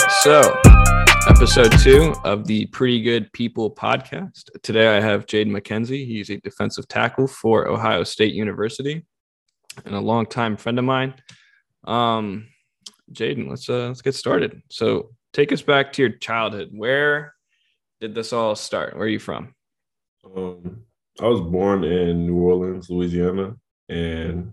right, 0.00 0.12
so 0.22 0.60
episode 1.28 1.72
two 1.80 2.14
of 2.24 2.46
the 2.46 2.66
Pretty 2.66 3.02
Good 3.02 3.32
People 3.32 3.70
podcast. 3.70 4.44
Today 4.62 4.96
I 4.96 5.00
have 5.00 5.26
Jaden 5.26 5.50
McKenzie. 5.50 6.06
He's 6.06 6.30
a 6.30 6.38
defensive 6.38 6.88
tackle 6.88 7.26
for 7.26 7.68
Ohio 7.68 8.04
State 8.04 8.34
University 8.34 9.04
and 9.84 9.94
a 9.94 10.00
longtime 10.00 10.56
friend 10.56 10.78
of 10.78 10.84
mine. 10.84 11.14
Um, 11.84 12.48
Jaden, 13.12 13.48
let's 13.48 13.68
uh, 13.68 13.88
let's 13.88 14.02
get 14.02 14.14
started. 14.14 14.62
So 14.70 15.10
take 15.32 15.52
us 15.52 15.62
back 15.62 15.92
to 15.94 16.02
your 16.02 16.12
childhood. 16.12 16.70
Where 16.72 17.34
did 18.00 18.14
this 18.14 18.32
all 18.32 18.56
start? 18.56 18.94
Where 18.94 19.04
are 19.04 19.08
you 19.08 19.18
from? 19.18 19.54
Um, 20.24 20.82
I 21.20 21.26
was 21.26 21.40
born 21.40 21.84
in 21.84 22.26
New 22.26 22.36
Orleans, 22.36 22.88
Louisiana, 22.88 23.56
and 23.88 24.52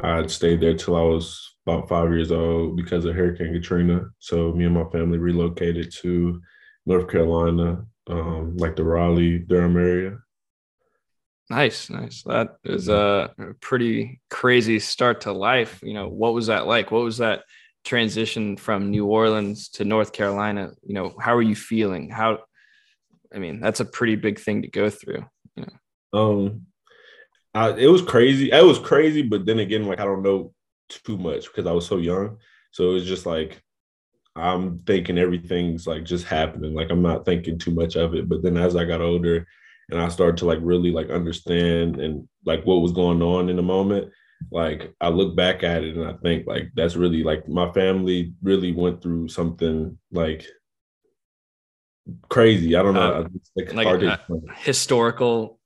I 0.00 0.26
stayed 0.26 0.60
there 0.60 0.74
till 0.74 0.96
I 0.96 1.02
was 1.02 1.56
about 1.68 1.88
five 1.88 2.10
years 2.10 2.32
old 2.32 2.76
because 2.76 3.04
of 3.04 3.14
Hurricane 3.14 3.52
Katrina. 3.52 4.06
So 4.18 4.52
me 4.52 4.64
and 4.64 4.74
my 4.74 4.84
family 4.90 5.18
relocated 5.18 5.92
to 6.00 6.40
North 6.86 7.08
Carolina, 7.10 7.84
um, 8.08 8.56
like 8.56 8.74
the 8.74 8.84
Raleigh, 8.84 9.38
Durham 9.38 9.76
area. 9.76 10.18
Nice, 11.50 11.90
nice. 11.90 12.22
That 12.24 12.56
is 12.64 12.88
a 12.88 13.30
pretty 13.60 14.20
crazy 14.30 14.78
start 14.78 15.22
to 15.22 15.32
life. 15.32 15.80
You 15.82 15.94
know, 15.94 16.08
what 16.08 16.34
was 16.34 16.46
that 16.46 16.66
like? 16.66 16.90
What 16.90 17.04
was 17.04 17.18
that 17.18 17.42
transition 17.84 18.56
from 18.56 18.90
New 18.90 19.06
Orleans 19.06 19.68
to 19.70 19.84
North 19.84 20.12
Carolina? 20.12 20.72
You 20.82 20.94
know, 20.94 21.14
how 21.20 21.34
are 21.34 21.42
you 21.42 21.56
feeling? 21.56 22.10
How, 22.10 22.40
I 23.34 23.38
mean, 23.38 23.60
that's 23.60 23.80
a 23.80 23.86
pretty 23.86 24.16
big 24.16 24.40
thing 24.40 24.62
to 24.62 24.68
go 24.68 24.90
through. 24.90 25.24
You 25.56 25.66
know, 26.12 26.18
um, 26.18 26.66
I, 27.54 27.70
it 27.72 27.88
was 27.88 28.02
crazy. 28.02 28.52
It 28.52 28.64
was 28.64 28.78
crazy, 28.78 29.22
but 29.22 29.46
then 29.46 29.58
again, 29.58 29.84
like 29.86 30.00
I 30.00 30.04
don't 30.04 30.22
know 30.22 30.52
too 30.88 31.18
much 31.18 31.46
because 31.46 31.66
I 31.66 31.72
was 31.72 31.86
so 31.86 31.98
young. 31.98 32.38
So 32.72 32.90
it 32.90 32.94
was 32.94 33.06
just 33.06 33.26
like 33.26 33.62
I'm 34.36 34.80
thinking 34.80 35.18
everything's 35.18 35.86
like 35.86 36.04
just 36.04 36.24
happening. 36.24 36.74
Like 36.74 36.90
I'm 36.90 37.02
not 37.02 37.24
thinking 37.24 37.58
too 37.58 37.72
much 37.72 37.96
of 37.96 38.14
it. 38.14 38.28
But 38.28 38.42
then 38.42 38.56
as 38.56 38.76
I 38.76 38.84
got 38.84 39.00
older 39.00 39.46
and 39.90 40.00
I 40.00 40.08
started 40.08 40.36
to 40.38 40.46
like 40.46 40.60
really 40.62 40.90
like 40.90 41.10
understand 41.10 42.00
and 42.00 42.28
like 42.44 42.64
what 42.64 42.82
was 42.82 42.92
going 42.92 43.22
on 43.22 43.48
in 43.48 43.56
the 43.56 43.62
moment, 43.62 44.12
like 44.52 44.94
I 45.00 45.08
look 45.08 45.34
back 45.34 45.64
at 45.64 45.82
it 45.82 45.96
and 45.96 46.06
I 46.06 46.14
think 46.22 46.46
like 46.46 46.70
that's 46.74 46.96
really 46.96 47.24
like 47.24 47.48
my 47.48 47.72
family 47.72 48.34
really 48.42 48.72
went 48.72 49.02
through 49.02 49.28
something 49.28 49.98
like 50.12 50.46
crazy. 52.28 52.76
I 52.76 52.82
don't 52.82 52.94
know. 52.94 53.12
Uh, 53.12 53.28
like, 53.56 53.74
like 53.74 54.02
a, 54.02 54.20
historical, 54.56 55.58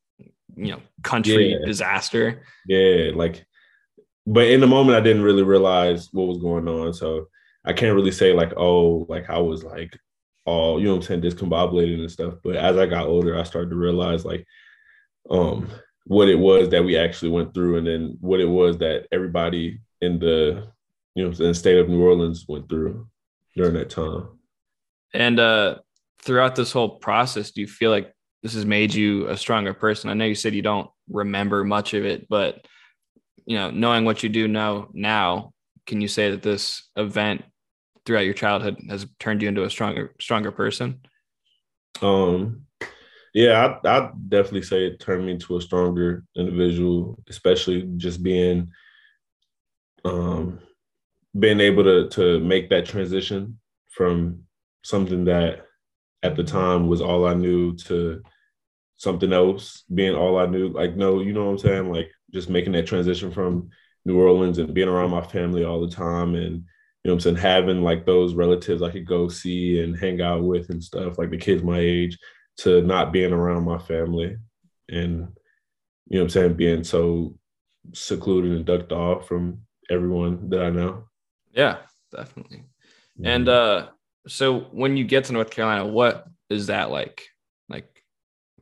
you 0.57 0.73
know, 0.73 0.81
country 1.03 1.53
yeah. 1.53 1.67
disaster. 1.67 2.43
Yeah, 2.67 3.11
like 3.15 3.45
but 4.27 4.49
in 4.49 4.61
the 4.61 4.67
moment, 4.67 4.97
I 4.97 5.01
didn't 5.01 5.23
really 5.23 5.43
realize 5.43 6.09
what 6.13 6.29
was 6.29 6.39
going 6.39 6.69
on. 6.69 6.93
So 6.93 7.29
I 7.65 7.73
can't 7.73 7.95
really 7.95 8.11
say 8.11 8.33
like, 8.33 8.53
oh, 8.57 9.07
like 9.09 9.29
I 9.31 9.39
was 9.39 9.65
like 9.65 9.97
all, 10.45 10.81
you 10.81 10.87
know 10.87 10.97
I'm 10.97 11.03
saying, 11.03 11.23
discombobulated 11.23 12.01
and 12.01 12.11
stuff. 12.11 12.35
But 12.43 12.57
as 12.57 12.77
I 12.77 12.87
got 12.87 13.07
older, 13.07 13.39
I 13.39 13.43
started 13.43 13.71
to 13.71 13.77
realize 13.77 14.25
like 14.25 14.47
um 15.31 15.69
what 16.07 16.29
it 16.29 16.39
was 16.39 16.69
that 16.71 16.85
we 16.85 16.97
actually 16.97 17.31
went 17.31 17.55
through 17.55 17.79
and 17.79 17.87
then 17.87 18.19
what 18.21 18.41
it 18.41 18.47
was 18.47 18.79
that 18.79 19.07
everybody 19.13 19.81
in 20.01 20.19
the 20.19 20.67
you 21.15 21.25
know 21.25 21.31
in 21.31 21.37
the 21.37 21.55
state 21.55 21.79
of 21.79 21.89
New 21.89 22.03
Orleans 22.03 22.45
went 22.49 22.69
through 22.69 23.07
during 23.57 23.75
that 23.75 23.91
time. 23.91 24.29
And 25.15 25.39
uh 25.39 25.79
throughout 26.21 26.55
this 26.55 26.73
whole 26.73 26.99
process, 26.99 27.51
do 27.51 27.61
you 27.61 27.67
feel 27.67 27.91
like 27.91 28.13
this 28.43 28.55
has 28.55 28.67
made 28.67 28.95
you 28.95 29.29
a 29.29 29.37
stronger 29.37 29.75
person? 29.75 30.11
I 30.11 30.15
know 30.15 30.25
you 30.25 30.35
said 30.35 30.55
you 30.55 30.63
don't 30.63 30.91
remember 31.09 31.65
much 31.65 31.95
of 31.95 32.05
it, 32.05 32.29
but 32.29 32.65
you 33.47 33.57
know, 33.57 33.71
knowing 33.71 34.05
what 34.05 34.23
you 34.23 34.29
do 34.29 34.49
know 34.49 34.89
now, 34.93 35.53
can 35.87 36.01
you 36.01 36.09
say 36.09 36.31
that 36.31 36.43
this 36.43 36.89
event 36.97 37.45
throughout 38.05 38.25
your 38.25 38.35
childhood 38.35 38.77
has 38.89 39.07
turned 39.19 39.43
you 39.43 39.49
into 39.49 39.65
a 39.65 39.71
stronger, 39.71 40.15
stronger 40.21 40.53
person? 40.53 41.01
Um, 42.01 42.67
yeah, 43.35 43.79
I 43.85 43.89
I 43.89 44.11
definitely 44.29 44.63
say 44.63 44.87
it 44.87 45.01
turned 45.01 45.27
me 45.27 45.33
into 45.33 45.57
a 45.57 45.61
stronger 45.61 46.25
individual, 46.37 47.19
especially 47.29 47.83
just 47.97 48.23
being, 48.23 48.71
um, 50.05 50.61
being 51.39 51.61
able 51.61 51.85
to 51.85 52.09
to 52.11 52.41
make 52.41 52.71
that 52.71 52.87
transition 52.87 53.59
from 53.91 54.43
something 54.85 55.25
that 55.25 55.67
at 56.23 56.37
the 56.37 56.45
time 56.45 56.89
was 56.89 57.01
all 57.01 57.27
I 57.27 57.35
knew 57.35 57.75
to 57.77 58.23
something 58.97 59.33
else 59.33 59.83
being 59.93 60.15
all 60.15 60.39
I 60.39 60.47
knew. 60.47 60.69
Like, 60.69 60.97
no, 60.97 61.21
you 61.21 61.33
know 61.33 61.47
what 61.47 61.51
I'm 61.53 61.59
saying? 61.59 61.93
Like 61.93 62.11
just 62.33 62.51
making 62.51 62.73
that 62.73 62.87
transition 62.87 63.31
from 63.31 63.71
New 64.05 64.19
Orleans 64.19 64.59
and 64.59 64.75
being 64.75 64.89
around 64.89 65.11
my 65.11 65.23
family 65.23 65.65
all 65.65 65.81
the 65.81 65.95
time 65.95 66.35
and 66.35 66.65
you 67.05 67.09
know 67.09 67.15
I'm 67.15 67.21
saying, 67.21 67.37
having 67.37 67.83
like 67.83 68.07
those 68.07 68.35
relatives 68.35 68.83
I 68.83 68.91
could 68.91 69.07
go 69.07 69.29
see 69.29 69.81
and 69.81 69.99
hang 69.99 70.21
out 70.21 70.45
with 70.45 70.71
and 70.71 70.83
stuff, 70.83 71.19
like 71.19 71.31
the 71.31 71.37
kids 71.37 71.63
my 71.63 71.79
age, 71.79 72.17
to 72.59 72.81
not 72.83 73.13
being 73.13 73.33
around 73.33 73.65
my 73.65 73.79
family 73.79 74.37
and 74.89 75.29
you 76.09 76.19
know 76.19 76.23
I'm 76.23 76.29
saying, 76.29 76.55
being 76.55 76.85
so 76.85 77.37
secluded 77.93 78.53
and 78.53 78.65
ducked 78.65 78.93
off 78.93 79.27
from 79.27 79.63
everyone 79.91 80.49
that 80.51 80.63
I 80.63 80.71
know. 80.71 81.05
Yeah, 81.53 81.79
definitely. 82.15 82.65
And 83.23 83.49
uh 83.49 83.89
so 84.29 84.61
when 84.71 84.97
you 84.97 85.05
get 85.05 85.25
to 85.25 85.33
North 85.33 85.51
Carolina, 85.51 85.87
what 85.87 86.27
is 86.49 86.69
that 86.69 86.91
like? 86.91 87.25
Like 87.69 88.05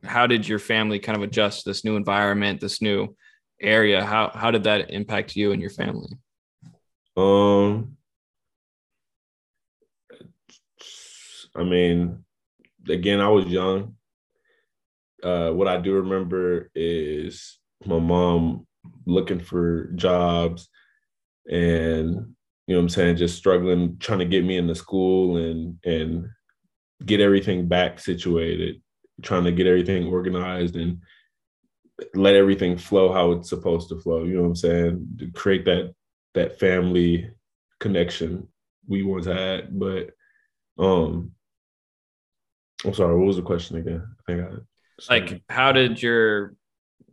how 0.03 0.25
did 0.25 0.47
your 0.47 0.59
family 0.59 0.97
kind 0.97 1.15
of 1.15 1.23
adjust 1.23 1.63
this 1.63 1.85
new 1.85 1.95
environment, 1.95 2.59
this 2.59 2.81
new 2.81 3.15
area 3.61 4.03
how 4.03 4.31
how 4.33 4.51
did 4.51 4.63
that 4.63 4.91
impact 4.91 5.35
you 5.35 5.51
and 5.51 5.61
your 5.61 5.69
family? 5.69 6.09
Um 7.15 7.97
i 11.55 11.63
mean 11.63 12.23
again 12.89 13.19
i 13.19 13.27
was 13.27 13.45
young. 13.45 13.95
Uh 15.23 15.51
what 15.51 15.67
i 15.67 15.77
do 15.77 15.93
remember 15.93 16.69
is 16.73 17.59
my 17.85 17.99
mom 17.99 18.65
looking 19.05 19.39
for 19.39 19.91
jobs 19.95 20.69
and 21.49 22.33
you 22.67 22.75
know 22.75 22.79
i'm 22.79 22.89
saying 22.89 23.15
just 23.15 23.37
struggling 23.37 23.97
trying 23.99 24.19
to 24.19 24.25
get 24.25 24.43
me 24.45 24.57
into 24.57 24.75
school 24.75 25.37
and 25.37 25.77
and 25.83 26.27
get 27.05 27.19
everything 27.19 27.67
back 27.67 27.99
situated 27.99 28.81
trying 29.21 29.43
to 29.43 29.51
get 29.51 29.67
everything 29.67 30.07
organized 30.07 30.75
and 30.75 31.01
let 32.13 32.35
everything 32.35 32.77
flow 32.77 33.11
how 33.11 33.31
it's 33.31 33.49
supposed 33.49 33.89
to 33.89 33.99
flow. 33.99 34.23
You 34.23 34.35
know 34.35 34.41
what 34.41 34.47
I'm 34.47 34.55
saying? 34.55 35.07
To 35.19 35.31
create 35.31 35.65
that 35.65 35.93
that 36.33 36.59
family 36.59 37.29
connection 37.79 38.47
we 38.87 39.03
once 39.03 39.25
had. 39.25 39.77
But 39.77 40.11
um 40.77 41.31
I'm 42.83 42.93
sorry, 42.93 43.17
what 43.17 43.27
was 43.27 43.35
the 43.35 43.43
question 43.43 43.77
again? 43.77 44.03
I 44.19 44.31
think 44.31 44.41
I 44.41 45.13
like 45.13 45.41
how 45.49 45.71
did 45.71 46.01
your 46.01 46.55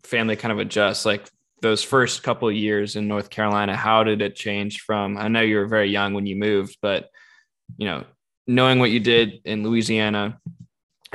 family 0.04 0.36
kind 0.36 0.52
of 0.52 0.58
adjust? 0.58 1.06
Like 1.06 1.28
those 1.60 1.82
first 1.82 2.22
couple 2.22 2.50
years 2.52 2.96
in 2.96 3.08
North 3.08 3.30
Carolina, 3.30 3.76
how 3.76 4.04
did 4.04 4.22
it 4.22 4.36
change 4.36 4.80
from 4.80 5.16
I 5.16 5.28
know 5.28 5.40
you 5.40 5.56
were 5.56 5.66
very 5.66 5.90
young 5.90 6.14
when 6.14 6.26
you 6.26 6.36
moved, 6.36 6.76
but 6.80 7.08
you 7.76 7.86
know, 7.86 8.04
knowing 8.46 8.78
what 8.78 8.90
you 8.90 9.00
did 9.00 9.40
in 9.44 9.62
Louisiana 9.62 10.38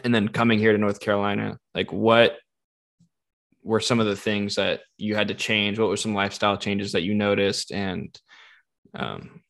and 0.03 0.13
then 0.13 0.27
coming 0.27 0.59
here 0.59 0.71
to 0.71 0.77
North 0.77 0.99
Carolina, 0.99 1.57
like 1.73 1.91
what 1.91 2.37
were 3.63 3.79
some 3.79 3.99
of 3.99 4.05
the 4.05 4.15
things 4.15 4.55
that 4.55 4.81
you 4.97 5.15
had 5.15 5.29
to 5.29 5.33
change? 5.33 5.79
What 5.79 5.89
were 5.89 5.97
some 5.97 6.13
lifestyle 6.13 6.57
changes 6.57 6.91
that 6.91 7.03
you 7.03 7.13
noticed 7.13 7.71
and 7.71 8.15
um, 8.93 9.41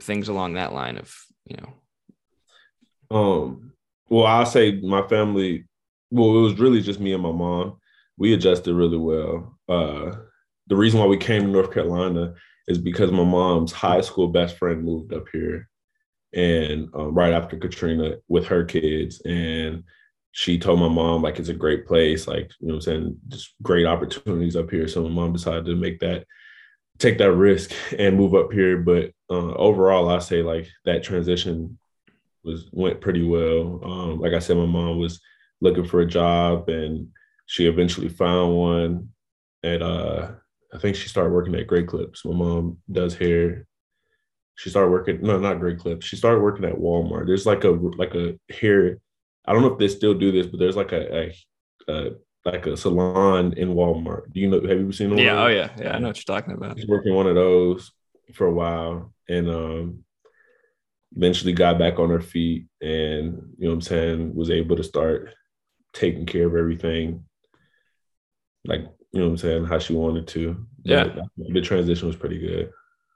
things 0.00 0.28
along 0.28 0.54
that 0.54 0.72
line 0.72 0.98
of, 0.98 1.14
you 1.44 1.56
know? 1.56 3.16
Um, 3.16 3.72
well, 4.08 4.26
I'll 4.26 4.46
say 4.46 4.80
my 4.80 5.06
family, 5.08 5.64
well, 6.10 6.36
it 6.36 6.42
was 6.42 6.58
really 6.58 6.80
just 6.80 7.00
me 7.00 7.12
and 7.12 7.22
my 7.22 7.32
mom. 7.32 7.78
We 8.18 8.34
adjusted 8.34 8.74
really 8.74 8.98
well. 8.98 9.58
Uh, 9.68 10.16
the 10.68 10.76
reason 10.76 11.00
why 11.00 11.06
we 11.06 11.16
came 11.16 11.42
to 11.42 11.48
North 11.48 11.72
Carolina 11.72 12.34
is 12.68 12.78
because 12.78 13.10
my 13.10 13.24
mom's 13.24 13.72
high 13.72 14.00
school 14.00 14.28
best 14.28 14.56
friend 14.56 14.84
moved 14.84 15.12
up 15.12 15.24
here 15.32 15.68
and 16.32 16.88
um, 16.94 17.14
right 17.14 17.32
after 17.32 17.56
Katrina 17.56 18.16
with 18.28 18.46
her 18.46 18.64
kids. 18.64 19.20
And 19.24 19.84
she 20.36 20.58
told 20.58 20.78
my 20.78 20.88
mom 20.88 21.22
like 21.22 21.38
it's 21.38 21.48
a 21.48 21.54
great 21.54 21.86
place, 21.86 22.28
like 22.28 22.50
you 22.60 22.68
know 22.68 22.74
I'm 22.74 22.80
saying, 22.82 23.16
just 23.28 23.54
great 23.62 23.86
opportunities 23.86 24.54
up 24.54 24.70
here. 24.70 24.86
So 24.86 25.02
my 25.04 25.08
mom 25.08 25.32
decided 25.32 25.64
to 25.64 25.74
make 25.74 25.98
that 26.00 26.26
take 26.98 27.16
that 27.18 27.32
risk 27.32 27.72
and 27.98 28.18
move 28.18 28.34
up 28.34 28.52
here. 28.52 28.76
But 28.76 29.12
uh, 29.30 29.54
overall, 29.54 30.10
I 30.10 30.18
say 30.18 30.42
like 30.42 30.68
that 30.84 31.02
transition 31.02 31.78
was 32.44 32.68
went 32.70 33.00
pretty 33.00 33.26
well. 33.26 33.80
Um, 33.82 34.20
like 34.20 34.34
I 34.34 34.38
said, 34.40 34.58
my 34.58 34.66
mom 34.66 34.98
was 34.98 35.22
looking 35.62 35.86
for 35.86 36.00
a 36.00 36.06
job 36.06 36.68
and 36.68 37.08
she 37.46 37.66
eventually 37.66 38.10
found 38.10 38.54
one 38.58 39.08
at 39.64 39.80
uh 39.80 40.32
I 40.74 40.78
think 40.78 40.96
she 40.96 41.08
started 41.08 41.32
working 41.32 41.54
at 41.54 41.66
Great 41.66 41.86
Clips. 41.86 42.26
My 42.26 42.34
mom 42.34 42.76
does 42.92 43.14
hair. 43.14 43.66
She 44.56 44.68
started 44.68 44.90
working 44.90 45.22
no, 45.22 45.38
not 45.38 45.60
Great 45.60 45.78
Clips. 45.78 46.04
She 46.04 46.16
started 46.16 46.42
working 46.42 46.66
at 46.66 46.76
Walmart. 46.76 47.26
There's 47.26 47.46
like 47.46 47.64
a 47.64 47.70
like 47.70 48.14
a 48.14 48.38
hair 48.52 49.00
I 49.46 49.52
don't 49.52 49.62
know 49.62 49.72
if 49.72 49.78
they 49.78 49.88
still 49.88 50.14
do 50.14 50.32
this, 50.32 50.46
but 50.46 50.58
there's 50.58 50.76
like 50.76 50.92
a, 50.92 51.16
a, 51.16 51.34
a 51.88 52.10
like 52.44 52.66
a 52.66 52.76
salon 52.76 53.54
in 53.54 53.74
Walmart. 53.74 54.32
Do 54.32 54.40
you 54.40 54.48
know? 54.48 54.60
Have 54.60 54.78
you 54.78 54.92
seen 54.92 55.10
one? 55.10 55.18
Yeah. 55.18 55.42
Oh 55.42 55.48
yeah. 55.48 55.70
Yeah. 55.78 55.94
I 55.94 55.98
know 55.98 56.08
what 56.08 56.16
you're 56.16 56.36
talking 56.36 56.54
about. 56.54 56.76
He's 56.76 56.86
working 56.86 57.14
one 57.14 57.26
of 57.26 57.34
those 57.34 57.92
for 58.34 58.46
a 58.46 58.52
while, 58.52 59.12
and 59.28 59.48
um, 59.48 60.04
eventually 61.14 61.52
got 61.52 61.78
back 61.78 61.98
on 61.98 62.10
her 62.10 62.20
feet 62.20 62.66
and 62.80 63.54
you 63.58 63.64
know 63.64 63.68
what 63.68 63.74
I'm 63.74 63.80
saying, 63.80 64.34
was 64.34 64.50
able 64.50 64.76
to 64.76 64.84
start 64.84 65.30
taking 65.92 66.26
care 66.26 66.46
of 66.46 66.54
everything 66.54 67.24
like 68.66 68.80
you 69.12 69.20
know 69.20 69.26
what 69.26 69.30
I'm 69.32 69.36
saying, 69.38 69.64
how 69.64 69.78
she 69.78 69.94
wanted 69.94 70.26
to. 70.28 70.66
Yeah. 70.82 71.04
But 71.04 71.24
the 71.36 71.60
transition 71.60 72.06
was 72.06 72.16
pretty 72.16 72.38
good. 72.38 72.70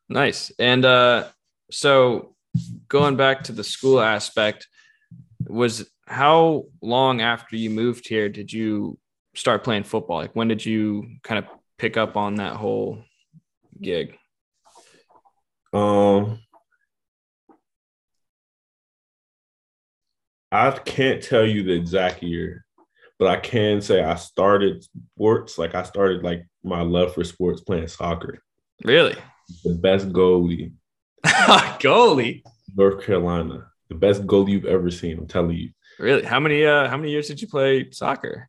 Nice. 0.09 0.51
And 0.59 0.85
uh 0.85 1.29
so 1.71 2.35
going 2.89 3.17
back 3.17 3.45
to 3.45 3.53
the 3.53 3.65
school 3.65 4.01
aspect, 4.01 4.67
was 5.47 5.89
how 6.11 6.65
long 6.83 7.21
after 7.21 7.55
you 7.55 7.71
moved 7.71 8.09
here 8.09 8.29
did 8.29 8.53
you 8.53 8.99
start 9.35 9.63
playing 9.63 9.85
football? 9.85 10.17
Like 10.19 10.35
when 10.35 10.49
did 10.49 10.67
you 10.67 11.07
kind 11.23 11.39
of 11.39 11.45
pick 11.79 11.97
up 11.97 12.17
on 12.17 12.35
that 12.35 12.57
whole 12.57 12.99
gig? 13.81 14.19
Um 15.73 16.41
I 20.51 20.73
can't 20.73 21.23
tell 21.23 21.47
you 21.47 21.63
the 21.63 21.75
exact 21.75 22.25
year, 22.25 22.65
but 23.21 23.29
I 23.29 23.37
can 23.37 23.81
say 23.81 24.03
I 24.03 24.17
started 24.17 24.85
sports. 25.15 25.59
Like 25.59 25.77
I 25.77 25.85
started 25.85 26.25
like 26.25 26.45
my 26.65 26.81
love 26.83 27.15
for 27.15 27.23
sports 27.23 27.61
playing 27.61 27.87
soccer. 27.87 28.43
Really? 28.83 29.15
The 29.63 29.75
best 29.75 30.09
goalie. 30.09 30.73
goalie. 31.25 32.43
North 32.75 33.05
Carolina. 33.05 33.69
The 33.89 33.95
best 33.95 34.27
goalie 34.27 34.51
you've 34.51 34.65
ever 34.65 34.91
seen. 34.91 35.19
I'm 35.19 35.29
telling 35.29 35.57
you. 35.57 35.71
Really? 36.01 36.25
How 36.25 36.41
many 36.41 36.65
uh 36.65 36.89
how 36.89 36.97
many 36.97 37.11
years 37.11 37.29
did 37.29 37.43
you 37.43 37.49
play 37.49 37.91
soccer? 37.91 38.49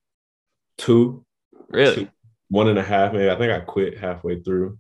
Two. 0.78 1.26
Really? 1.70 2.06
Two, 2.06 2.08
one 2.50 2.70
and 2.70 2.80
a 2.80 2.84
half, 2.84 3.12
maybe. 3.12 3.30
I 3.30 3.38
think 3.38 3.52
I 3.52 3.60
quit 3.60 3.98
halfway 3.98 4.42
through 4.42 4.80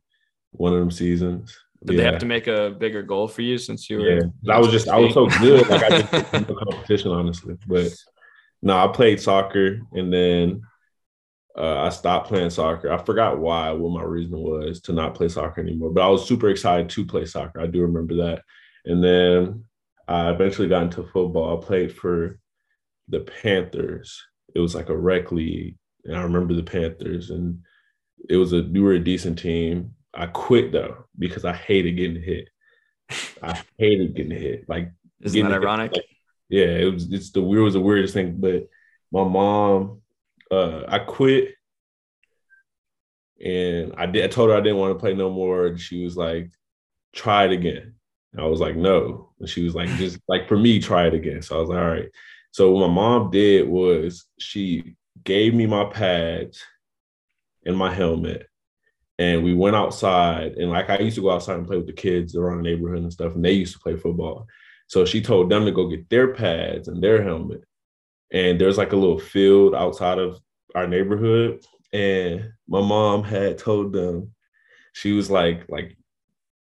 one 0.51 0.73
of 0.73 0.79
them 0.79 0.91
seasons. 0.91 1.57
Did 1.83 1.95
yeah. 1.95 1.97
they 1.97 2.11
have 2.11 2.19
to 2.19 2.25
make 2.25 2.47
a 2.47 2.71
bigger 2.71 3.01
goal 3.01 3.27
for 3.27 3.41
you 3.41 3.57
since 3.57 3.89
you 3.89 3.99
were? 3.99 4.09
Yeah, 4.09 4.55
I 4.55 4.59
was 4.59 4.71
just 4.71 4.87
I 4.87 4.97
was 4.97 5.13
so 5.13 5.27
good. 5.27 5.67
Like 5.67 5.83
I 5.83 6.01
just 6.01 6.33
no 6.49 6.55
competition, 6.55 7.11
honestly. 7.11 7.57
But 7.67 7.91
no, 8.61 8.77
I 8.77 8.87
played 8.87 9.19
soccer 9.19 9.79
and 9.91 10.13
then 10.13 10.61
uh, 11.57 11.79
I 11.81 11.89
stopped 11.89 12.29
playing 12.29 12.51
soccer. 12.51 12.91
I 12.91 13.03
forgot 13.03 13.39
why, 13.39 13.71
what 13.71 13.91
my 13.91 14.03
reason 14.03 14.39
was 14.39 14.79
to 14.81 14.93
not 14.93 15.15
play 15.15 15.27
soccer 15.27 15.59
anymore. 15.59 15.89
But 15.89 16.03
I 16.03 16.07
was 16.07 16.25
super 16.25 16.49
excited 16.49 16.89
to 16.89 17.05
play 17.05 17.25
soccer. 17.25 17.59
I 17.59 17.67
do 17.67 17.81
remember 17.81 18.15
that. 18.17 18.43
And 18.85 19.03
then 19.03 19.65
I 20.07 20.29
eventually 20.29 20.69
got 20.69 20.83
into 20.83 21.03
football. 21.03 21.57
I 21.57 21.65
played 21.65 21.93
for 21.93 22.39
the 23.11 23.19
Panthers. 23.19 24.25
It 24.55 24.59
was 24.59 24.73
like 24.73 24.89
a 24.89 24.97
rec 24.97 25.31
league, 25.31 25.77
and 26.05 26.15
I 26.15 26.23
remember 26.23 26.53
the 26.53 26.63
Panthers, 26.63 27.29
and 27.29 27.59
it 28.29 28.37
was 28.37 28.53
a 28.53 28.63
we 28.63 28.79
were 28.79 28.93
a 28.93 29.03
decent 29.03 29.37
team. 29.37 29.93
I 30.13 30.25
quit 30.25 30.71
though 30.71 31.05
because 31.17 31.45
I 31.45 31.53
hated 31.53 31.97
getting 31.97 32.21
hit. 32.21 32.49
I 33.43 33.61
hated 33.77 34.15
getting 34.15 34.31
hit. 34.37 34.67
Like, 34.67 34.91
isn't 35.21 35.43
that 35.43 35.53
ironic? 35.53 35.93
Like, 35.93 36.05
yeah, 36.49 36.65
it 36.65 36.93
was. 36.93 37.11
It's 37.11 37.31
the 37.31 37.41
weird 37.41 37.63
was 37.63 37.73
the 37.75 37.81
weirdest 37.81 38.13
thing. 38.13 38.37
But 38.39 38.67
my 39.11 39.23
mom, 39.23 40.01
uh, 40.49 40.83
I 40.87 40.99
quit, 40.99 41.53
and 43.43 43.93
I 43.97 44.05
did. 44.05 44.23
I 44.23 44.27
told 44.27 44.49
her 44.49 44.55
I 44.55 44.61
didn't 44.61 44.79
want 44.79 44.95
to 44.95 44.99
play 44.99 45.13
no 45.13 45.29
more. 45.29 45.67
And 45.67 45.79
she 45.79 46.03
was 46.03 46.17
like, 46.17 46.51
"Try 47.13 47.45
it 47.45 47.51
again." 47.51 47.95
And 48.33 48.41
I 48.41 48.45
was 48.45 48.59
like, 48.59 48.75
"No," 48.75 49.33
and 49.39 49.47
she 49.47 49.63
was 49.63 49.75
like, 49.75 49.89
"Just 49.91 50.19
like 50.27 50.47
for 50.47 50.57
me, 50.57 50.79
try 50.79 51.07
it 51.07 51.13
again." 51.13 51.41
So 51.41 51.57
I 51.57 51.59
was 51.59 51.69
like, 51.69 51.79
"All 51.79 51.89
right." 51.89 52.09
So 52.51 52.71
what 52.71 52.87
my 52.87 52.93
mom 52.93 53.31
did 53.31 53.67
was 53.67 54.25
she 54.39 54.95
gave 55.23 55.53
me 55.53 55.65
my 55.65 55.85
pads 55.85 56.61
and 57.65 57.77
my 57.77 57.93
helmet 57.93 58.47
and 59.19 59.43
we 59.43 59.53
went 59.53 59.75
outside 59.75 60.53
and 60.53 60.71
like 60.71 60.89
I 60.89 60.97
used 60.97 61.15
to 61.15 61.21
go 61.21 61.31
outside 61.31 61.57
and 61.57 61.67
play 61.67 61.77
with 61.77 61.85
the 61.85 61.93
kids 61.93 62.35
around 62.35 62.57
the 62.57 62.63
neighborhood 62.63 63.03
and 63.03 63.13
stuff, 63.13 63.35
and 63.35 63.45
they 63.45 63.51
used 63.51 63.73
to 63.73 63.79
play 63.79 63.95
football. 63.95 64.47
So 64.87 65.05
she 65.05 65.21
told 65.21 65.49
them 65.49 65.63
to 65.65 65.71
go 65.71 65.87
get 65.87 66.09
their 66.09 66.33
pads 66.33 66.87
and 66.87 67.01
their 67.01 67.23
helmet. 67.23 67.63
And 68.33 68.59
there's 68.59 68.77
like 68.77 68.93
a 68.93 68.97
little 68.97 69.19
field 69.19 69.75
outside 69.75 70.17
of 70.17 70.39
our 70.73 70.87
neighborhood. 70.87 71.63
And 71.93 72.51
my 72.67 72.81
mom 72.81 73.23
had 73.23 73.57
told 73.57 73.93
them, 73.93 74.33
she 74.93 75.11
was 75.13 75.29
like, 75.29 75.65
like, 75.69 75.95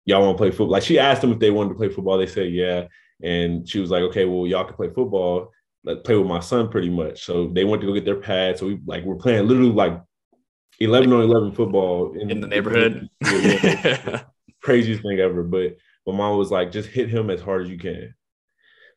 y'all 0.05 0.21
want 0.21 0.37
to 0.37 0.41
play 0.41 0.49
football? 0.49 0.71
Like 0.71 0.83
she 0.83 0.99
asked 0.99 1.21
them 1.21 1.31
if 1.31 1.39
they 1.39 1.51
wanted 1.51 1.69
to 1.69 1.75
play 1.75 1.89
football. 1.89 2.17
They 2.17 2.25
said, 2.25 2.51
yeah. 2.51 2.87
And 3.23 3.69
she 3.69 3.79
was 3.79 3.91
like, 3.91 4.01
okay, 4.03 4.25
well, 4.25 4.47
y'all 4.47 4.65
can 4.65 4.75
play 4.75 4.89
football. 4.89 5.51
Like 5.89 6.03
play 6.03 6.15
with 6.15 6.27
my 6.27 6.39
son 6.39 6.69
pretty 6.69 6.89
much. 6.89 7.25
So 7.25 7.47
they 7.47 7.63
went 7.63 7.81
to 7.81 7.87
go 7.87 7.93
get 7.93 8.05
their 8.05 8.19
pads. 8.19 8.59
So 8.59 8.67
we 8.67 8.79
like 8.85 9.03
we're 9.03 9.15
playing 9.15 9.47
literally 9.47 9.71
like 9.71 9.99
11 10.79 11.11
on 11.11 11.21
11 11.21 11.53
football 11.53 12.13
in, 12.13 12.29
in 12.29 12.41
the 12.41 12.47
neighborhood. 12.47 13.09
Craziest 14.61 15.01
thing 15.01 15.19
ever. 15.19 15.41
But 15.41 15.77
my 16.05 16.13
mom 16.13 16.37
was 16.37 16.51
like, 16.51 16.71
just 16.71 16.89
hit 16.89 17.09
him 17.09 17.31
as 17.31 17.41
hard 17.41 17.63
as 17.63 17.69
you 17.69 17.79
can. 17.79 18.13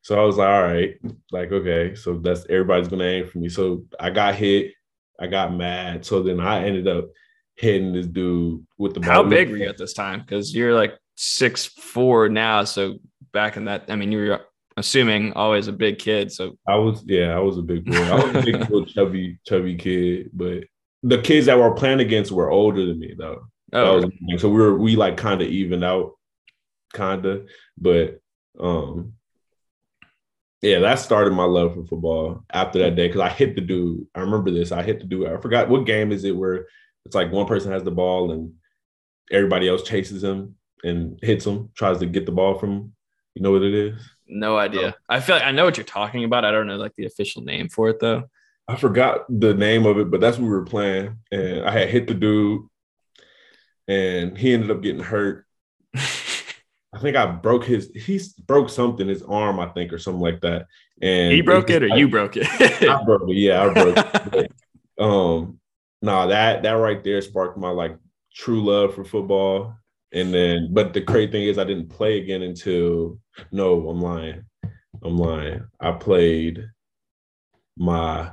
So 0.03 0.21
I 0.21 0.25
was 0.25 0.37
like, 0.37 0.49
all 0.49 0.63
right, 0.63 0.95
like, 1.31 1.51
okay. 1.51 1.95
So 1.95 2.19
that's 2.19 2.45
everybody's 2.51 2.89
gonna 2.89 3.05
aim 3.05 3.27
for 3.27 3.39
me. 3.39 3.49
So 3.49 3.85
I 3.99 4.11
got 4.11 4.35
hit, 4.35 4.73
I 5.19 5.29
got 5.29 5.55
mad. 5.55 6.05
So 6.05 6.23
then 6.23 6.41
I 6.41 6.65
ended 6.67 6.89
up 6.89 7.09
hitting 7.55 7.93
this 7.93 8.07
dude 8.07 8.67
with 8.77 8.95
the 8.95 9.01
ball. 9.01 9.11
How 9.11 9.23
big 9.23 9.49
were 9.49 9.57
you 9.57 9.69
at 9.69 9.79
this 9.79 9.95
time? 9.95 10.21
Because 10.21 10.55
you're 10.55 10.75
like 10.75 10.99
six 11.17 11.67
four 11.67 12.29
now. 12.29 12.65
So 12.65 12.99
back 13.33 13.57
in 13.57 13.65
that, 13.67 13.85
I 13.89 13.97
mean, 13.97 14.11
you 14.11 14.19
were 14.19 14.41
assuming 14.77 15.33
always 15.35 15.69
a 15.69 15.73
big 15.73 15.99
kid. 15.99 16.33
So 16.33 16.57
I 16.67 16.77
was, 16.77 17.03
yeah, 17.07 17.37
I 17.37 17.41
was 17.41 17.59
a 17.59 17.63
big 17.63 17.85
boy. 17.85 17.97
I 17.97 18.15
was 18.15 18.35
a 18.35 18.43
big 18.43 18.61
little 18.61 18.87
chubby, 18.87 19.39
chubby 19.47 19.77
kid, 19.77 20.31
but 20.33 20.65
the 21.03 21.21
kids 21.21 21.47
that 21.47 21.59
were 21.59 21.75
playing 21.75 22.01
against 22.01 22.33
were 22.33 22.51
older 22.51 22.87
than 22.87 22.99
me 22.99 23.15
though. 23.17 23.47
Oh. 23.73 23.97
Was, 23.97 24.41
so 24.41 24.49
we 24.49 24.61
were 24.61 24.77
we 24.77 24.97
like 24.97 25.17
kind 25.17 25.43
of 25.43 25.49
evened 25.49 25.85
out, 25.85 26.13
kinda. 26.95 27.47
But 27.79 28.21
um 28.61 29.15
yeah, 30.63 30.79
that 30.79 31.01
started 31.01 31.33
my 31.33 31.45
love 31.45 31.75
for 31.75 31.85
football 31.85 32.45
after 32.51 32.79
that 32.79 32.95
day 32.95 33.09
because 33.09 33.21
I 33.21 33.31
hit 33.31 33.57
the 33.57 33.61
dude. 33.61 34.07
I 34.15 34.21
remember 34.21 34.53
this. 34.53 34.71
I 34.71 34.83
hit 34.83 35.01
the 35.01 35.07
dude. 35.07 35.27
I 35.27 35.37
forgot 35.39 35.69
what 35.69 35.87
game 35.87 36.13
is 36.13 36.23
it 36.25 36.37
where 36.37 36.67
it's 37.05 37.17
like 37.17 37.33
one 37.33 37.47
person 37.47 37.73
has 37.73 37.83
the 37.83 37.91
ball 37.91 38.31
and 38.31 38.53
everybody 39.33 39.69
else 39.69 39.83
chases 39.83 40.23
him 40.23 40.55
and 40.85 41.19
hits 41.21 41.45
him, 41.45 41.71
tries 41.75 41.99
to 41.99 42.07
get 42.07 42.27
the 42.27 42.33
ball 42.33 42.59
from 42.59 42.71
him. 42.71 42.93
You 43.35 43.43
know 43.43 43.51
what 43.51 43.63
it 43.63 43.75
is? 43.75 44.09
No 44.33 44.57
idea. 44.57 44.97
I 45.09 45.21
feel 45.21 45.37
like 45.37 45.45
I 45.45 45.53
know 45.53 45.65
what 45.65 45.77
you're 45.77 45.85
talking 45.85 46.25
about. 46.25 46.45
I 46.45 46.51
don't 46.51 46.67
know 46.67 46.77
like 46.77 46.95
the 46.97 47.05
official 47.05 47.43
name 47.43 47.69
for 47.69 47.91
it 47.91 48.01
though. 48.01 48.25
I 48.67 48.77
forgot 48.77 49.27
the 49.29 49.53
name 49.53 49.85
of 49.87 49.99
it, 49.99 50.11
but 50.11 50.21
that's 50.21 50.39
what 50.39 50.45
we 50.45 50.51
were 50.51 50.65
playing. 50.65 51.19
And 51.31 51.65
I 51.65 51.73
had 51.73 51.91
hit 51.91 52.07
the 52.07 52.15
dude, 52.15 52.63
and 53.87 54.39
he 54.39 54.55
ended 54.55 54.71
up 54.71 54.83
getting 54.83 55.03
hurt. 55.03 55.45
I 55.95 56.99
think 56.99 57.17
I 57.17 57.27
broke 57.27 57.65
his. 57.65 57.91
He 57.95 58.21
broke 58.47 58.71
something, 58.71 59.07
his 59.07 59.23
arm, 59.23 59.61
I 59.61 59.67
think, 59.67 59.93
or 59.93 59.99
something 59.99 60.23
like 60.23 60.41
that. 60.43 60.67
And 61.01 61.33
he 61.33 61.41
broke 61.43 61.69
it, 61.69 61.83
or 61.83 61.89
you 61.89 62.09
broke 62.09 62.37
it. 62.37 62.47
I 62.89 63.03
broke 63.05 63.29
it. 63.29 63.37
Yeah, 63.37 63.65
I 63.65 63.73
broke 63.73 63.97
it. 63.97 64.53
But, 64.99 65.05
um, 65.05 65.59
nah, 66.01 66.27
that 66.27 66.63
that 66.63 66.73
right 66.73 67.03
there 67.03 67.21
sparked 67.21 67.59
my 67.59 67.71
like 67.71 67.97
true 68.35 68.63
love 68.63 68.95
for 68.95 69.05
football. 69.05 69.75
And 70.13 70.33
then, 70.33 70.69
but 70.73 70.93
the 70.93 71.01
crazy 71.01 71.33
thing 71.33 71.43
is, 71.45 71.59
I 71.59 71.65
didn't 71.65 71.89
play 71.89 72.19
again 72.19 72.43
until 72.43 73.19
no, 73.51 73.89
I'm 73.89 74.01
lying. 74.01 74.45
I'm 75.03 75.17
lying. 75.17 75.65
I 75.81 75.93
played 75.93 76.67
my 77.77 78.31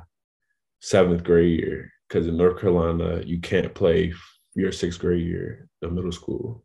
seventh 0.82 1.24
grade 1.24 1.60
year 1.60 1.92
because 2.08 2.28
in 2.28 2.38
North 2.38 2.60
Carolina 2.60 3.22
you 3.26 3.40
can't 3.40 3.74
play 3.74 4.14
your 4.56 4.72
sixth 4.72 5.00
grade 5.00 5.26
year 5.26 5.68
of 5.82 5.94
middle 5.94 6.12
school. 6.12 6.64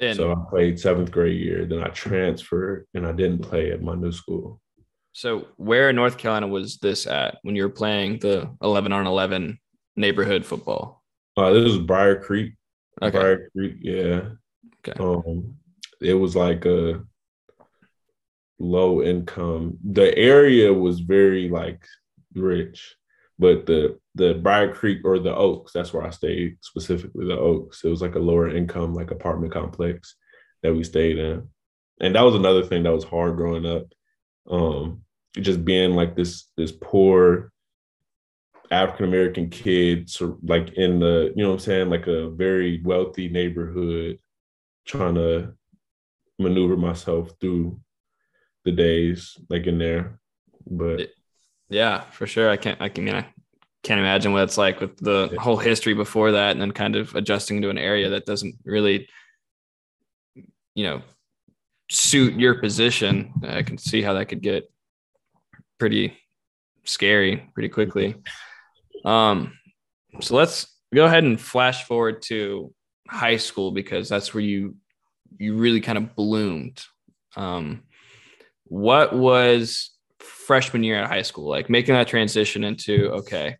And 0.00 0.16
so 0.16 0.30
I 0.32 0.36
played 0.50 0.78
seventh 0.78 1.10
grade 1.10 1.40
year, 1.40 1.66
then 1.66 1.82
I 1.82 1.88
transferred 1.88 2.86
and 2.94 3.06
I 3.06 3.12
didn't 3.12 3.40
play 3.40 3.72
at 3.72 3.82
my 3.82 3.94
new 3.94 4.12
school. 4.12 4.60
So 5.12 5.48
where 5.56 5.90
in 5.90 5.96
North 5.96 6.18
Carolina 6.18 6.46
was 6.46 6.78
this 6.78 7.06
at 7.06 7.38
when 7.42 7.56
you 7.56 7.64
were 7.64 7.68
playing 7.70 8.20
the 8.20 8.54
11 8.62 8.92
on 8.92 9.06
11 9.06 9.58
neighborhood 9.96 10.46
football? 10.46 11.02
Uh, 11.36 11.50
this 11.50 11.64
was 11.64 11.78
Brier 11.78 12.20
Creek. 12.20 12.52
Okay. 13.00 13.18
Brier 13.18 13.50
Creek, 13.50 13.76
yeah. 13.80 14.22
Okay. 14.86 15.02
Um, 15.02 15.56
it 16.00 16.14
was 16.14 16.36
like 16.36 16.64
a 16.64 17.02
low 18.58 19.02
income. 19.02 19.78
The 19.84 20.16
area 20.16 20.72
was 20.72 21.00
very 21.00 21.48
like 21.48 21.84
rich. 22.34 22.96
But 23.38 23.66
the 23.66 23.98
the 24.16 24.34
Brier 24.34 24.72
Creek 24.74 25.02
or 25.04 25.18
the 25.18 25.34
Oaks, 25.34 25.72
that's 25.72 25.92
where 25.92 26.04
I 26.04 26.10
stayed 26.10 26.58
specifically. 26.60 27.26
The 27.26 27.38
Oaks. 27.38 27.84
It 27.84 27.88
was 27.88 28.02
like 28.02 28.16
a 28.16 28.20
lower 28.20 28.48
income 28.48 28.94
like 28.94 29.12
apartment 29.12 29.52
complex 29.52 30.16
that 30.62 30.74
we 30.74 30.82
stayed 30.82 31.18
in, 31.18 31.48
and 32.00 32.14
that 32.16 32.22
was 32.22 32.34
another 32.34 32.64
thing 32.64 32.82
that 32.82 32.92
was 32.92 33.04
hard 33.04 33.36
growing 33.36 33.64
up. 33.64 33.84
Um, 34.50 35.02
just 35.36 35.64
being 35.64 35.92
like 35.92 36.16
this 36.16 36.46
this 36.56 36.72
poor 36.72 37.52
African 38.70 39.06
American 39.06 39.50
kid, 39.50 40.10
like 40.42 40.72
in 40.74 41.00
the 41.00 41.32
you 41.34 41.42
know 41.42 41.50
what 41.50 41.54
I'm 41.54 41.60
saying, 41.60 41.90
like 41.90 42.06
a 42.06 42.30
very 42.30 42.82
wealthy 42.84 43.28
neighborhood, 43.28 44.18
trying 44.86 45.14
to 45.14 45.54
maneuver 46.38 46.76
myself 46.76 47.30
through 47.40 47.80
the 48.64 48.72
days 48.72 49.36
like 49.48 49.66
in 49.66 49.78
there. 49.78 50.20
But 50.70 51.10
yeah, 51.70 52.02
for 52.10 52.26
sure. 52.26 52.50
I 52.50 52.56
can't. 52.56 52.80
I 52.80 52.88
can. 52.88 53.08
I 53.08 53.12
mean, 53.12 53.24
I 53.24 53.26
can't 53.82 54.00
imagine 54.00 54.32
what 54.32 54.42
it's 54.42 54.58
like 54.58 54.80
with 54.80 54.96
the 54.98 55.34
whole 55.38 55.56
history 55.56 55.94
before 55.94 56.32
that, 56.32 56.52
and 56.52 56.60
then 56.60 56.72
kind 56.72 56.96
of 56.96 57.14
adjusting 57.14 57.62
to 57.62 57.70
an 57.70 57.78
area 57.78 58.10
that 58.10 58.26
doesn't 58.26 58.56
really, 58.64 59.08
you 60.74 60.84
know, 60.84 61.02
suit 61.90 62.34
your 62.34 62.60
position, 62.60 63.32
I 63.42 63.62
can 63.62 63.78
see 63.78 64.02
how 64.02 64.14
that 64.14 64.26
could 64.26 64.42
get 64.42 64.70
pretty 65.78 66.16
scary 66.84 67.48
pretty 67.54 67.68
quickly. 67.68 68.16
Um, 69.08 69.54
so 70.20 70.36
let's 70.36 70.66
go 70.94 71.06
ahead 71.06 71.24
and 71.24 71.40
flash 71.40 71.84
forward 71.84 72.20
to 72.22 72.74
high 73.08 73.38
school 73.38 73.70
because 73.70 74.08
that's 74.08 74.34
where 74.34 74.42
you 74.42 74.76
you 75.38 75.56
really 75.56 75.80
kind 75.80 75.96
of 75.96 76.14
bloomed. 76.14 76.82
Um, 77.36 77.84
what 78.64 79.14
was 79.14 79.90
freshman 80.18 80.82
year 80.82 81.02
at 81.02 81.08
high 81.08 81.22
school 81.22 81.48
like 81.48 81.70
making 81.70 81.94
that 81.94 82.08
transition 82.08 82.64
into 82.64 83.10
okay, 83.12 83.56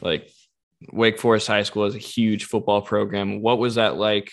like 0.00 0.30
Wake 0.92 1.18
Forest 1.18 1.48
High 1.48 1.64
School 1.64 1.84
is 1.86 1.96
a 1.96 1.98
huge 1.98 2.44
football 2.44 2.80
program. 2.82 3.42
What 3.42 3.58
was 3.58 3.74
that 3.74 3.96
like 3.96 4.30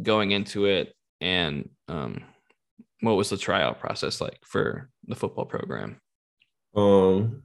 going 0.00 0.30
into 0.30 0.64
it, 0.64 0.94
and 1.20 1.68
um, 1.88 2.24
what 3.00 3.16
was 3.16 3.28
the 3.28 3.36
tryout 3.36 3.80
process 3.80 4.18
like 4.18 4.38
for 4.44 4.88
the 5.06 5.16
football 5.16 5.44
program? 5.44 6.00
Um, 6.74 7.42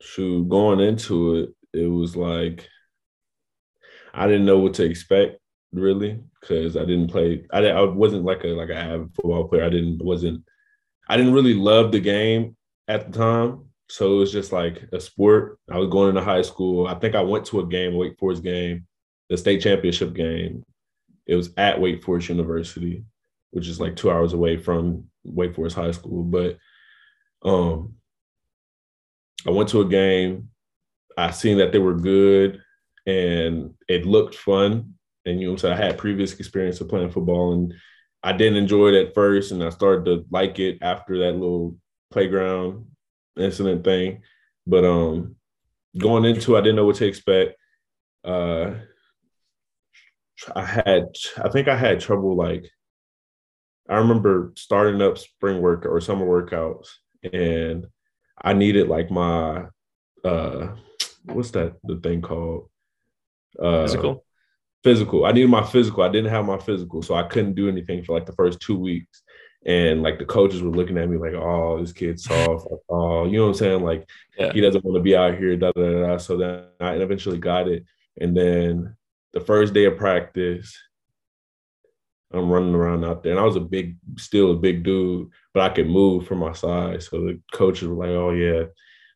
shoot, 0.00 0.48
going 0.48 0.80
into 0.80 1.36
it, 1.36 1.50
it 1.72 1.86
was 1.86 2.16
like 2.16 2.68
I 4.14 4.26
didn't 4.26 4.46
know 4.46 4.58
what 4.58 4.74
to 4.74 4.84
expect 4.84 5.38
really 5.72 6.20
because 6.40 6.76
I 6.76 6.84
didn't 6.84 7.08
play. 7.08 7.44
I, 7.52 7.66
I 7.66 7.82
wasn't 7.82 8.24
like 8.24 8.44
a 8.44 8.48
like 8.48 8.70
a 8.70 8.76
avid 8.76 9.14
football 9.14 9.48
player. 9.48 9.64
I 9.64 9.68
didn't 9.68 10.02
wasn't. 10.02 10.42
I 11.08 11.16
didn't 11.16 11.34
really 11.34 11.54
love 11.54 11.92
the 11.92 12.00
game 12.00 12.56
at 12.88 13.12
the 13.12 13.18
time. 13.18 13.66
So 13.88 14.16
it 14.16 14.18
was 14.18 14.32
just 14.32 14.52
like 14.52 14.82
a 14.92 15.00
sport. 15.00 15.58
I 15.70 15.78
was 15.78 15.88
going 15.88 16.08
into 16.08 16.22
high 16.22 16.42
school. 16.42 16.88
I 16.88 16.94
think 16.94 17.14
I 17.14 17.20
went 17.20 17.44
to 17.46 17.60
a 17.60 17.66
game, 17.66 17.94
Wake 17.94 18.18
Forest 18.18 18.42
game, 18.42 18.86
the 19.28 19.36
state 19.36 19.60
championship 19.60 20.14
game. 20.14 20.64
It 21.26 21.36
was 21.36 21.50
at 21.56 21.80
Wake 21.80 22.02
Forest 22.02 22.28
University, 22.30 23.04
which 23.50 23.68
is 23.68 23.80
like 23.80 23.94
two 23.94 24.10
hours 24.10 24.32
away 24.32 24.56
from 24.56 25.04
Wake 25.24 25.54
Forest 25.54 25.76
High 25.76 25.92
School. 25.92 26.24
But 26.24 26.58
um, 27.44 27.94
I 29.46 29.50
went 29.50 29.68
to 29.70 29.80
a 29.80 29.88
game. 29.88 30.48
I 31.16 31.30
seen 31.30 31.58
that 31.58 31.72
they 31.72 31.78
were 31.78 31.94
good, 31.94 32.60
and 33.06 33.74
it 33.88 34.06
looked 34.06 34.34
fun. 34.34 34.94
And 35.24 35.40
you 35.40 35.50
know, 35.50 35.56
so 35.56 35.72
I 35.72 35.76
had 35.76 35.98
previous 35.98 36.34
experience 36.34 36.80
of 36.80 36.88
playing 36.88 37.10
football, 37.10 37.52
and 37.52 37.74
I 38.22 38.32
didn't 38.32 38.58
enjoy 38.58 38.88
it 38.88 39.06
at 39.06 39.14
first, 39.14 39.52
and 39.52 39.62
I 39.62 39.70
started 39.70 40.04
to 40.06 40.26
like 40.30 40.58
it 40.58 40.78
after 40.82 41.18
that 41.18 41.32
little 41.32 41.76
playground 42.10 42.86
incident 43.38 43.84
thing. 43.84 44.22
But 44.66 44.84
um, 44.84 45.36
going 45.96 46.24
into, 46.24 46.56
I 46.56 46.60
didn't 46.60 46.76
know 46.76 46.86
what 46.86 46.96
to 46.96 47.06
expect. 47.06 47.56
Uh, 48.24 48.74
I 50.54 50.64
had, 50.64 51.06
I 51.42 51.48
think 51.48 51.68
I 51.68 51.76
had 51.76 52.00
trouble 52.00 52.36
like. 52.36 52.68
I 53.88 53.98
remember 53.98 54.52
starting 54.56 55.00
up 55.00 55.16
spring 55.16 55.60
work 55.60 55.86
or 55.86 56.00
summer 56.00 56.26
workouts, 56.26 56.88
and 57.32 57.86
I 58.46 58.52
needed 58.52 58.88
like 58.88 59.10
my 59.10 59.66
uh, 60.24 60.68
what's 61.24 61.50
that 61.52 61.76
the 61.84 61.96
thing 61.96 62.22
called? 62.22 62.68
Uh, 63.58 63.82
physical. 63.82 64.24
Physical. 64.84 65.24
I 65.26 65.32
needed 65.32 65.50
my 65.50 65.64
physical. 65.64 66.02
I 66.02 66.08
didn't 66.08 66.30
have 66.30 66.44
my 66.44 66.58
physical, 66.58 67.02
so 67.02 67.14
I 67.14 67.24
couldn't 67.24 67.54
do 67.54 67.68
anything 67.68 68.04
for 68.04 68.14
like 68.14 68.26
the 68.26 68.32
first 68.32 68.60
two 68.60 68.78
weeks 68.78 69.22
and 69.66 70.00
like 70.00 70.18
the 70.18 70.24
coaches 70.24 70.62
were 70.62 70.70
looking 70.70 70.96
at 70.96 71.08
me 71.08 71.18
like, 71.18 71.34
"Oh, 71.34 71.80
this 71.80 71.92
kid's 71.92 72.22
soft." 72.24 72.70
Like, 72.70 72.80
oh, 72.88 73.26
you 73.26 73.38
know 73.38 73.42
what 73.42 73.48
I'm 73.48 73.54
saying? 73.54 73.82
Like 73.82 74.08
yeah. 74.38 74.52
he 74.52 74.60
doesn't 74.60 74.84
want 74.84 74.96
to 74.96 75.02
be 75.02 75.16
out 75.16 75.36
here. 75.36 75.56
Da, 75.56 75.72
da, 75.72 75.82
da, 75.82 76.06
da. 76.06 76.16
So 76.18 76.38
then 76.38 76.64
I 76.80 76.94
eventually 76.94 77.38
got 77.38 77.68
it, 77.68 77.84
and 78.20 78.34
then 78.36 78.96
the 79.32 79.40
first 79.40 79.74
day 79.74 79.84
of 79.84 79.98
practice, 79.98 80.74
I'm 82.32 82.50
running 82.50 82.74
around 82.74 83.04
out 83.04 83.22
there, 83.22 83.32
and 83.32 83.40
I 83.40 83.44
was 83.44 83.56
a 83.56 83.60
big, 83.60 83.96
still 84.18 84.52
a 84.52 84.56
big 84.56 84.82
dude, 84.82 85.28
but 85.54 85.62
I 85.62 85.74
could 85.74 85.88
move 85.88 86.26
from 86.26 86.38
my 86.38 86.52
size. 86.52 87.08
So 87.08 87.20
the 87.20 87.40
coaches 87.52 87.88
were 87.88 88.06
like, 88.06 88.14
"Oh 88.14 88.30
yeah, 88.30 88.64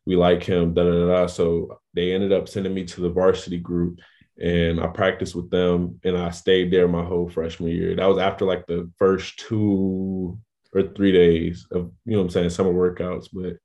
we 0.05 0.15
like 0.15 0.43
him." 0.43 0.73
Da 0.73 0.83
da 0.83 1.07
da. 1.07 1.27
So 1.27 1.79
they 1.93 2.13
ended 2.13 2.31
up 2.31 2.47
sending 2.47 2.73
me 2.73 2.85
to 2.85 3.01
the 3.01 3.09
varsity 3.09 3.59
group, 3.59 3.99
and 4.41 4.79
I 4.79 4.87
practiced 4.87 5.35
with 5.35 5.49
them 5.51 5.99
and 6.03 6.17
I 6.17 6.31
stayed 6.31 6.71
there 6.71 6.87
my 6.87 7.03
whole 7.03 7.29
freshman 7.29 7.69
year. 7.69 7.95
That 7.95 8.07
was 8.07 8.17
after 8.17 8.45
like 8.45 8.65
the 8.65 8.89
first 8.97 9.37
two 9.39 10.39
or 10.73 10.83
three 10.95 11.11
days 11.11 11.67
of 11.71 11.91
you 12.05 12.13
know 12.13 12.19
what 12.19 12.23
I'm 12.25 12.29
saying 12.29 12.49
summer 12.49 12.73
workouts, 12.73 13.27
but 13.31 13.57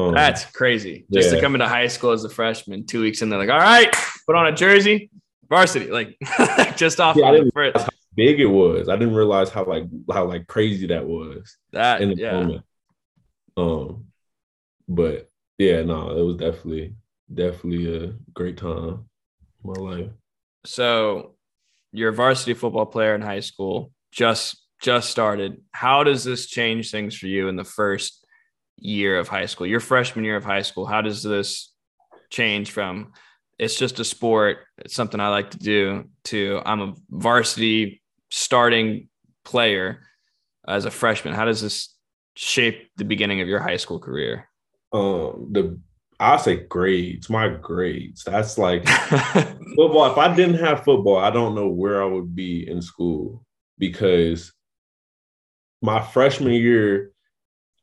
um, 0.00 0.14
that's 0.14 0.44
crazy. 0.46 1.06
Just 1.12 1.30
yeah. 1.30 1.36
to 1.36 1.40
come 1.40 1.54
into 1.54 1.68
high 1.68 1.86
school 1.86 2.10
as 2.10 2.24
a 2.24 2.28
freshman, 2.28 2.86
two 2.86 3.00
weeks 3.00 3.22
in, 3.22 3.30
they're 3.30 3.38
like, 3.38 3.50
all 3.50 3.58
right, 3.58 3.94
put 4.26 4.36
on 4.36 4.46
a 4.46 4.52
jersey, 4.52 5.10
varsity, 5.48 5.90
like 5.90 6.16
just 6.76 7.00
off 7.00 7.16
yeah, 7.16 7.30
of 7.32 7.52
big 8.16 8.40
it 8.40 8.46
was. 8.46 8.88
I 8.88 8.96
didn't 8.96 9.14
realize 9.14 9.50
how 9.50 9.64
like 9.64 9.84
how 10.12 10.26
like 10.26 10.46
crazy 10.46 10.86
that 10.88 11.06
was. 11.06 11.56
That 11.72 12.00
in 12.00 12.10
the 12.10 12.16
yeah. 12.16 12.32
moment. 12.32 12.64
Um, 13.56 14.06
but 14.88 15.30
yeah, 15.58 15.82
no, 15.82 16.16
it 16.16 16.22
was 16.22 16.36
definitely 16.36 16.94
definitely 17.32 17.94
a 17.96 18.12
great 18.32 18.56
time 18.56 19.08
my 19.62 19.74
life. 19.74 20.10
So 20.66 21.34
you're 21.92 22.10
a 22.10 22.14
varsity 22.14 22.54
football 22.54 22.86
player 22.86 23.14
in 23.14 23.22
high 23.22 23.40
school, 23.40 23.92
just 24.12 24.62
just 24.80 25.10
started. 25.10 25.62
How 25.72 26.04
does 26.04 26.24
this 26.24 26.46
change 26.46 26.90
things 26.90 27.16
for 27.16 27.26
you 27.26 27.48
in 27.48 27.56
the 27.56 27.64
first 27.64 28.24
year 28.76 29.18
of 29.18 29.28
high 29.28 29.46
school? 29.46 29.66
Your 29.66 29.80
freshman 29.80 30.24
year 30.24 30.36
of 30.36 30.44
high 30.44 30.62
school, 30.62 30.86
how 30.86 31.00
does 31.00 31.22
this 31.22 31.72
change 32.30 32.70
from 32.70 33.12
it's 33.58 33.76
just 33.76 34.00
a 34.00 34.04
sport, 34.04 34.58
it's 34.78 34.94
something 34.94 35.20
I 35.20 35.28
like 35.28 35.52
to 35.52 35.58
do 35.58 36.08
to 36.24 36.60
I'm 36.64 36.80
a 36.80 36.94
varsity 37.08 38.02
starting 38.34 39.08
player 39.44 40.00
as 40.66 40.84
a 40.84 40.90
freshman. 40.90 41.34
How 41.34 41.44
does 41.44 41.62
this 41.62 41.94
shape 42.34 42.90
the 42.96 43.04
beginning 43.04 43.40
of 43.40 43.46
your 43.46 43.60
high 43.60 43.76
school 43.76 44.00
career? 44.00 44.48
Um, 44.92 45.50
the 45.52 45.78
I 46.18 46.36
say 46.38 46.56
grades, 46.56 47.30
my 47.30 47.48
grades. 47.48 48.24
That's 48.24 48.58
like 48.58 48.88
football. 48.88 50.10
If 50.10 50.18
I 50.18 50.34
didn't 50.34 50.58
have 50.64 50.84
football, 50.84 51.16
I 51.16 51.30
don't 51.30 51.54
know 51.54 51.68
where 51.68 52.02
I 52.02 52.06
would 52.06 52.34
be 52.34 52.68
in 52.68 52.82
school 52.82 53.44
because 53.78 54.52
my 55.80 56.00
freshman 56.00 56.54
year, 56.54 57.12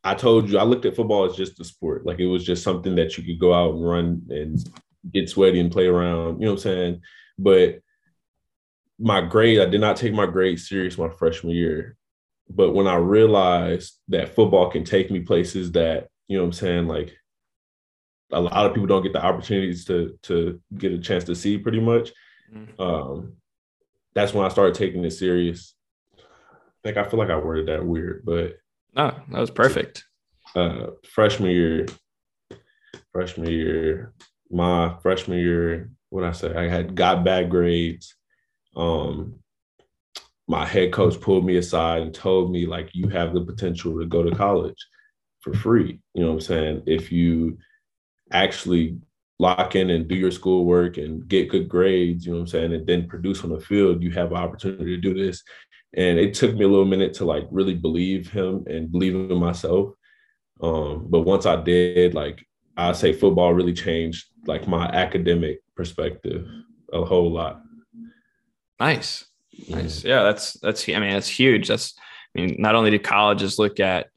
I 0.04 0.16
told 0.16 0.50
you 0.50 0.58
I 0.58 0.64
looked 0.64 0.86
at 0.86 0.96
football 0.96 1.26
as 1.26 1.36
just 1.36 1.60
a 1.62 1.64
sport. 1.64 2.06
Like 2.06 2.20
it 2.20 2.28
was 2.28 2.44
just 2.44 2.64
something 2.64 2.96
that 2.96 3.18
you 3.18 3.24
could 3.24 3.40
go 3.40 3.54
out 3.54 3.76
and 3.76 3.88
run 3.88 4.22
and 4.30 4.60
get 5.14 5.30
sweaty 5.30 5.62
and 5.62 5.72
play 5.72 5.88
around. 5.88 6.42
You 6.42 6.48
know 6.48 6.54
what 6.54 6.60
I'm 6.66 6.72
saying? 6.72 7.02
But 7.38 7.80
my 9.02 9.22
grade, 9.22 9.60
I 9.60 9.66
did 9.66 9.82
not 9.82 9.98
take 9.98 10.14
my 10.14 10.28
grade 10.28 10.60
serious 10.60 10.98
my 10.98 11.10
freshman 11.10 11.54
year. 11.54 11.98
But 12.50 12.72
when 12.72 12.88
I 12.88 12.96
realized 12.96 13.94
that 14.10 14.36
football 14.36 14.70
can 14.70 14.84
take 14.84 15.10
me 15.10 15.22
places 15.22 15.72
that, 15.72 16.10
you 16.28 16.38
know 16.38 16.44
what 16.44 16.48
I'm 16.48 16.54
saying, 16.54 16.88
like 16.88 17.16
a 18.32 18.40
lot 18.40 18.66
of 18.66 18.74
people 18.74 18.88
don't 18.88 19.04
get 19.04 19.14
the 19.14 19.24
opportunities 19.24 19.86
to 19.86 20.18
to 20.24 20.62
get 20.78 20.92
a 20.92 21.00
chance 21.00 21.24
to 21.26 21.36
see 21.36 21.58
pretty 21.58 21.80
much. 21.80 22.12
Mm-hmm. 22.54 22.82
Um, 22.82 23.34
that's 24.14 24.34
when 24.34 24.46
I 24.46 24.50
started 24.50 24.76
taking 24.76 25.04
it 25.04 25.12
serious. 25.12 25.74
I 26.18 26.24
think 26.84 26.98
I 26.98 27.04
feel 27.04 27.20
like 27.20 27.30
I 27.30 27.38
worded 27.38 27.68
that 27.68 27.86
weird, 27.86 28.24
but 28.26 28.58
no, 28.96 29.16
that 29.32 29.40
was 29.40 29.52
perfect. 29.52 30.04
Uh, 30.56 30.88
freshman 31.10 31.52
year, 31.52 31.86
freshman 33.14 33.50
year, 33.50 34.14
my 34.50 34.98
freshman 35.02 35.38
year, 35.40 35.90
what 36.10 36.26
I 36.26 36.34
say, 36.34 36.54
I 36.54 36.68
had 36.68 36.96
got 36.96 37.24
bad 37.24 37.50
grades. 37.50 38.16
Um, 38.76 39.36
my 40.48 40.66
head 40.66 40.92
coach 40.92 41.20
pulled 41.22 41.46
me 41.46 41.58
aside 41.58 42.02
and 42.02 42.14
told 42.14 42.52
me 42.52 42.66
like, 42.66 42.90
you 42.94 43.08
have 43.10 43.34
the 43.34 43.42
potential 43.42 44.00
to 44.00 44.06
go 44.06 44.24
to 44.24 44.36
college 44.36 44.78
for 45.42 45.54
free. 45.54 46.00
You 46.14 46.24
know 46.24 46.30
what 46.30 46.36
I'm 46.36 46.42
saying? 46.42 46.84
If 46.86 47.12
you 47.12 47.58
actually 48.32 48.98
lock 49.40 49.76
in 49.76 49.90
and 49.90 50.08
do 50.08 50.16
your 50.16 50.32
schoolwork 50.32 50.98
and 50.98 51.28
get 51.28 51.50
good 51.50 51.68
grades, 51.68 52.26
you 52.26 52.32
know 52.32 52.40
what 52.40 52.44
I'm 52.44 52.48
saying, 52.48 52.74
and 52.74 52.86
then 52.86 53.08
produce 53.08 53.44
on 53.44 53.50
the 53.50 53.60
field, 53.60 54.04
you 54.04 54.12
have 54.12 54.32
an 54.32 54.38
opportunity 54.38 54.96
to 54.96 54.98
do 54.98 55.14
this. 55.14 55.42
And 55.94 56.20
it 56.20 56.34
took 56.34 56.54
me 56.54 56.64
a 56.64 56.68
little 56.68 56.86
minute 56.86 57.14
to 57.16 57.26
like 57.26 57.48
really 57.52 57.74
believe 57.74 58.32
him 58.32 58.66
and 58.68 58.92
believe 58.92 59.16
in 59.16 59.38
myself. 59.38 59.94
Um, 60.62 61.08
but 61.10 61.22
once 61.22 61.46
I 61.46 61.62
did, 61.62 62.14
like 62.14 62.46
I 62.78 62.92
say 62.94 63.14
football 63.14 63.54
really 63.54 63.74
changed 63.74 64.28
like 64.46 64.68
my 64.68 64.86
academic 64.86 65.60
perspective 65.76 66.48
a 66.94 67.04
whole 67.04 67.32
lot. 67.32 67.62
Nice. 68.82 69.26
Nice. 69.70 70.04
Yeah, 70.04 70.24
that's 70.24 70.54
that's 70.54 70.90
I 70.90 70.98
mean, 70.98 71.12
that's 71.12 71.28
huge. 71.28 71.68
That's 71.68 71.94
I 72.36 72.42
mean, 72.42 72.56
not 72.58 72.74
only 72.74 72.90
do 72.90 72.98
colleges 72.98 73.60
look 73.60 73.80
at 73.80 74.08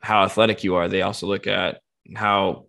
how 0.00 0.22
athletic 0.22 0.62
you 0.62 0.76
are, 0.76 0.86
they 0.86 1.02
also 1.02 1.26
look 1.26 1.48
at 1.48 1.80
how 2.14 2.66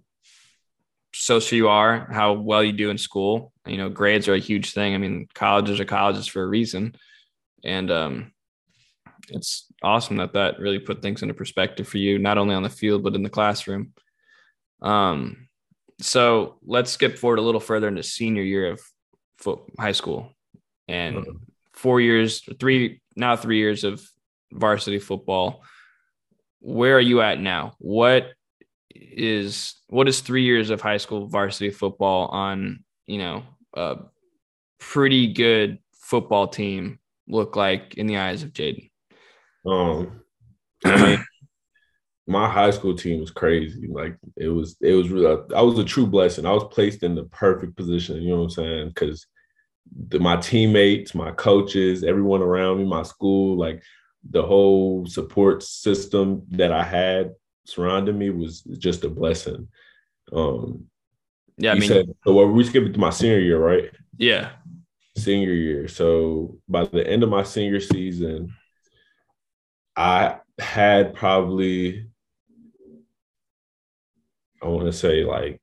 social 1.14 1.56
you 1.56 1.68
are, 1.68 2.12
how 2.12 2.34
well 2.34 2.64
you 2.64 2.72
do 2.72 2.90
in 2.90 2.98
school. 2.98 3.54
You 3.68 3.78
know, 3.78 3.90
grades 3.90 4.28
are 4.28 4.34
a 4.34 4.40
huge 4.40 4.74
thing. 4.74 4.96
I 4.96 4.98
mean, 4.98 5.28
colleges 5.36 5.80
are 5.80 5.86
colleges 5.86 6.26
for 6.26 6.42
a 6.42 6.48
reason, 6.48 6.96
and 7.64 7.92
um, 7.92 8.32
it's 9.30 9.72
awesome 9.84 10.18
that 10.18 10.34
that 10.34 10.58
really 10.58 10.80
put 10.80 11.04
things 11.04 11.22
into 11.22 11.36
perspective 11.36 11.88
for 11.88 12.00
you, 12.00 12.18
not 12.18 12.40
only 12.40 12.56
on 12.56 12.64
the 12.64 12.72
field 12.72 13.04
but 13.04 13.14
in 13.14 13.22
the 13.22 13.30
classroom. 13.30 13.94
Um, 14.82 15.48
so 16.02 16.58
let's 16.66 16.90
skip 16.90 17.20
forward 17.20 17.38
a 17.38 17.44
little 17.44 17.62
further 17.62 17.88
into 17.88 18.02
senior 18.02 18.42
year 18.42 18.72
of 18.72 18.82
foot, 19.38 19.60
high 19.78 19.92
school, 19.92 20.34
and 20.90 21.26
four 21.74 22.02
years, 22.02 22.42
three 22.60 23.02
now 23.16 23.36
three 23.36 23.58
years 23.58 23.84
of 23.84 24.06
varsity 24.52 25.00
football. 25.00 25.64
Where 26.60 26.98
are 26.98 27.02
you 27.02 27.22
at 27.22 27.40
now? 27.40 27.74
What 27.78 28.32
is 28.94 29.76
what 29.88 30.08
is 30.08 30.22
three 30.22 30.44
years 30.44 30.70
of 30.72 30.82
high 30.82 30.98
school 30.98 31.28
varsity 31.28 31.70
football 31.70 32.28
on 32.28 32.84
you 33.08 33.20
know 33.20 33.44
a 33.74 33.98
pretty 34.80 35.34
good 35.34 35.80
football 35.94 36.48
team 36.48 37.00
look 37.28 37.56
like 37.56 37.96
in 37.96 38.08
the 38.08 38.18
eyes 38.18 38.44
of 38.44 38.52
Jaden? 38.52 38.90
Um, 39.66 40.22
I 40.84 41.06
mean, 41.06 41.26
my 42.28 42.50
high 42.50 42.72
school 42.72 42.96
team 42.96 43.20
was 43.20 43.32
crazy. 43.32 43.88
Like 43.88 44.18
it 44.38 44.48
was, 44.48 44.76
it 44.82 44.94
was 44.94 45.10
really. 45.10 45.38
I 45.56 45.62
was 45.62 45.78
a 45.78 45.84
true 45.84 46.08
blessing. 46.08 46.46
I 46.46 46.54
was 46.54 46.66
placed 46.72 47.04
in 47.04 47.16
the 47.16 47.26
perfect 47.26 47.78
position. 47.78 48.22
You 48.22 48.30
know 48.30 48.38
what 48.38 48.44
I'm 48.44 48.50
saying? 48.50 48.88
Because 48.90 49.28
my 50.20 50.38
teammates, 50.38 51.16
my 51.16 51.32
coaches, 51.32 52.04
everyone 52.04 52.42
around 52.42 52.78
me, 52.78 52.86
my 52.86 53.04
school, 53.04 53.58
like 53.58 53.84
the 54.30 54.42
whole 54.42 55.06
support 55.06 55.64
system 55.64 56.44
that 56.50 56.72
I 56.72 56.84
had 56.84 57.34
surrounding 57.66 58.18
me 58.18 58.30
was 58.30 58.62
just 58.62 59.04
a 59.04 59.10
blessing. 59.10 59.68
Um, 60.32 60.86
yeah, 61.58 61.72
I 61.72 61.76
mean, 61.76 61.90
said, 61.90 62.06
so 62.24 62.34
what 62.34 62.54
we 62.54 62.64
skipping 62.64 62.94
to 62.94 63.00
my 63.00 63.10
senior 63.10 63.40
year, 63.40 63.60
right? 63.60 63.92
Yeah, 64.18 64.52
senior 65.18 65.54
year. 65.54 65.88
So 65.88 66.58
by 66.68 66.86
the 66.86 67.06
end 67.06 67.24
of 67.24 67.30
my 67.30 67.44
senior 67.44 67.80
season, 67.80 68.54
I 69.96 70.38
had 70.58 71.14
probably, 71.14 72.08
I 74.62 74.68
want 74.68 74.86
to 74.86 74.94
say 74.94 75.24
like 75.24 75.62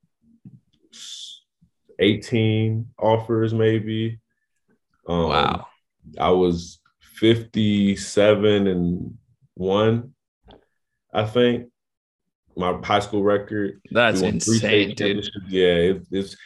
18 1.98 2.88
offers, 2.98 3.54
maybe. 3.54 4.18
Um, 5.08 5.28
wow. 5.28 5.66
I 6.18 6.30
was 6.30 6.80
57 7.14 8.66
and 8.66 9.18
one, 9.54 10.14
I 11.12 11.24
think. 11.24 11.68
My 12.58 12.78
high 12.82 13.00
school 13.00 13.22
record. 13.22 13.82
That's 13.90 14.22
insane, 14.22 14.94
dude. 14.94 15.28
Yeah, 15.46 15.66
it, 15.66 16.06
it's 16.10 16.36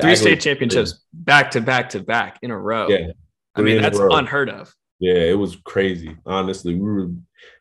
three 0.00 0.16
state 0.16 0.40
championships 0.40 1.04
back 1.12 1.50
to 1.50 1.60
back 1.60 1.90
to 1.90 2.00
back 2.00 2.38
in 2.40 2.50
a 2.50 2.58
row. 2.58 2.88
Yeah. 2.88 3.08
I 3.54 3.60
mean, 3.60 3.82
that's 3.82 3.98
unheard 3.98 4.48
of. 4.48 4.74
Yeah, 5.00 5.14
it 5.14 5.38
was 5.38 5.56
crazy. 5.56 6.16
Honestly, 6.24 6.74
we 6.74 6.80
were 6.80 7.10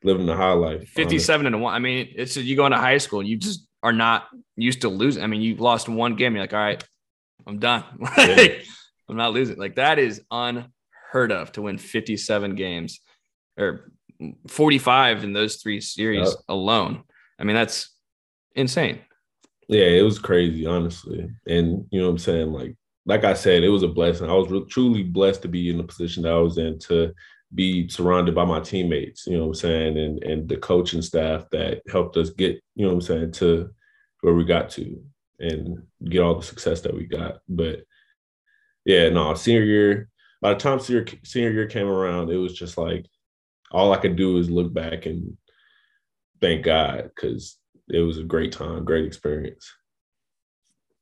living 0.04 0.26
the 0.26 0.36
high 0.36 0.52
life. 0.52 0.88
57 0.90 1.46
honestly. 1.46 1.54
and 1.54 1.62
one. 1.62 1.74
I 1.74 1.80
mean, 1.80 2.10
it's 2.16 2.38
you 2.38 2.56
go 2.56 2.66
into 2.66 2.78
high 2.78 2.98
school 2.98 3.22
and 3.22 3.30
you 3.30 3.38
just 3.38 3.68
are 3.82 3.94
not 3.94 4.28
used 4.56 4.82
to 4.82 4.90
losing. 4.90 5.24
I 5.24 5.28
mean, 5.28 5.42
you 5.42 5.56
lost 5.56 5.90
one 5.90 6.16
game. 6.16 6.36
You're 6.36 6.44
like, 6.44 6.54
all 6.54 6.60
right, 6.60 6.84
I'm 7.50 7.60
done. 7.60 7.84
like. 8.18 8.64
I'm 9.10 9.18
not 9.18 9.34
losing. 9.34 9.58
Like 9.58 9.76
that 9.76 10.00
is 10.00 10.22
unheard 10.32 11.32
of 11.32 11.52
to 11.54 11.64
win 11.64 11.78
57 11.78 12.56
games 12.56 13.02
or 13.58 13.92
45 14.48 15.24
in 15.24 15.34
those 15.34 15.58
three 15.58 15.82
series 15.82 16.30
yep. 16.30 16.38
alone. 16.48 17.04
I 17.40 17.44
mean, 17.44 17.56
that's 17.56 17.90
insane. 18.56 19.00
Yeah, 19.68 19.86
it 19.86 20.04
was 20.04 20.20
crazy, 20.20 20.66
honestly. 20.66 21.30
And 21.48 21.86
you 21.92 22.00
know 22.00 22.08
what 22.08 22.14
I'm 22.14 22.18
saying? 22.20 22.54
Like, 22.54 22.76
like 23.06 23.24
I 23.24 23.34
said, 23.34 23.64
it 23.64 23.70
was 23.70 23.84
a 23.84 23.88
blessing. 23.88 24.30
I 24.30 24.34
was 24.34 24.50
re- 24.50 24.66
truly 24.70 25.04
blessed 25.04 25.42
to 25.44 25.48
be 25.48 25.70
in 25.70 25.78
the 25.78 25.84
position 25.84 26.24
that 26.24 26.34
I 26.34 26.40
was 26.40 26.58
in 26.58 26.78
to 26.80 27.14
be 27.56 27.88
surrounded 27.90 28.36
by 28.36 28.46
my 28.46 28.60
teammates, 28.60 29.26
you 29.26 29.36
know 29.36 29.46
what 29.46 29.50
I'm 29.50 29.56
saying, 29.56 29.98
and 29.98 30.24
and 30.24 30.48
the 30.48 30.58
coaching 30.58 31.02
staff 31.02 31.46
that 31.52 31.82
helped 31.92 32.16
us 32.18 32.30
get, 32.30 32.62
you 32.76 32.86
know 32.86 32.90
what 32.90 32.96
I'm 32.96 33.02
saying, 33.02 33.32
to 33.34 33.72
where 34.22 34.36
we 34.36 34.44
got 34.44 34.70
to 34.72 35.02
and 35.40 35.84
get 36.04 36.22
all 36.22 36.36
the 36.36 36.44
success 36.44 36.82
that 36.82 36.94
we 36.94 37.06
got. 37.06 37.40
But 37.48 37.84
yeah, 38.86 39.10
no, 39.10 39.34
senior 39.34 39.64
year, 39.64 40.10
by 40.42 40.54
the 40.54 40.60
time 40.60 40.80
senior 40.80 41.06
senior 41.24 41.52
year 41.52 41.68
came 41.68 41.88
around, 41.88 42.30
it 42.30 42.38
was 42.38 42.54
just 42.54 42.78
like 42.78 43.06
all 43.72 43.94
I 43.94 43.98
could 43.98 44.16
do 44.16 44.38
is 44.38 44.50
look 44.50 44.74
back 44.74 45.06
and 45.06 45.38
thank 46.42 46.64
God 46.64 47.12
because 47.16 47.58
it 47.90 48.00
was 48.00 48.18
a 48.18 48.24
great 48.24 48.52
time, 48.52 48.86
great 48.86 49.06
experience. 49.06 49.72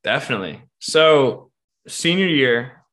Definitely. 0.04 0.62
So 0.80 1.52
senior 1.88 2.28
year, 2.28 2.84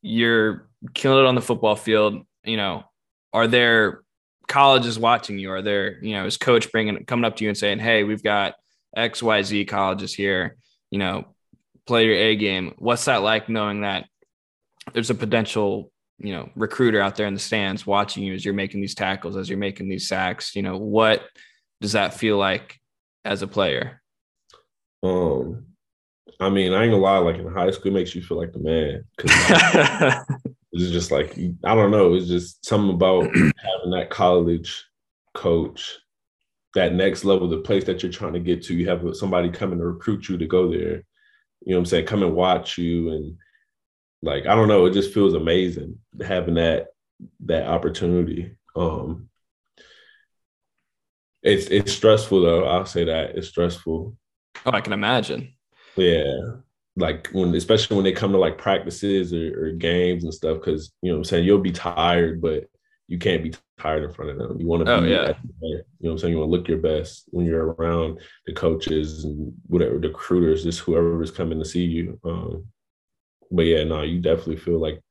you're 0.00 0.68
killing 0.94 1.24
it 1.24 1.28
on 1.28 1.34
the 1.34 1.40
football 1.40 1.76
field. 1.76 2.24
You 2.44 2.56
know, 2.56 2.84
are 3.32 3.46
there 3.46 4.02
colleges 4.48 4.98
watching 4.98 5.38
you? 5.38 5.50
Are 5.50 5.62
there, 5.62 6.02
you 6.02 6.14
know, 6.14 6.26
is 6.26 6.36
coach 6.36 6.70
bringing 6.72 7.04
coming 7.04 7.24
up 7.24 7.36
to 7.36 7.44
you 7.44 7.50
and 7.50 7.58
saying, 7.58 7.78
"Hey, 7.78 8.04
we've 8.04 8.22
got 8.22 8.54
X, 8.96 9.22
Y, 9.22 9.42
Z 9.42 9.64
colleges 9.66 10.14
here. 10.14 10.56
You 10.92 10.98
know, 11.00 11.26
play 11.88 12.06
your 12.06 12.14
A 12.14 12.36
game." 12.36 12.74
What's 12.78 13.06
that 13.06 13.24
like 13.24 13.48
knowing 13.48 13.80
that 13.80 14.06
there's 14.92 15.10
a 15.10 15.16
potential, 15.16 15.90
you 16.18 16.32
know, 16.32 16.50
recruiter 16.54 17.00
out 17.00 17.16
there 17.16 17.26
in 17.26 17.34
the 17.34 17.40
stands 17.40 17.84
watching 17.84 18.22
you 18.22 18.34
as 18.34 18.44
you're 18.44 18.54
making 18.54 18.80
these 18.80 18.94
tackles, 18.94 19.36
as 19.36 19.48
you're 19.48 19.58
making 19.58 19.88
these 19.88 20.06
sacks? 20.06 20.54
You 20.54 20.62
know, 20.62 20.76
what 20.76 21.24
does 21.80 21.92
that 21.92 22.14
feel 22.14 22.38
like 22.38 22.78
as 23.24 23.42
a 23.42 23.48
player? 23.48 24.00
Um, 25.02 25.66
I 26.38 26.50
mean, 26.50 26.72
I 26.72 26.84
ain't 26.84 26.92
gonna 26.92 27.02
lie. 27.02 27.18
Like 27.18 27.36
in 27.36 27.52
high 27.52 27.70
school, 27.70 27.92
it 27.92 27.94
makes 27.94 28.14
you 28.14 28.22
feel 28.22 28.38
like 28.38 28.52
the 28.52 28.58
man. 28.60 29.04
Cause 29.16 29.30
it's 30.72 30.90
just 30.90 31.10
like 31.10 31.36
I 31.64 31.74
don't 31.74 31.90
know. 31.90 32.14
It's 32.14 32.28
just 32.28 32.64
something 32.64 32.94
about 32.94 33.24
having 33.34 33.90
that 33.92 34.08
college 34.10 34.84
coach, 35.34 35.98
that 36.74 36.94
next 36.94 37.24
level, 37.24 37.48
the 37.48 37.58
place 37.58 37.84
that 37.84 38.02
you're 38.02 38.12
trying 38.12 38.32
to 38.32 38.40
get 38.40 38.62
to. 38.64 38.74
You 38.74 38.88
have 38.88 39.04
somebody 39.16 39.50
coming 39.50 39.78
to 39.78 39.84
recruit 39.84 40.28
you 40.28 40.38
to 40.38 40.46
go 40.46 40.70
there. 40.70 41.04
You 41.64 41.72
know 41.72 41.76
what 41.76 41.78
I'm 41.78 41.86
saying? 41.86 42.06
Come 42.06 42.22
and 42.22 42.34
watch 42.34 42.78
you, 42.78 43.10
and 43.10 43.36
like 44.22 44.46
I 44.46 44.54
don't 44.54 44.68
know. 44.68 44.86
It 44.86 44.92
just 44.92 45.12
feels 45.12 45.34
amazing 45.34 45.98
having 46.24 46.54
that 46.54 46.88
that 47.46 47.66
opportunity. 47.66 48.56
Um, 48.74 49.28
it's 51.42 51.66
it's 51.66 51.92
stressful 51.92 52.42
though. 52.42 52.64
I'll 52.64 52.86
say 52.86 53.04
that 53.04 53.36
it's 53.36 53.48
stressful. 53.48 54.16
Oh, 54.64 54.70
I 54.70 54.80
can 54.80 54.92
imagine. 54.92 55.54
Yeah. 55.96 56.34
Like 56.94 57.28
when 57.32 57.54
especially 57.54 57.96
when 57.96 58.04
they 58.04 58.12
come 58.12 58.32
to 58.32 58.38
like 58.38 58.58
practices 58.58 59.32
or, 59.32 59.66
or 59.66 59.72
games 59.72 60.24
and 60.24 60.34
stuff, 60.34 60.58
because 60.58 60.92
you 61.02 61.10
know 61.10 61.18
I'm 61.18 61.24
saying, 61.24 61.44
you'll 61.44 61.58
be 61.58 61.72
tired, 61.72 62.40
but 62.40 62.64
you 63.08 63.18
can't 63.18 63.42
be 63.42 63.54
tired 63.78 64.04
in 64.04 64.12
front 64.12 64.30
of 64.30 64.38
them. 64.38 64.60
You 64.60 64.66
want 64.66 64.86
to 64.86 64.92
oh, 64.92 65.00
be 65.00 65.10
yeah. 65.10 65.32
you 65.60 65.76
know 65.76 65.82
what 66.00 66.10
I'm 66.12 66.18
saying? 66.18 66.32
You 66.32 66.38
want 66.38 66.50
to 66.50 66.56
look 66.56 66.68
your 66.68 66.78
best 66.78 67.24
when 67.30 67.46
you're 67.46 67.72
around 67.72 68.20
the 68.46 68.52
coaches 68.52 69.24
and 69.24 69.52
whatever 69.66 69.98
the 69.98 70.08
recruiters, 70.08 70.64
just 70.64 70.80
whoever 70.80 71.22
is 71.22 71.30
coming 71.30 71.58
to 71.58 71.64
see 71.64 71.84
you. 71.84 72.18
Um, 72.24 72.66
but 73.50 73.62
yeah, 73.62 73.84
no, 73.84 74.02
you 74.02 74.20
definitely 74.20 74.56
feel 74.56 74.80
like 74.80 75.02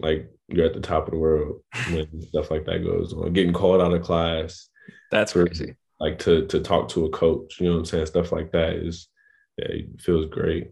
like 0.00 0.30
you're 0.48 0.66
at 0.66 0.74
the 0.74 0.80
top 0.80 1.06
of 1.06 1.12
the 1.12 1.18
world 1.18 1.62
when 1.90 2.22
stuff 2.22 2.50
like 2.50 2.64
that 2.66 2.84
goes 2.84 3.12
on. 3.12 3.32
Getting 3.32 3.52
called 3.52 3.82
out 3.82 3.92
of 3.92 4.02
class, 4.02 4.68
that's 5.10 5.32
for, 5.32 5.46
crazy. 5.46 5.76
Like 6.00 6.18
to 6.20 6.46
to 6.46 6.60
talk 6.60 6.88
to 6.90 7.06
a 7.06 7.10
coach, 7.10 7.60
you 7.60 7.66
know 7.66 7.72
what 7.72 7.78
I'm 7.80 7.84
saying? 7.84 8.06
Stuff 8.06 8.32
like 8.32 8.52
that 8.52 8.74
is 8.74 9.08
yeah, 9.58 9.66
it 9.68 10.00
feels 10.00 10.26
great. 10.26 10.70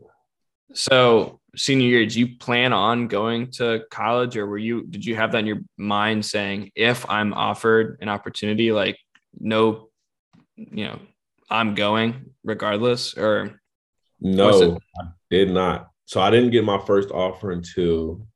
So 0.75 1.41
senior 1.57 1.87
year, 1.87 2.01
did 2.01 2.15
you 2.15 2.37
plan 2.37 2.73
on 2.73 3.09
going 3.09 3.51
to 3.53 3.85
college 3.91 4.37
or 4.37 4.47
were 4.47 4.59
you 4.59 4.85
did 4.87 5.05
you 5.05 5.17
have 5.17 5.33
that 5.33 5.39
in 5.39 5.47
your 5.47 5.61
mind 5.77 6.25
saying 6.25 6.71
if 6.75 7.09
I'm 7.09 7.35
offered 7.35 7.99
an 8.01 8.09
opportunity, 8.09 8.73
like 8.73 8.99
no, 9.39 9.89
you 10.57 10.85
know, 10.85 10.99
I'm 11.51 11.75
going 11.75 12.35
regardless 12.45 13.17
or 13.17 13.61
no, 14.21 14.79
I 14.99 15.05
did 15.31 15.51
not. 15.51 15.89
So 16.07 16.21
I 16.21 16.31
didn't 16.31 16.51
get 16.51 16.65
my 16.65 16.79
first 16.79 17.11
offer 17.11 17.51
until 17.51 18.27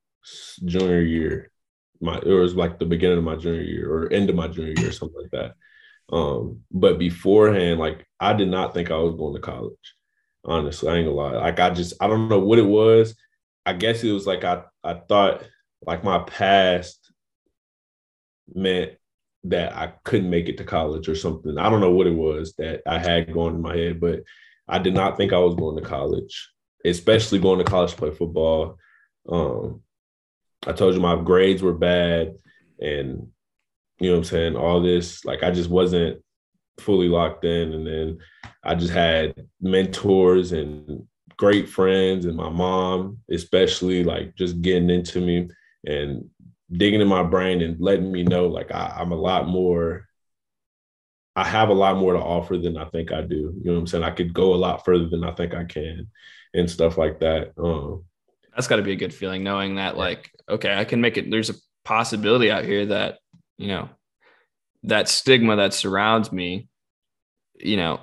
junior 0.65 1.01
year. 1.01 1.51
My 2.01 2.17
it 2.17 2.25
was 2.25 2.55
like 2.55 2.77
the 2.77 2.85
beginning 2.85 3.17
of 3.17 3.23
my 3.23 3.35
junior 3.35 3.61
year 3.61 3.91
or 3.91 4.11
end 4.11 4.29
of 4.29 4.35
my 4.35 4.47
junior 4.47 4.73
year, 4.77 4.89
or 4.89 4.93
something 4.93 5.21
like 5.21 5.31
that. 5.31 5.55
Um, 6.15 6.61
but 6.71 6.99
beforehand, 6.99 7.79
like 7.79 8.05
I 8.19 8.33
did 8.33 8.49
not 8.49 8.73
think 8.73 8.91
I 8.91 8.97
was 8.97 9.15
going 9.15 9.33
to 9.33 9.41
college. 9.41 9.95
Honestly, 10.45 10.89
I 10.89 10.95
ain't 10.97 11.07
gonna 11.07 11.17
lie. 11.17 11.31
Like 11.31 11.59
I 11.59 11.69
just 11.69 11.93
I 11.99 12.07
don't 12.07 12.29
know 12.29 12.39
what 12.39 12.59
it 12.59 12.65
was. 12.65 13.15
I 13.65 13.73
guess 13.73 14.03
it 14.03 14.11
was 14.11 14.25
like 14.25 14.43
I 14.43 14.63
I 14.83 14.95
thought 14.95 15.43
like 15.85 16.03
my 16.03 16.19
past 16.19 17.11
meant 18.53 18.93
that 19.43 19.75
I 19.75 19.93
couldn't 20.03 20.29
make 20.29 20.49
it 20.49 20.57
to 20.57 20.63
college 20.63 21.07
or 21.07 21.15
something. 21.15 21.57
I 21.57 21.69
don't 21.69 21.81
know 21.81 21.91
what 21.91 22.07
it 22.07 22.15
was 22.15 22.53
that 22.57 22.81
I 22.87 22.99
had 22.99 23.33
going 23.33 23.55
in 23.55 23.61
my 23.61 23.75
head, 23.75 23.99
but 23.99 24.23
I 24.67 24.79
did 24.79 24.93
not 24.93 25.17
think 25.17 25.31
I 25.31 25.39
was 25.39 25.55
going 25.55 25.75
to 25.77 25.87
college, 25.87 26.49
especially 26.83 27.39
going 27.39 27.59
to 27.59 27.65
college 27.65 27.91
to 27.91 27.97
play 27.97 28.11
football. 28.11 28.77
Um, 29.29 29.81
I 30.65 30.73
told 30.73 30.95
you 30.95 30.99
my 30.99 31.15
grades 31.21 31.61
were 31.61 31.73
bad 31.73 32.33
and 32.79 33.27
you 33.99 34.09
know 34.09 34.13
what 34.13 34.17
I'm 34.19 34.23
saying, 34.25 34.55
all 34.55 34.81
this, 34.81 35.25
like 35.25 35.43
I 35.43 35.51
just 35.51 35.69
wasn't 35.69 36.21
fully 36.79 37.09
locked 37.09 37.45
in. 37.45 37.73
And 37.73 37.87
then 37.87 38.17
I 38.63 38.75
just 38.75 38.93
had 38.93 39.47
mentors 39.61 40.51
and 40.51 41.07
great 41.37 41.69
friends 41.69 42.25
and 42.25 42.35
my 42.35 42.49
mom, 42.49 43.19
especially 43.31 44.03
like 44.03 44.35
just 44.35 44.61
getting 44.61 44.89
into 44.89 45.21
me 45.21 45.49
and 45.85 46.29
digging 46.71 47.01
in 47.01 47.07
my 47.07 47.23
brain 47.23 47.61
and 47.61 47.79
letting 47.79 48.11
me 48.11 48.23
know 48.23 48.47
like 48.47 48.71
I, 48.71 48.95
I'm 48.99 49.11
a 49.11 49.15
lot 49.15 49.47
more 49.47 50.07
I 51.37 51.43
have 51.43 51.69
a 51.69 51.73
lot 51.73 51.97
more 51.97 52.13
to 52.13 52.19
offer 52.19 52.57
than 52.57 52.77
I 52.77 52.85
think 52.85 53.11
I 53.11 53.21
do. 53.21 53.35
You 53.35 53.61
know 53.65 53.73
what 53.73 53.79
I'm 53.81 53.87
saying? 53.87 54.03
I 54.03 54.09
could 54.09 54.33
go 54.33 54.55
a 54.55 54.57
lot 54.57 54.83
further 54.83 55.07
than 55.07 55.23
I 55.23 55.31
think 55.33 55.53
I 55.53 55.65
can 55.65 56.07
and 56.55 56.69
stuff 56.69 56.97
like 56.97 57.19
that. 57.19 57.51
Um, 57.59 58.05
That's 58.55 58.67
got 58.67 58.77
to 58.77 58.81
be 58.81 58.93
a 58.93 58.95
good 58.95 59.13
feeling 59.13 59.43
knowing 59.43 59.75
that, 59.75 59.95
like, 59.95 60.31
okay, 60.49 60.75
I 60.75 60.83
can 60.83 60.99
make 60.99 61.15
it. 61.15 61.29
There's 61.29 61.51
a 61.51 61.55
possibility 61.85 62.49
out 62.49 62.65
here 62.65 62.87
that, 62.87 63.19
you 63.59 63.67
know, 63.67 63.87
that 64.83 65.09
stigma 65.09 65.55
that 65.57 65.73
surrounds 65.73 66.31
me, 66.31 66.67
you 67.55 67.77
know, 67.77 67.99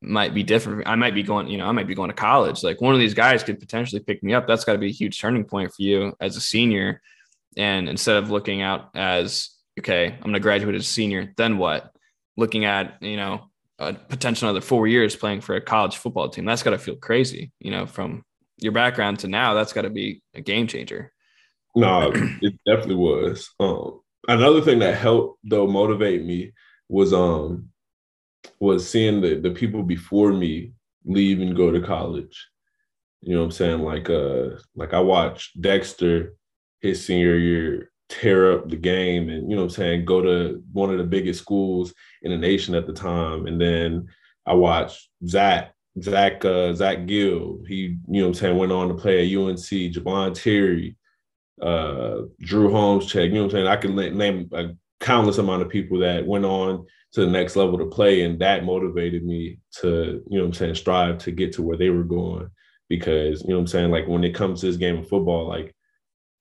might 0.00 0.34
be 0.34 0.42
different. 0.42 0.86
I 0.86 0.94
might 0.94 1.14
be 1.14 1.22
going, 1.22 1.48
you 1.48 1.58
know, 1.58 1.66
I 1.66 1.72
might 1.72 1.86
be 1.86 1.94
going 1.94 2.10
to 2.10 2.14
college. 2.14 2.62
Like 2.62 2.80
one 2.80 2.94
of 2.94 3.00
these 3.00 3.14
guys 3.14 3.42
could 3.42 3.58
potentially 3.58 4.02
pick 4.02 4.22
me 4.22 4.34
up. 4.34 4.46
That's 4.46 4.64
got 4.64 4.72
to 4.72 4.78
be 4.78 4.88
a 4.88 4.92
huge 4.92 5.20
turning 5.20 5.44
point 5.44 5.72
for 5.72 5.82
you 5.82 6.14
as 6.20 6.36
a 6.36 6.40
senior. 6.40 7.00
And 7.56 7.88
instead 7.88 8.16
of 8.16 8.30
looking 8.30 8.62
out 8.62 8.90
as, 8.94 9.50
okay, 9.78 10.06
I'm 10.06 10.20
going 10.20 10.34
to 10.34 10.40
graduate 10.40 10.74
as 10.74 10.82
a 10.82 10.84
senior, 10.84 11.32
then 11.36 11.58
what? 11.58 11.90
Looking 12.36 12.64
at, 12.64 13.02
you 13.02 13.16
know, 13.16 13.50
a 13.78 13.94
potential 13.94 14.48
another 14.48 14.60
four 14.60 14.86
years 14.86 15.16
playing 15.16 15.40
for 15.40 15.56
a 15.56 15.60
college 15.60 15.96
football 15.96 16.28
team. 16.28 16.44
That's 16.44 16.62
got 16.62 16.70
to 16.70 16.78
feel 16.78 16.96
crazy, 16.96 17.52
you 17.60 17.70
know, 17.70 17.86
from 17.86 18.24
your 18.58 18.72
background 18.72 19.20
to 19.20 19.28
now. 19.28 19.54
That's 19.54 19.72
got 19.72 19.82
to 19.82 19.90
be 19.90 20.22
a 20.34 20.40
game 20.40 20.66
changer. 20.66 21.12
No, 21.76 22.12
it 22.14 22.54
definitely 22.66 22.94
was. 22.94 23.50
Um, 23.58 24.00
another 24.28 24.60
thing 24.60 24.78
that 24.80 24.96
helped 24.96 25.38
though 25.44 25.66
motivate 25.66 26.24
me 26.24 26.52
was 26.88 27.12
um 27.12 27.68
was 28.60 28.88
seeing 28.88 29.20
the 29.20 29.36
the 29.36 29.50
people 29.50 29.82
before 29.82 30.32
me 30.32 30.72
leave 31.04 31.40
and 31.40 31.56
go 31.56 31.70
to 31.70 31.80
college. 31.80 32.48
You 33.20 33.34
know 33.34 33.40
what 33.40 33.46
I'm 33.46 33.50
saying? 33.52 33.80
Like 33.80 34.10
uh 34.10 34.50
like 34.74 34.94
I 34.94 35.00
watched 35.00 35.60
Dexter 35.60 36.34
his 36.80 37.04
senior 37.04 37.36
year 37.36 37.90
tear 38.10 38.52
up 38.52 38.68
the 38.68 38.76
game 38.76 39.30
and 39.30 39.50
you 39.50 39.56
know 39.56 39.62
what 39.62 39.70
I'm 39.72 39.76
saying 39.76 40.04
go 40.04 40.20
to 40.20 40.62
one 40.72 40.90
of 40.90 40.98
the 40.98 41.04
biggest 41.04 41.40
schools 41.40 41.94
in 42.22 42.30
the 42.30 42.38
nation 42.38 42.74
at 42.74 42.86
the 42.86 42.92
time. 42.92 43.46
And 43.46 43.60
then 43.60 44.08
I 44.46 44.54
watched 44.54 45.08
Zach, 45.26 45.74
Zach, 46.02 46.44
uh, 46.44 46.74
Zach 46.74 47.06
Gill. 47.06 47.60
He, 47.66 47.96
you 48.08 48.20
know 48.20 48.22
what 48.22 48.28
I'm 48.28 48.34
saying, 48.34 48.58
went 48.58 48.72
on 48.72 48.88
to 48.88 48.94
play 48.94 49.20
at 49.20 49.38
UNC, 49.38 49.58
Javon 49.58 50.34
Terry, 50.34 50.96
uh, 51.62 52.22
Drew 52.40 52.70
Holmes 52.70 53.06
check. 53.06 53.28
You 53.28 53.34
know 53.34 53.44
what 53.44 53.44
I'm 53.46 53.50
saying? 53.50 53.66
I 53.66 53.76
could 53.76 53.94
name 53.94 54.48
a 54.52 54.70
countless 55.00 55.38
amount 55.38 55.62
of 55.62 55.68
people 55.68 55.98
that 56.00 56.26
went 56.26 56.44
on 56.44 56.86
to 57.12 57.20
the 57.20 57.30
next 57.30 57.56
level 57.56 57.78
to 57.78 57.86
play. 57.86 58.22
And 58.22 58.38
that 58.40 58.64
motivated 58.64 59.24
me 59.24 59.58
to, 59.80 60.22
you 60.28 60.38
know 60.38 60.44
what 60.44 60.48
I'm 60.48 60.52
saying, 60.54 60.74
strive 60.74 61.18
to 61.18 61.30
get 61.30 61.52
to 61.54 61.62
where 61.62 61.76
they 61.76 61.90
were 61.90 62.04
going. 62.04 62.50
Because, 62.88 63.42
you 63.42 63.48
know 63.48 63.56
what 63.56 63.62
I'm 63.62 63.66
saying, 63.68 63.90
like 63.90 64.06
when 64.06 64.24
it 64.24 64.34
comes 64.34 64.60
to 64.60 64.66
this 64.66 64.76
game 64.76 64.98
of 64.98 65.08
football, 65.08 65.48
like 65.48 65.74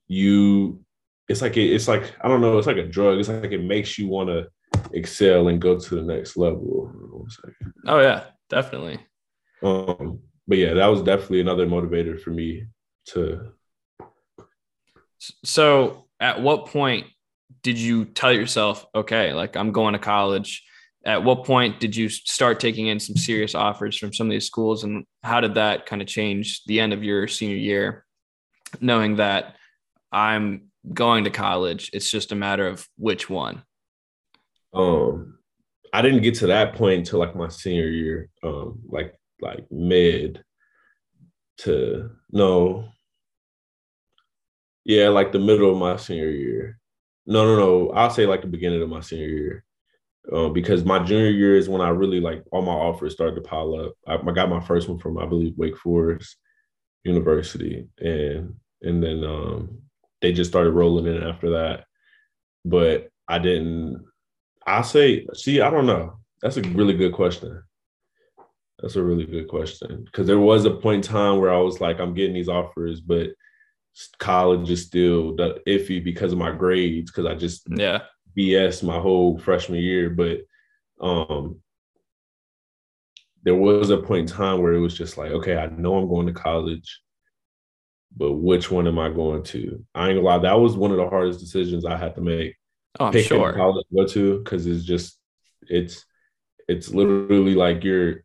you 0.07 0.83
it's 1.29 1.41
like 1.41 1.57
it, 1.57 1.71
it's 1.71 1.87
like 1.87 2.13
I 2.21 2.27
don't 2.27 2.41
know, 2.41 2.57
it's 2.57 2.67
like 2.67 2.77
a 2.77 2.87
drug. 2.87 3.19
It's 3.19 3.29
like 3.29 3.51
it 3.51 3.63
makes 3.63 3.97
you 3.97 4.07
want 4.07 4.29
to 4.29 4.47
excel 4.91 5.47
and 5.47 5.61
go 5.61 5.79
to 5.79 5.95
the 5.95 6.01
next 6.01 6.37
level. 6.37 6.93
Oh 7.87 7.99
yeah, 7.99 8.25
definitely. 8.49 8.99
Um, 9.61 10.19
but 10.47 10.57
yeah, 10.57 10.73
that 10.73 10.87
was 10.87 11.01
definitely 11.01 11.41
another 11.41 11.67
motivator 11.67 12.19
for 12.19 12.31
me 12.31 12.65
to. 13.07 13.53
So, 15.43 16.05
at 16.19 16.41
what 16.41 16.67
point 16.67 17.07
did 17.61 17.77
you 17.77 18.05
tell 18.05 18.31
yourself, 18.31 18.85
okay, 18.95 19.33
like 19.33 19.55
I'm 19.55 19.71
going 19.71 19.93
to 19.93 19.99
college? 19.99 20.63
At 21.05 21.23
what 21.23 21.43
point 21.43 21.79
did 21.79 21.95
you 21.95 22.07
start 22.09 22.59
taking 22.59 22.87
in 22.87 22.99
some 22.99 23.17
serious 23.17 23.55
offers 23.55 23.97
from 23.97 24.13
some 24.13 24.27
of 24.27 24.31
these 24.31 24.45
schools, 24.45 24.83
and 24.83 25.05
how 25.21 25.41
did 25.41 25.55
that 25.55 25.85
kind 25.85 26.01
of 26.01 26.07
change 26.07 26.63
the 26.65 26.79
end 26.79 26.93
of 26.93 27.03
your 27.03 27.27
senior 27.27 27.57
year, 27.57 28.05
knowing 28.79 29.17
that 29.17 29.55
I'm 30.11 30.71
going 30.91 31.23
to 31.23 31.29
college. 31.29 31.89
It's 31.93 32.09
just 32.09 32.31
a 32.31 32.35
matter 32.35 32.67
of 32.67 32.87
which 32.97 33.29
one. 33.29 33.63
Um, 34.73 35.37
I 35.93 36.01
didn't 36.01 36.23
get 36.23 36.35
to 36.35 36.47
that 36.47 36.75
point 36.75 36.99
until 36.99 37.19
like 37.19 37.35
my 37.35 37.47
senior 37.47 37.87
year, 37.87 38.29
um, 38.43 38.79
like 38.87 39.13
like 39.41 39.65
mid 39.71 40.43
to 41.59 42.09
no, 42.31 42.89
yeah, 44.85 45.09
like 45.09 45.31
the 45.31 45.39
middle 45.39 45.71
of 45.71 45.77
my 45.77 45.95
senior 45.97 46.29
year. 46.29 46.79
No, 47.25 47.45
no, 47.45 47.55
no. 47.55 47.89
I'll 47.91 48.09
say 48.09 48.25
like 48.25 48.41
the 48.41 48.47
beginning 48.47 48.81
of 48.81 48.89
my 48.89 49.01
senior 49.01 49.27
year. 49.27 49.63
Um, 50.31 50.53
because 50.53 50.85
my 50.85 50.99
junior 50.99 51.29
year 51.29 51.57
is 51.57 51.67
when 51.67 51.81
I 51.81 51.89
really 51.89 52.21
like 52.21 52.43
all 52.51 52.61
my 52.61 52.71
offers 52.71 53.13
started 53.13 53.35
to 53.35 53.41
pile 53.41 53.75
up. 53.75 53.93
I, 54.07 54.15
I 54.15 54.33
got 54.33 54.49
my 54.49 54.61
first 54.61 54.87
one 54.87 54.97
from 54.97 55.17
I 55.17 55.25
believe 55.25 55.57
Wake 55.57 55.77
Forest 55.77 56.37
University, 57.03 57.87
and 57.99 58.55
and 58.81 59.03
then 59.03 59.23
um, 59.25 59.81
they 60.21 60.31
just 60.31 60.49
started 60.49 60.71
rolling 60.71 61.13
in 61.13 61.23
after 61.23 61.51
that. 61.51 61.85
But 62.63 63.09
I 63.27 63.39
didn't. 63.39 64.05
I 64.65 64.81
say, 64.81 65.27
see, 65.33 65.59
I 65.59 65.69
don't 65.69 65.87
know. 65.87 66.19
That's 66.41 66.55
a 66.55 66.61
really 66.61 66.93
good 66.93 67.13
question. 67.13 67.61
That's 68.79 68.95
a 68.95 69.03
really 69.03 69.25
good 69.25 69.49
question 69.49 70.03
because 70.05 70.27
there 70.27 70.39
was 70.39 70.65
a 70.65 70.71
point 70.71 71.05
in 71.05 71.13
time 71.13 71.39
where 71.39 71.53
I 71.53 71.59
was 71.59 71.81
like, 71.81 71.99
I'm 71.99 72.13
getting 72.13 72.33
these 72.33 72.49
offers, 72.49 73.01
but 73.01 73.27
college 74.17 74.69
is 74.69 74.85
still 74.85 75.35
iffy 75.35 76.03
because 76.03 76.31
of 76.31 76.39
my 76.39 76.51
grades 76.51 77.11
because 77.11 77.25
I 77.25 77.35
just 77.35 77.67
yeah 77.69 78.01
BS 78.37 78.83
my 78.83 78.99
whole 78.99 79.37
freshman 79.37 79.79
year. 79.79 80.09
But 80.09 80.41
um, 80.99 81.61
there 83.43 83.55
was 83.55 83.89
a 83.89 83.97
point 83.97 84.31
in 84.31 84.35
time 84.35 84.61
where 84.61 84.73
it 84.73 84.79
was 84.79 84.97
just 84.97 85.17
like, 85.17 85.31
okay, 85.31 85.57
I 85.57 85.67
know 85.67 85.97
I'm 85.97 86.07
going 86.07 86.27
to 86.27 86.33
college 86.33 87.03
but 88.15 88.33
which 88.33 88.69
one 88.69 88.87
am 88.87 88.99
I 88.99 89.09
going 89.09 89.43
to? 89.43 89.83
I 89.95 90.09
ain't 90.09 90.17
gonna 90.17 90.27
lie, 90.27 90.37
that 90.39 90.59
was 90.59 90.77
one 90.77 90.91
of 90.91 90.97
the 90.97 91.09
hardest 91.09 91.39
decisions 91.39 91.85
I 91.85 91.97
had 91.97 92.15
to 92.15 92.21
make. 92.21 92.55
Oh, 92.99 93.05
I'm 93.05 93.21
sure. 93.21 93.53
College 93.53 93.85
to 93.89 93.95
go 93.95 94.07
to 94.07 94.37
because 94.39 94.67
it's 94.67 94.83
just 94.83 95.17
it's 95.63 96.05
it's 96.67 96.89
literally 96.89 97.55
like 97.55 97.83
you're 97.83 98.23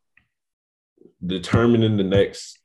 determining 1.25 1.97
the 1.97 2.05
next 2.05 2.58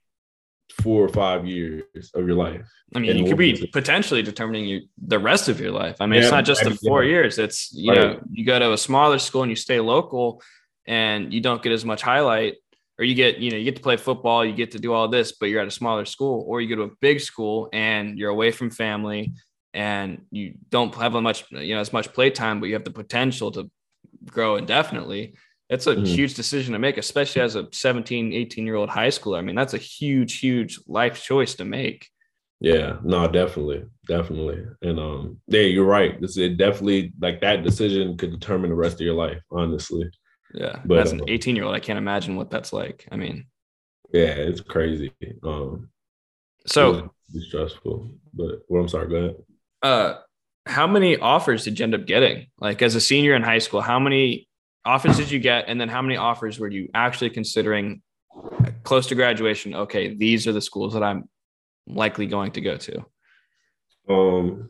four 0.81 1.03
or 1.03 1.09
five 1.09 1.45
years 1.45 2.11
of 2.13 2.25
your 2.27 2.35
life. 2.35 2.67
I 2.95 2.99
mean, 2.99 3.17
you 3.17 3.25
could 3.25 3.37
be 3.37 3.69
potentially 3.71 4.21
determining 4.21 4.65
you 4.65 4.81
the 4.97 5.19
rest 5.19 5.49
of 5.49 5.59
your 5.59 5.71
life. 5.71 5.97
I 5.99 6.05
mean, 6.05 6.19
yeah, 6.19 6.25
it's 6.25 6.31
not 6.31 6.45
just 6.45 6.63
the 6.63 6.75
four 6.75 7.03
yeah. 7.03 7.11
years. 7.11 7.39
It's 7.39 7.71
you 7.73 7.91
right. 7.91 7.99
know, 7.99 8.19
you 8.31 8.45
go 8.45 8.57
to 8.59 8.73
a 8.73 8.77
smaller 8.77 9.19
school 9.19 9.43
and 9.43 9.49
you 9.49 9.55
stay 9.55 9.79
local 9.79 10.41
and 10.85 11.33
you 11.33 11.41
don't 11.41 11.61
get 11.61 11.71
as 11.71 11.85
much 11.85 12.01
highlight 12.01 12.55
or 12.99 13.05
you 13.05 13.15
get 13.15 13.37
you 13.37 13.51
know 13.51 13.57
you 13.57 13.65
get 13.65 13.75
to 13.75 13.81
play 13.81 13.97
football 13.97 14.45
you 14.45 14.53
get 14.53 14.71
to 14.71 14.79
do 14.79 14.93
all 14.93 15.07
this 15.07 15.31
but 15.31 15.47
you're 15.47 15.61
at 15.61 15.67
a 15.67 15.71
smaller 15.71 16.05
school 16.05 16.43
or 16.47 16.61
you 16.61 16.69
go 16.69 16.75
to 16.75 16.91
a 16.91 16.95
big 17.01 17.19
school 17.19 17.69
and 17.73 18.17
you're 18.17 18.29
away 18.29 18.51
from 18.51 18.69
family 18.69 19.33
and 19.73 20.21
you 20.31 20.53
don't 20.69 20.93
have 20.95 21.15
as 21.15 21.21
much 21.21 21.45
you 21.51 21.73
know 21.73 21.81
as 21.81 21.93
much 21.93 22.13
play 22.13 22.29
time 22.29 22.59
but 22.59 22.67
you 22.67 22.73
have 22.73 22.83
the 22.83 22.91
potential 22.91 23.51
to 23.51 23.69
grow 24.25 24.55
indefinitely 24.57 25.33
it's 25.69 25.87
a 25.87 25.95
mm-hmm. 25.95 26.05
huge 26.05 26.33
decision 26.33 26.73
to 26.73 26.79
make 26.79 26.97
especially 26.97 27.41
as 27.41 27.55
a 27.55 27.67
17 27.71 28.33
18 28.33 28.65
year 28.65 28.75
old 28.75 28.89
high 28.89 29.07
schooler 29.07 29.37
i 29.37 29.41
mean 29.41 29.55
that's 29.55 29.73
a 29.73 29.77
huge 29.77 30.39
huge 30.39 30.79
life 30.87 31.21
choice 31.23 31.55
to 31.55 31.65
make 31.65 32.09
yeah 32.59 32.97
no 33.03 33.27
definitely 33.27 33.83
definitely 34.07 34.63
and 34.81 34.99
um 34.99 35.37
yeah 35.47 35.61
you're 35.61 35.85
right 35.85 36.21
this 36.21 36.37
it 36.37 36.57
definitely 36.57 37.11
like 37.19 37.41
that 37.41 37.63
decision 37.63 38.17
could 38.17 38.31
determine 38.31 38.69
the 38.69 38.75
rest 38.75 38.95
of 38.95 39.01
your 39.01 39.15
life 39.15 39.41
honestly 39.51 40.09
yeah. 40.53 40.79
But 40.85 40.99
as 40.99 41.11
an 41.11 41.21
18 41.27 41.55
year 41.55 41.65
old, 41.65 41.75
I 41.75 41.79
can't 41.79 41.97
imagine 41.97 42.35
what 42.35 42.49
that's 42.49 42.71
like. 42.71 43.07
I 43.11 43.15
mean, 43.15 43.47
yeah, 44.13 44.25
it's 44.27 44.61
crazy. 44.61 45.11
Um, 45.43 45.89
so 46.65 47.11
it's 47.33 47.47
stressful, 47.47 48.11
but 48.33 48.59
well, 48.69 48.83
I'm 48.83 48.87
sorry, 48.87 49.09
go 49.09 49.15
ahead. 49.15 49.35
Uh, 49.81 50.15
how 50.65 50.87
many 50.87 51.17
offers 51.17 51.63
did 51.63 51.79
you 51.79 51.83
end 51.83 51.95
up 51.95 52.05
getting? 52.05 52.47
Like 52.59 52.81
as 52.81 52.95
a 52.95 53.01
senior 53.01 53.35
in 53.35 53.43
high 53.43 53.57
school, 53.57 53.81
how 53.81 53.99
many 53.99 54.47
offers 54.85 55.17
did 55.17 55.31
you 55.31 55.39
get? 55.39 55.65
And 55.67 55.79
then 55.79 55.89
how 55.89 56.01
many 56.01 56.17
offers 56.17 56.59
were 56.59 56.69
you 56.69 56.89
actually 56.93 57.29
considering 57.29 58.01
close 58.83 59.07
to 59.07 59.15
graduation? 59.15 59.75
Okay, 59.75 60.13
these 60.13 60.47
are 60.47 60.51
the 60.51 60.61
schools 60.61 60.93
that 60.93 61.03
I'm 61.03 61.29
likely 61.87 62.27
going 62.27 62.51
to 62.51 62.61
go 62.61 62.77
to. 62.77 63.05
Um, 64.09 64.69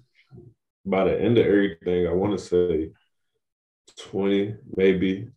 by 0.85 1.05
the 1.05 1.19
end 1.19 1.37
of 1.37 1.45
everything, 1.45 2.07
I 2.07 2.13
want 2.13 2.37
to 2.37 2.43
say 2.43 2.91
20, 3.97 4.55
maybe 4.75 5.29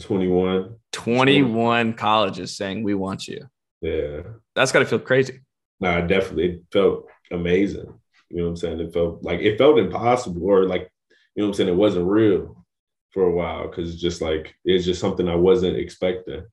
21. 0.00 0.76
21 0.92 1.94
colleges 1.94 2.56
saying 2.56 2.82
we 2.82 2.94
want 2.94 3.28
you. 3.28 3.46
Yeah. 3.80 4.22
That's 4.54 4.72
got 4.72 4.80
to 4.80 4.86
feel 4.86 4.98
crazy. 4.98 5.40
No, 5.80 6.00
nah, 6.00 6.06
definitely. 6.06 6.52
It 6.52 6.62
felt 6.72 7.06
amazing. 7.30 7.92
You 8.30 8.38
know 8.38 8.44
what 8.44 8.50
I'm 8.50 8.56
saying? 8.56 8.80
It 8.80 8.92
felt 8.92 9.22
like 9.22 9.40
it 9.40 9.58
felt 9.58 9.78
impossible 9.78 10.44
or 10.44 10.66
like, 10.66 10.90
you 11.34 11.42
know 11.42 11.48
what 11.48 11.48
I'm 11.48 11.54
saying? 11.54 11.68
It 11.68 11.76
wasn't 11.76 12.06
real 12.06 12.65
for 13.16 13.24
a 13.24 13.32
while 13.32 13.66
because 13.66 13.90
it's 13.90 14.02
just 14.02 14.20
like, 14.20 14.54
it's 14.62 14.84
just 14.84 15.00
something 15.00 15.26
I 15.26 15.36
wasn't 15.36 15.78
expecting. 15.78 16.44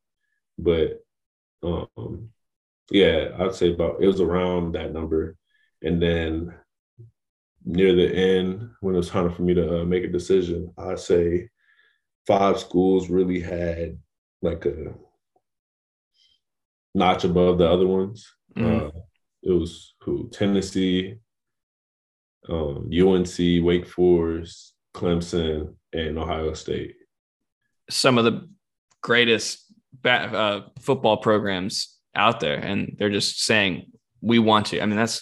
But 0.57 1.03
um, 1.61 2.29
yeah, 2.89 3.31
I'd 3.37 3.53
say 3.53 3.73
about, 3.73 4.01
it 4.01 4.07
was 4.07 4.21
around 4.21 4.71
that 4.71 4.93
number. 4.93 5.35
And 5.81 6.01
then 6.01 6.53
near 7.65 7.93
the 7.93 8.09
end, 8.15 8.69
when 8.79 8.95
it 8.95 8.97
was 8.97 9.09
time 9.09 9.29
for 9.29 9.41
me 9.41 9.53
to 9.55 9.81
uh, 9.81 9.83
make 9.83 10.05
a 10.05 10.07
decision, 10.07 10.71
I 10.77 10.95
say 10.95 11.49
five 12.25 12.57
schools 12.57 13.09
really 13.09 13.41
had 13.41 13.97
like 14.41 14.65
a 14.65 14.93
notch 16.95 17.25
above 17.25 17.57
the 17.57 17.69
other 17.69 17.87
ones. 17.87 18.33
Mm-hmm. 18.55 18.85
Uh, 18.85 19.01
it 19.41 19.51
was 19.51 19.95
who 19.99 20.29
Tennessee, 20.29 21.15
um, 22.47 22.89
UNC, 22.89 23.65
Wake 23.65 23.85
Forest, 23.85 24.75
Clemson, 24.95 25.75
and 25.93 26.17
Ohio 26.17 26.53
State. 26.53 26.95
Some 27.89 28.17
of 28.17 28.25
the 28.25 28.49
greatest 29.01 29.63
bat, 29.93 30.33
uh, 30.33 30.61
football 30.79 31.17
programs 31.17 31.97
out 32.15 32.39
there, 32.39 32.57
and 32.57 32.95
they're 32.97 33.09
just 33.09 33.43
saying 33.43 33.91
we 34.21 34.39
want 34.39 34.71
you. 34.71 34.81
I 34.81 34.85
mean, 34.85 34.97
that's 34.97 35.21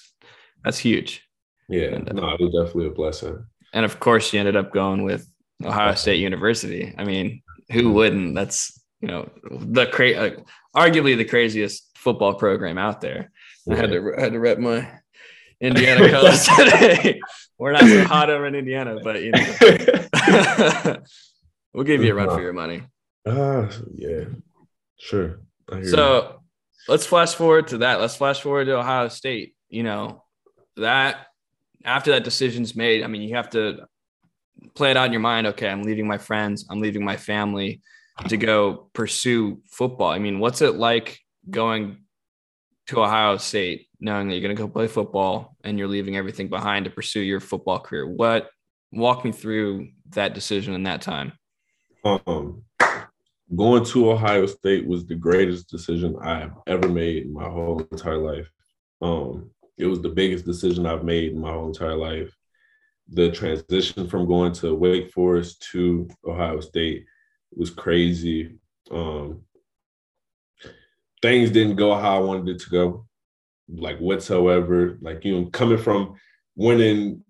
that's 0.63 0.77
huge. 0.77 1.27
Yeah, 1.69 1.88
and, 1.88 2.10
uh, 2.10 2.13
no, 2.13 2.29
it 2.29 2.41
was 2.41 2.53
definitely 2.53 2.88
a 2.88 2.91
blessing. 2.91 3.45
And 3.73 3.86
of 3.86 3.99
course, 3.99 4.34
you 4.34 4.39
ended 4.39 4.55
up 4.55 4.73
going 4.73 5.03
with 5.03 5.27
Ohio 5.63 5.95
State 5.95 6.19
University. 6.19 6.93
I 6.97 7.03
mean, 7.03 7.41
who 7.71 7.93
wouldn't? 7.93 8.36
That's 8.36 8.79
you 8.99 9.07
know 9.07 9.29
the 9.49 9.88
cra- 9.88 10.12
uh, 10.12 10.29
arguably 10.75 11.17
the 11.17 11.25
craziest 11.25 11.97
football 11.97 12.34
program 12.34 12.77
out 12.77 13.01
there. 13.01 13.31
I 13.69 13.75
had 13.75 13.91
to 13.91 14.13
I 14.17 14.21
had 14.21 14.34
to 14.34 14.39
rep 14.39 14.60
my 14.60 14.89
Indiana 15.60 16.10
colors 16.10 16.47
today. 16.57 17.19
We're 17.62 17.74
not 17.74 17.82
so 17.82 18.04
hot 18.06 18.30
over 18.32 18.47
in 18.47 18.56
Indiana, 18.56 18.97
but 19.04 19.21
you 19.21 19.30
know, 19.30 20.97
we'll 21.76 21.84
give 21.84 22.04
you 22.04 22.12
a 22.12 22.15
run 22.15 22.30
for 22.30 22.41
your 22.41 22.54
money. 22.54 22.82
Ah, 23.28 23.32
uh, 23.32 23.71
yeah, 23.93 24.24
sure. 24.97 25.41
So 25.84 26.41
let's 26.88 27.06
flash 27.06 27.36
forward 27.36 27.67
to 27.67 27.78
that. 27.80 28.02
Let's 28.02 28.15
flash 28.15 28.41
forward 28.41 28.65
to 28.65 28.78
Ohio 28.78 29.10
State. 29.10 29.54
You 29.69 29.84
know, 29.84 30.24
that 30.78 31.28
after 31.86 32.10
that 32.13 32.24
decision's 32.24 32.76
made, 32.76 33.04
I 33.04 33.08
mean, 33.08 33.21
you 33.21 33.36
have 33.36 33.52
to 33.52 33.86
play 34.74 34.89
it 34.89 34.97
out 34.97 35.06
in 35.06 35.12
your 35.12 35.21
mind. 35.21 35.45
Okay, 35.45 35.69
I'm 35.69 35.84
leaving 35.84 36.08
my 36.08 36.17
friends, 36.17 36.65
I'm 36.67 36.80
leaving 36.80 37.06
my 37.06 37.17
family 37.17 37.84
to 38.28 38.38
go 38.38 38.89
pursue 38.93 39.62
football. 39.69 40.10
I 40.10 40.17
mean, 40.17 40.39
what's 40.39 40.63
it 40.63 40.78
like 40.78 41.19
going 41.47 42.06
to 42.91 43.01
Ohio 43.01 43.38
State, 43.38 43.88
knowing 43.99 44.27
that 44.27 44.36
you're 44.36 44.41
going 44.41 44.56
to 44.56 44.62
go 44.62 44.67
play 44.67 44.88
football 44.88 45.56
and 45.63 45.80
you're 45.80 45.88
leaving 45.88 46.17
everything 46.17 46.49
behind 46.49 46.86
to 46.86 46.91
pursue 46.91 47.21
your 47.21 47.39
football 47.39 47.80
career? 47.80 48.08
What 48.08 48.49
walk 48.91 49.23
me 49.23 49.32
through 49.32 49.89
that 50.10 50.34
decision 50.34 50.73
in 50.73 50.84
that 50.84 51.01
time? 51.01 51.32
Um, 52.04 52.63
going 53.56 53.86
to 53.86 54.12
Ohio 54.12 54.45
State 54.45 54.86
was 54.86 55.06
the 55.06 55.15
greatest 55.15 55.69
decision 55.69 56.17
I've 56.21 56.51
ever 56.67 56.89
made 56.89 57.23
in 57.23 57.34
my 57.34 57.45
whole 57.49 57.80
entire 57.80 58.17
life. 58.17 58.51
Um, 59.01 59.51
it 59.77 59.86
was 59.86 60.01
the 60.01 60.10
biggest 60.10 60.45
decision 60.45 60.86
I've 60.86 61.06
made 61.06 61.32
in 61.32 61.39
my 61.39 61.51
whole 61.51 61.67
entire 61.67 61.95
life. 61.95 62.36
The 63.08 63.32
transition 63.32 64.08
from 64.08 64.27
going 64.27 64.51
to 64.54 64.75
Wake 64.75 65.12
Forest 65.12 65.65
to 65.71 66.10
Ohio 66.25 66.60
State 66.60 67.06
was 67.56 67.69
crazy. 67.69 68.58
Um, 68.89 69.43
things 71.21 71.51
didn't 71.51 71.75
go 71.75 71.95
how 71.95 72.17
I 72.17 72.19
wanted 72.19 72.55
it 72.55 72.62
to 72.62 72.69
go, 72.69 73.05
like 73.67 73.99
whatsoever. 73.99 74.97
Like 75.01 75.23
you 75.25 75.39
know, 75.39 75.45
coming 75.47 75.77
from 75.77 76.15
winning 76.55 77.23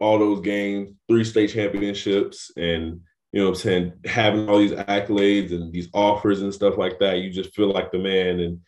all 0.00 0.18
those 0.18 0.40
games, 0.40 0.90
three 1.08 1.24
state 1.24 1.50
championships, 1.50 2.50
and 2.56 3.00
you 3.32 3.42
know 3.42 3.48
I'm 3.48 3.54
saying, 3.54 3.92
having 4.04 4.48
all 4.48 4.58
these 4.58 4.72
accolades 4.72 5.52
and 5.52 5.72
these 5.72 5.88
offers 5.92 6.42
and 6.42 6.52
stuff 6.52 6.76
like 6.78 6.98
that, 7.00 7.18
you 7.18 7.30
just 7.30 7.54
feel 7.54 7.72
like 7.72 7.92
the 7.92 7.98
man 7.98 8.40
and 8.40 8.60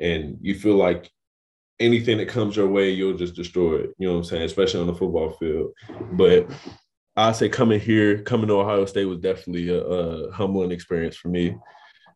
and 0.00 0.38
you 0.42 0.54
feel 0.54 0.76
like 0.76 1.10
anything 1.80 2.18
that 2.18 2.28
comes 2.28 2.56
your 2.56 2.68
way, 2.68 2.90
you'll 2.90 3.16
just 3.16 3.34
destroy 3.34 3.76
it. 3.76 3.90
You 3.98 4.08
know 4.08 4.14
what 4.14 4.18
I'm 4.18 4.24
saying? 4.24 4.42
Especially 4.42 4.80
on 4.80 4.86
the 4.86 4.94
football 4.94 5.30
field. 5.30 5.72
But 6.12 6.48
I 7.16 7.32
say 7.32 7.48
coming 7.48 7.80
here, 7.80 8.22
coming 8.22 8.48
to 8.48 8.60
Ohio 8.60 8.84
State 8.84 9.06
was 9.06 9.18
definitely 9.18 9.68
a, 9.70 9.82
a 9.82 10.32
humbling 10.32 10.70
experience 10.70 11.16
for 11.16 11.28
me. 11.28 11.56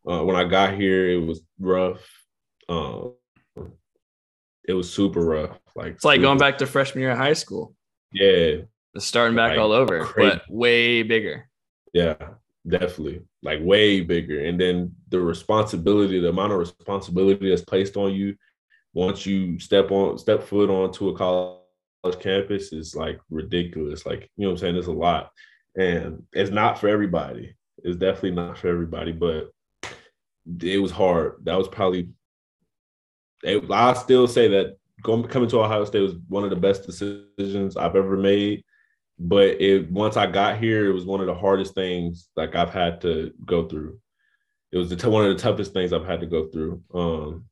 Uh, 0.08 0.24
when 0.24 0.36
I 0.36 0.44
got 0.44 0.74
here, 0.74 1.10
it 1.10 1.18
was 1.18 1.42
rough. 1.58 2.00
Um, 2.68 3.14
it 4.66 4.72
was 4.72 4.92
super 4.92 5.20
rough. 5.20 5.58
Like 5.74 5.94
it's 5.94 6.04
like 6.04 6.16
super, 6.16 6.22
going 6.22 6.38
back 6.38 6.58
to 6.58 6.66
freshman 6.66 7.02
year 7.02 7.12
of 7.12 7.18
high 7.18 7.32
school. 7.32 7.74
Yeah, 8.12 8.62
the 8.94 9.00
starting 9.00 9.36
back 9.36 9.50
like, 9.50 9.58
all 9.58 9.72
over, 9.72 10.04
crazy. 10.04 10.30
but 10.30 10.42
way 10.50 11.02
bigger. 11.02 11.48
Yeah, 11.92 12.16
definitely. 12.66 13.22
Like 13.42 13.60
way 13.62 14.00
bigger. 14.00 14.44
And 14.44 14.60
then 14.60 14.94
the 15.08 15.20
responsibility, 15.20 16.20
the 16.20 16.28
amount 16.28 16.52
of 16.52 16.58
responsibility 16.58 17.48
that's 17.48 17.62
placed 17.62 17.96
on 17.96 18.12
you 18.12 18.36
once 18.92 19.24
you 19.26 19.58
step 19.58 19.90
on 19.90 20.18
step 20.18 20.42
foot 20.42 20.70
onto 20.70 21.08
a 21.08 21.16
college 21.16 22.20
campus 22.20 22.72
is 22.72 22.94
like 22.94 23.20
ridiculous. 23.30 24.06
Like, 24.06 24.30
you 24.36 24.44
know 24.44 24.50
what 24.50 24.52
I'm 24.54 24.58
saying? 24.58 24.74
There's 24.74 24.86
a 24.88 24.92
lot. 24.92 25.30
And 25.76 26.24
it's 26.32 26.50
not 26.50 26.78
for 26.78 26.88
everybody. 26.88 27.54
It's 27.82 27.96
definitely 27.96 28.32
not 28.32 28.58
for 28.58 28.68
everybody, 28.68 29.12
but 29.12 29.50
it 30.62 30.80
was 30.80 30.90
hard. 30.90 31.36
That 31.44 31.58
was 31.58 31.68
probably 31.68 32.08
it, 33.42 33.70
I 33.70 33.94
still 33.94 34.28
say 34.28 34.48
that 34.48 34.76
going 35.02 35.22
coming 35.24 35.48
to 35.50 35.60
Ohio 35.60 35.84
State 35.84 36.00
was 36.00 36.14
one 36.28 36.44
of 36.44 36.50
the 36.50 36.56
best 36.56 36.84
decisions 36.84 37.76
I've 37.76 37.96
ever 37.96 38.16
made 38.16 38.64
but 39.20 39.60
it 39.60 39.90
once 39.90 40.16
I 40.16 40.26
got 40.26 40.58
here, 40.58 40.88
it 40.88 40.94
was 40.94 41.04
one 41.04 41.20
of 41.20 41.26
the 41.26 41.34
hardest 41.34 41.74
things 41.74 42.28
like 42.36 42.56
I've 42.56 42.72
had 42.72 43.02
to 43.02 43.32
go 43.44 43.68
through. 43.68 44.00
It 44.72 44.78
was 44.78 44.88
the 44.88 45.10
one 45.10 45.26
of 45.26 45.36
the 45.36 45.42
toughest 45.42 45.74
things 45.74 45.92
I've 45.92 46.06
had 46.06 46.20
to 46.20 46.26
go 46.26 46.48
through. 46.48 46.82
Um, 46.94 47.44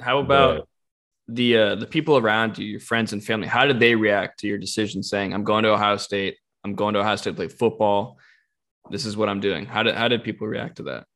how 0.00 0.20
about 0.20 0.58
but, 0.58 1.34
the 1.34 1.56
uh, 1.56 1.74
the 1.74 1.86
people 1.86 2.16
around 2.16 2.56
you, 2.56 2.66
your 2.66 2.80
friends 2.80 3.12
and 3.12 3.22
family? 3.22 3.48
How 3.48 3.64
did 3.66 3.80
they 3.80 3.96
react 3.96 4.38
to 4.40 4.46
your 4.46 4.58
decision, 4.58 5.02
saying, 5.02 5.34
"I'm 5.34 5.42
going 5.42 5.64
to 5.64 5.70
Ohio 5.70 5.96
State. 5.96 6.36
I'm 6.62 6.76
going 6.76 6.94
to 6.94 7.00
Ohio 7.00 7.16
State 7.16 7.30
to 7.30 7.36
play 7.36 7.48
football. 7.48 8.18
This 8.88 9.06
is 9.06 9.16
what 9.16 9.28
I'm 9.28 9.40
doing." 9.40 9.66
How 9.66 9.82
did 9.82 9.96
how 9.96 10.06
did 10.06 10.22
people 10.22 10.46
react 10.46 10.76
to 10.76 10.84
that? 10.84 11.06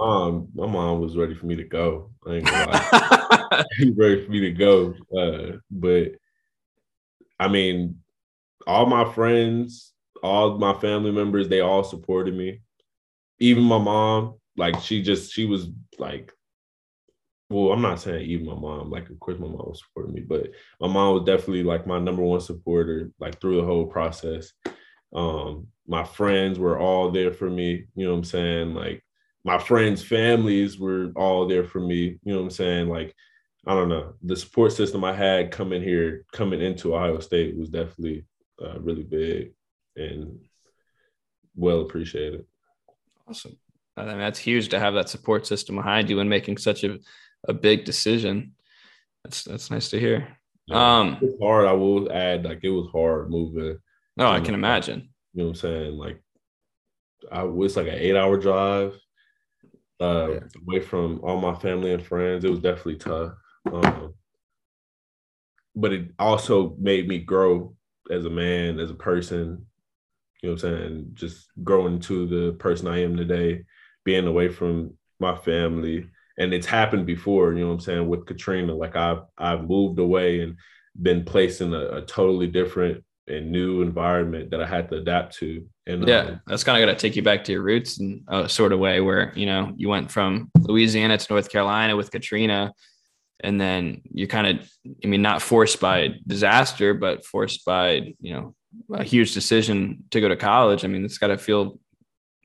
Um, 0.00 0.48
my 0.54 0.66
mom 0.66 1.00
was 1.00 1.16
ready 1.16 1.34
for 1.34 1.46
me 1.46 1.56
to 1.56 1.64
go. 1.64 2.10
I 2.26 2.34
ain't 2.34 2.44
gonna 2.44 2.70
lie. 2.70 3.64
ready 3.96 4.24
for 4.24 4.30
me 4.30 4.40
to 4.40 4.50
go. 4.52 4.94
Uh, 5.16 5.58
but 5.70 6.12
I 7.38 7.48
mean, 7.48 8.00
all 8.66 8.86
my 8.86 9.10
friends, 9.12 9.92
all 10.22 10.58
my 10.58 10.74
family 10.74 11.10
members, 11.10 11.48
they 11.48 11.60
all 11.60 11.84
supported 11.84 12.34
me. 12.34 12.60
Even 13.38 13.62
my 13.62 13.78
mom, 13.78 14.34
like 14.56 14.80
she 14.80 15.02
just 15.02 15.32
she 15.32 15.46
was 15.46 15.68
like, 15.98 16.32
well, 17.48 17.72
I'm 17.72 17.82
not 17.82 18.00
saying 18.00 18.28
even 18.28 18.46
my 18.46 18.54
mom, 18.54 18.90
like 18.90 19.08
of 19.08 19.18
course 19.20 19.38
my 19.38 19.46
mom 19.46 19.56
was 19.56 19.80
supporting 19.80 20.14
me, 20.14 20.20
but 20.20 20.50
my 20.80 20.88
mom 20.88 21.14
was 21.14 21.24
definitely 21.24 21.64
like 21.64 21.86
my 21.86 21.98
number 21.98 22.22
one 22.22 22.40
supporter, 22.40 23.10
like 23.18 23.40
through 23.40 23.56
the 23.56 23.66
whole 23.66 23.86
process. 23.86 24.52
Um, 25.12 25.66
my 25.88 26.04
friends 26.04 26.58
were 26.58 26.78
all 26.78 27.10
there 27.10 27.32
for 27.32 27.50
me, 27.50 27.86
you 27.96 28.04
know 28.04 28.12
what 28.12 28.18
I'm 28.18 28.24
saying? 28.24 28.74
Like 28.74 29.02
my 29.44 29.58
friends' 29.58 30.02
families 30.02 30.78
were 30.78 31.12
all 31.16 31.46
there 31.46 31.64
for 31.64 31.80
me, 31.80 32.18
you 32.22 32.32
know 32.32 32.38
what 32.38 32.44
I'm 32.44 32.50
saying? 32.50 32.88
Like 32.88 33.14
I 33.66 33.74
don't 33.74 33.88
know, 33.88 34.14
the 34.22 34.36
support 34.36 34.72
system 34.72 35.04
I 35.04 35.14
had 35.14 35.50
coming 35.50 35.82
here, 35.82 36.24
coming 36.32 36.62
into 36.62 36.94
Ohio 36.94 37.18
State 37.20 37.56
was 37.56 37.68
definitely 37.68 38.24
uh, 38.62 38.80
really 38.80 39.02
big 39.02 39.52
and 39.96 40.40
well 41.54 41.82
appreciated. 41.82 42.46
Awesome. 43.28 43.58
I 43.96 44.04
mean, 44.06 44.18
that's 44.18 44.38
huge 44.38 44.70
to 44.70 44.78
have 44.78 44.94
that 44.94 45.10
support 45.10 45.46
system 45.46 45.76
behind 45.76 46.08
you 46.08 46.20
and 46.20 46.30
making 46.30 46.56
such 46.56 46.84
a, 46.84 46.98
a 47.48 47.52
big 47.52 47.84
decision. 47.84 48.54
That's 49.24 49.44
that's 49.44 49.70
nice 49.70 49.90
to 49.90 50.00
hear. 50.00 50.38
Yeah, 50.66 51.00
um, 51.00 51.18
it's 51.20 51.40
hard. 51.42 51.66
I 51.66 51.72
will 51.72 52.10
add, 52.10 52.44
like 52.44 52.60
it 52.62 52.70
was 52.70 52.88
hard 52.90 53.30
moving. 53.30 53.76
No, 54.16 54.30
I 54.30 54.40
can 54.40 54.54
imagine. 54.54 55.10
You 55.34 55.42
know 55.42 55.44
what 55.44 55.50
I'm 55.50 55.54
saying? 55.56 55.92
Like, 55.96 56.22
I 57.30 57.42
was 57.42 57.76
like 57.76 57.88
an 57.88 57.94
eight 57.94 58.16
hour 58.16 58.38
drive 58.38 58.98
uh, 60.00 60.28
yeah. 60.32 60.40
away 60.62 60.80
from 60.80 61.20
all 61.22 61.40
my 61.40 61.54
family 61.54 61.92
and 61.92 62.04
friends. 62.04 62.44
It 62.44 62.50
was 62.50 62.60
definitely 62.60 62.96
tough. 62.96 63.32
Um, 63.70 64.14
but 65.76 65.92
it 65.92 66.10
also 66.18 66.74
made 66.78 67.06
me 67.06 67.18
grow 67.18 67.74
as 68.10 68.24
a 68.24 68.30
man, 68.30 68.80
as 68.80 68.90
a 68.90 68.94
person, 68.94 69.66
you 70.42 70.48
know 70.48 70.54
what 70.54 70.64
I'm 70.64 70.76
saying? 70.78 71.10
Just 71.14 71.48
growing 71.62 72.00
to 72.00 72.26
the 72.26 72.52
person 72.56 72.88
I 72.88 73.02
am 73.02 73.16
today, 73.16 73.64
being 74.04 74.26
away 74.26 74.48
from 74.48 74.94
my 75.18 75.36
family. 75.36 76.08
And 76.38 76.54
it's 76.54 76.66
happened 76.66 77.06
before, 77.06 77.52
you 77.52 77.60
know 77.60 77.68
what 77.68 77.74
I'm 77.74 77.80
saying, 77.80 78.08
with 78.08 78.26
Katrina. 78.26 78.74
Like 78.74 78.96
I've 78.96 79.22
I've 79.36 79.68
moved 79.68 79.98
away 79.98 80.40
and 80.40 80.56
been 81.00 81.24
placed 81.24 81.60
in 81.60 81.74
a, 81.74 81.98
a 81.98 82.02
totally 82.02 82.46
different 82.46 83.04
and 83.30 83.50
new 83.50 83.82
environment 83.82 84.50
that 84.50 84.62
I 84.62 84.66
had 84.66 84.88
to 84.90 84.96
adapt 84.96 85.36
to. 85.38 85.66
And 85.86 86.06
yeah, 86.06 86.20
um, 86.20 86.40
that's 86.46 86.64
kind 86.64 86.80
of 86.80 86.86
got 86.86 86.92
to 86.92 87.00
take 87.00 87.16
you 87.16 87.22
back 87.22 87.44
to 87.44 87.52
your 87.52 87.62
roots 87.62 88.00
in 88.00 88.24
a 88.28 88.48
sort 88.48 88.72
of 88.72 88.78
way 88.78 89.00
where, 89.00 89.32
you 89.34 89.46
know, 89.46 89.72
you 89.76 89.88
went 89.88 90.10
from 90.10 90.50
Louisiana 90.58 91.18
to 91.18 91.32
North 91.32 91.50
Carolina 91.50 91.96
with 91.96 92.10
Katrina 92.10 92.72
and 93.42 93.60
then 93.60 94.02
you 94.12 94.26
kind 94.26 94.46
of 94.46 94.70
i 95.04 95.06
mean 95.06 95.22
not 95.22 95.42
forced 95.42 95.80
by 95.80 96.14
disaster 96.26 96.94
but 96.94 97.24
forced 97.24 97.64
by 97.64 98.14
you 98.20 98.32
know 98.32 98.54
a 98.94 99.04
huge 99.04 99.34
decision 99.34 100.04
to 100.10 100.20
go 100.20 100.28
to 100.28 100.36
college 100.36 100.84
i 100.84 100.88
mean 100.88 101.04
it's 101.04 101.18
got 101.18 101.28
to 101.28 101.38
feel 101.38 101.78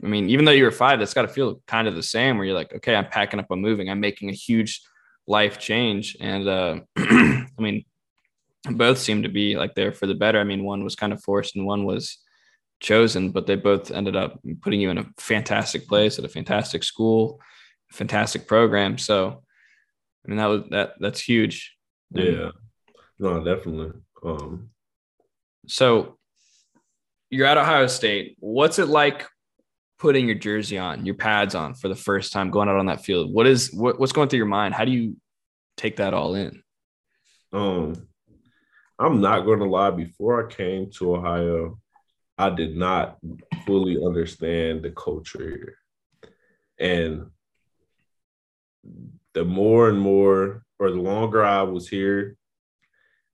i 0.03 0.07
mean 0.07 0.29
even 0.29 0.45
though 0.45 0.51
you 0.51 0.63
were 0.63 0.71
five 0.71 0.99
that's 0.99 1.13
got 1.13 1.23
to 1.23 1.27
feel 1.27 1.61
kind 1.67 1.87
of 1.87 1.95
the 1.95 2.03
same 2.03 2.37
where 2.37 2.45
you're 2.45 2.55
like 2.55 2.73
okay 2.73 2.95
i'm 2.95 3.07
packing 3.07 3.39
up 3.39 3.47
i'm 3.49 3.61
moving 3.61 3.89
i'm 3.89 3.99
making 3.99 4.29
a 4.29 4.33
huge 4.33 4.81
life 5.27 5.59
change 5.59 6.15
and 6.19 6.47
uh 6.47 6.79
i 6.97 7.47
mean 7.57 7.83
both 8.71 8.97
seem 8.97 9.23
to 9.23 9.29
be 9.29 9.57
like 9.57 9.75
there 9.75 9.91
for 9.91 10.07
the 10.07 10.15
better 10.15 10.39
i 10.39 10.43
mean 10.43 10.63
one 10.63 10.83
was 10.83 10.95
kind 10.95 11.13
of 11.13 11.21
forced 11.21 11.55
and 11.55 11.65
one 11.65 11.85
was 11.85 12.19
chosen 12.79 13.31
but 13.31 13.47
they 13.47 13.55
both 13.55 13.91
ended 13.91 14.15
up 14.15 14.39
putting 14.61 14.81
you 14.81 14.89
in 14.89 14.97
a 14.97 15.05
fantastic 15.17 15.87
place 15.87 16.19
at 16.19 16.25
a 16.25 16.29
fantastic 16.29 16.83
school 16.83 17.39
fantastic 17.91 18.47
program 18.47 18.97
so 18.97 19.41
I 20.25 20.29
mean, 20.29 20.37
that 20.37 20.45
was 20.47 20.63
that 20.71 20.93
that's 20.99 21.21
huge. 21.21 21.75
Yeah. 22.11 22.51
No, 23.19 23.43
definitely. 23.43 23.99
Um 24.23 24.69
so 25.67 26.17
you're 27.29 27.47
at 27.47 27.57
Ohio 27.57 27.87
State. 27.87 28.37
What's 28.39 28.79
it 28.79 28.87
like 28.87 29.27
putting 29.99 30.27
your 30.27 30.35
jersey 30.35 30.77
on, 30.77 31.05
your 31.05 31.15
pads 31.15 31.55
on 31.55 31.73
for 31.73 31.87
the 31.87 31.95
first 31.95 32.31
time, 32.31 32.49
going 32.49 32.69
out 32.69 32.77
on 32.77 32.87
that 32.87 33.03
field? 33.03 33.33
What 33.33 33.47
is 33.47 33.71
what, 33.73 33.99
what's 33.99 34.11
going 34.11 34.29
through 34.29 34.37
your 34.37 34.45
mind? 34.45 34.73
How 34.73 34.85
do 34.85 34.91
you 34.91 35.17
take 35.77 35.97
that 35.97 36.13
all 36.13 36.35
in? 36.35 36.63
Um, 37.53 38.07
I'm 38.97 39.21
not 39.21 39.45
going 39.45 39.59
to 39.59 39.65
lie. 39.65 39.91
Before 39.91 40.45
I 40.45 40.51
came 40.51 40.89
to 40.91 41.15
Ohio, 41.15 41.79
I 42.37 42.49
did 42.49 42.75
not 42.75 43.17
fully 43.65 43.97
understand 44.03 44.83
the 44.83 44.91
culture 44.91 45.49
here. 45.49 45.77
And 46.79 47.27
the 49.33 49.43
more 49.43 49.89
and 49.89 49.99
more, 49.99 50.63
or 50.79 50.91
the 50.91 51.01
longer 51.01 51.43
I 51.43 51.63
was 51.63 51.87
here, 51.87 52.37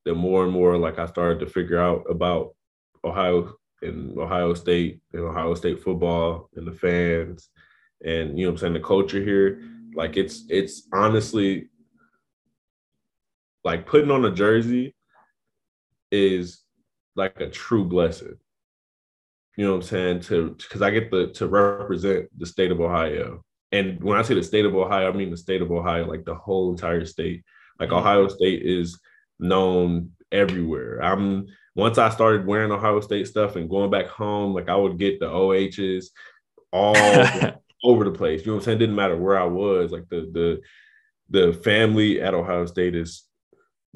the 0.06 0.16
more 0.16 0.44
and 0.44 0.54
more 0.54 0.78
like 0.78 0.98
I 0.98 1.06
started 1.06 1.40
to 1.40 1.46
figure 1.52 1.80
out 1.80 2.06
about 2.10 2.56
Ohio 3.04 3.56
and 3.82 4.18
Ohio 4.18 4.54
State 4.54 5.02
and 5.14 5.24
Ohio 5.24 5.54
State 5.54 5.84
football 5.84 6.50
and 6.56 6.68
the 6.68 6.72
fans 6.72 7.50
and 8.04 8.38
you 8.38 8.46
know 8.46 8.52
I'm 8.52 8.58
saying 8.58 8.74
the 8.74 8.80
culture 8.80 9.22
here. 9.22 9.62
Like 9.94 10.18
it's 10.18 10.44
it's 10.50 10.88
honestly 10.94 11.70
like 13.64 13.86
putting 13.86 14.12
on 14.12 14.26
a 14.26 14.32
jersey 14.32 14.96
is 16.12 16.62
like 17.16 17.40
a 17.40 17.50
true 17.50 17.86
blessing. 17.86 18.38
You 19.58 19.66
know 19.66 19.72
what 19.72 19.84
I'm 19.84 19.90
saying? 19.90 20.20
To 20.22 20.56
because 20.58 20.82
I 20.82 20.92
get 20.92 21.12
the 21.12 21.28
to 21.34 21.48
represent 21.48 22.30
the 22.38 22.46
state 22.46 22.72
of 22.72 22.80
Ohio. 22.80 23.44
And 23.72 24.02
when 24.04 24.18
I 24.18 24.22
say 24.22 24.34
the 24.34 24.44
state 24.44 24.66
of 24.66 24.76
Ohio, 24.76 25.10
I 25.10 25.16
mean 25.16 25.32
the 25.32 25.38
state 25.38 25.62
of 25.62 25.72
Ohio, 25.72 26.06
like 26.06 26.26
the 26.26 26.36
whole 26.36 26.72
entire 26.72 27.06
state. 27.06 27.44
Like 27.80 27.90
mm-hmm. 27.90 28.00
Ohio 28.00 28.28
State 28.28 28.64
is 28.64 29.00
known 29.40 30.12
everywhere. 30.32 31.04
I'm 31.04 31.48
once 31.76 31.98
I 31.98 32.10
started 32.10 32.46
wearing 32.46 32.72
Ohio 32.72 33.00
State 33.00 33.28
stuff 33.28 33.56
and 33.56 33.70
going 33.70 33.90
back 33.90 34.08
home, 34.08 34.54
like 34.54 34.70
I 34.70 34.76
would 34.76 34.98
get 34.98 35.20
the 35.20 35.30
OHs 35.30 36.12
all 36.72 36.96
over 37.84 38.04
the 38.04 38.12
place. 38.12 38.42
You 38.42 38.48
know 38.48 38.54
what 38.54 38.60
I'm 38.62 38.66
saying? 38.66 38.78
It 38.78 38.80
didn't 38.80 38.96
matter 38.96 39.18
where 39.18 39.40
I 39.40 39.46
was. 39.46 39.92
Like 39.92 40.08
the 40.10 40.30
the 40.32 40.62
the 41.30 41.54
family 41.54 42.22
at 42.22 42.34
Ohio 42.34 42.66
State 42.66 42.96
is 42.96 43.24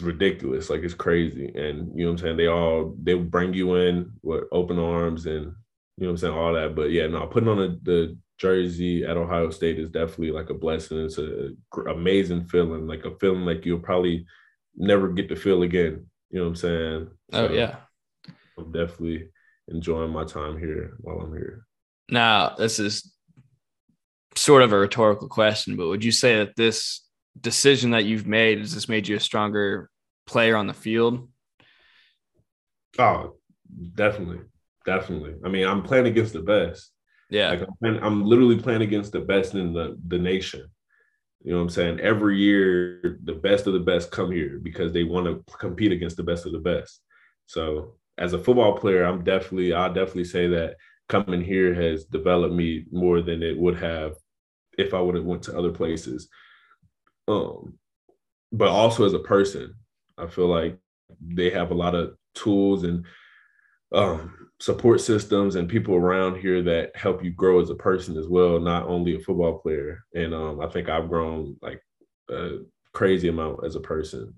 ridiculous. 0.01 0.69
Like 0.69 0.81
it's 0.81 0.93
crazy. 0.93 1.51
And 1.55 1.97
you 1.97 2.05
know 2.05 2.11
what 2.11 2.19
I'm 2.19 2.25
saying? 2.25 2.37
They 2.37 2.47
all 2.47 2.95
they 3.01 3.13
bring 3.13 3.53
you 3.53 3.75
in 3.75 4.11
with 4.21 4.45
open 4.51 4.79
arms 4.79 5.25
and 5.25 5.53
you 5.97 6.05
know 6.05 6.07
what 6.07 6.09
I'm 6.11 6.17
saying, 6.17 6.33
all 6.33 6.53
that. 6.53 6.75
But 6.75 6.91
yeah, 6.91 7.07
no, 7.07 7.25
putting 7.27 7.49
on 7.49 7.59
a, 7.59 7.67
the 7.81 8.17
jersey 8.37 9.05
at 9.05 9.17
Ohio 9.17 9.49
State 9.49 9.79
is 9.79 9.89
definitely 9.89 10.31
like 10.31 10.49
a 10.49 10.53
blessing. 10.53 10.99
It's 10.99 11.17
a 11.17 11.51
amazing 11.89 12.45
feeling, 12.47 12.87
like 12.87 13.05
a 13.05 13.15
feeling 13.19 13.45
like 13.45 13.65
you'll 13.65 13.79
probably 13.79 14.25
never 14.75 15.09
get 15.09 15.29
to 15.29 15.35
feel 15.35 15.63
again. 15.63 16.07
You 16.31 16.39
know 16.39 16.43
what 16.43 16.49
I'm 16.49 16.55
saying? 16.55 17.09
Oh 17.33 17.49
yeah. 17.49 17.77
I'm 18.57 18.71
definitely 18.71 19.29
enjoying 19.67 20.11
my 20.11 20.25
time 20.25 20.57
here 20.57 20.95
while 20.99 21.19
I'm 21.19 21.33
here. 21.33 21.65
Now, 22.09 22.55
this 22.57 22.79
is 22.79 23.13
sort 24.35 24.61
of 24.61 24.73
a 24.73 24.77
rhetorical 24.77 25.27
question, 25.27 25.75
but 25.75 25.87
would 25.87 26.03
you 26.03 26.11
say 26.11 26.37
that 26.37 26.55
this 26.55 27.04
decision 27.39 27.91
that 27.91 28.05
you've 28.05 28.27
made 28.27 28.59
has 28.59 28.73
this 28.73 28.89
made 28.89 29.07
you 29.07 29.15
a 29.15 29.19
stronger 29.19 29.89
player 30.25 30.55
on 30.55 30.67
the 30.67 30.73
field? 30.73 31.27
Oh, 32.97 33.35
definitely. 33.95 34.39
Definitely. 34.85 35.35
I 35.43 35.49
mean, 35.49 35.67
I'm 35.67 35.83
playing 35.83 36.05
against 36.05 36.33
the 36.33 36.41
best. 36.41 36.91
Yeah. 37.29 37.49
Like 37.49 37.61
I'm, 37.61 37.75
playing, 37.81 38.03
I'm 38.03 38.23
literally 38.23 38.59
playing 38.59 38.81
against 38.81 39.11
the 39.11 39.21
best 39.21 39.55
in 39.55 39.73
the, 39.73 39.97
the 40.07 40.19
nation. 40.19 40.65
You 41.43 41.51
know 41.51 41.57
what 41.57 41.63
I'm 41.63 41.69
saying? 41.69 41.99
Every 41.99 42.37
year, 42.37 43.19
the 43.23 43.33
best 43.33 43.67
of 43.67 43.73
the 43.73 43.79
best 43.79 44.11
come 44.11 44.31
here 44.31 44.59
because 44.61 44.91
they 44.91 45.03
want 45.03 45.25
to 45.27 45.43
compete 45.57 45.91
against 45.91 46.17
the 46.17 46.23
best 46.23 46.45
of 46.45 46.51
the 46.51 46.59
best. 46.59 47.01
So, 47.45 47.95
as 48.17 48.33
a 48.33 48.39
football 48.39 48.77
player, 48.77 49.03
I'm 49.03 49.23
definitely, 49.23 49.73
I'll 49.73 49.93
definitely 49.93 50.23
say 50.23 50.47
that 50.47 50.75
coming 51.09 51.41
here 51.41 51.73
has 51.73 52.05
developed 52.05 52.55
me 52.55 52.85
more 52.91 53.21
than 53.21 53.43
it 53.43 53.57
would 53.57 53.77
have 53.77 54.13
if 54.77 54.93
I 54.93 55.01
would 55.01 55.15
have 55.15 55.25
went 55.25 55.43
to 55.43 55.57
other 55.57 55.71
places. 55.71 56.29
Um, 57.27 57.77
but 58.51 58.69
also 58.69 59.05
as 59.05 59.13
a 59.13 59.19
person, 59.19 59.75
I 60.17 60.27
feel 60.27 60.47
like 60.47 60.77
they 61.21 61.49
have 61.49 61.71
a 61.71 61.75
lot 61.75 61.95
of 61.95 62.15
tools 62.33 62.83
and 62.83 63.05
um, 63.93 64.49
support 64.59 65.01
systems 65.01 65.55
and 65.55 65.69
people 65.69 65.95
around 65.95 66.37
here 66.37 66.61
that 66.63 66.95
help 66.95 67.23
you 67.23 67.31
grow 67.31 67.59
as 67.61 67.69
a 67.69 67.75
person 67.75 68.17
as 68.17 68.27
well, 68.27 68.59
not 68.59 68.87
only 68.87 69.15
a 69.15 69.19
football 69.19 69.59
player. 69.59 70.03
And 70.13 70.33
um, 70.33 70.59
I 70.59 70.67
think 70.67 70.89
I've 70.89 71.09
grown 71.09 71.57
like 71.61 71.81
a 72.29 72.59
crazy 72.93 73.27
amount 73.27 73.65
as 73.65 73.75
a 73.75 73.81
person 73.81 74.37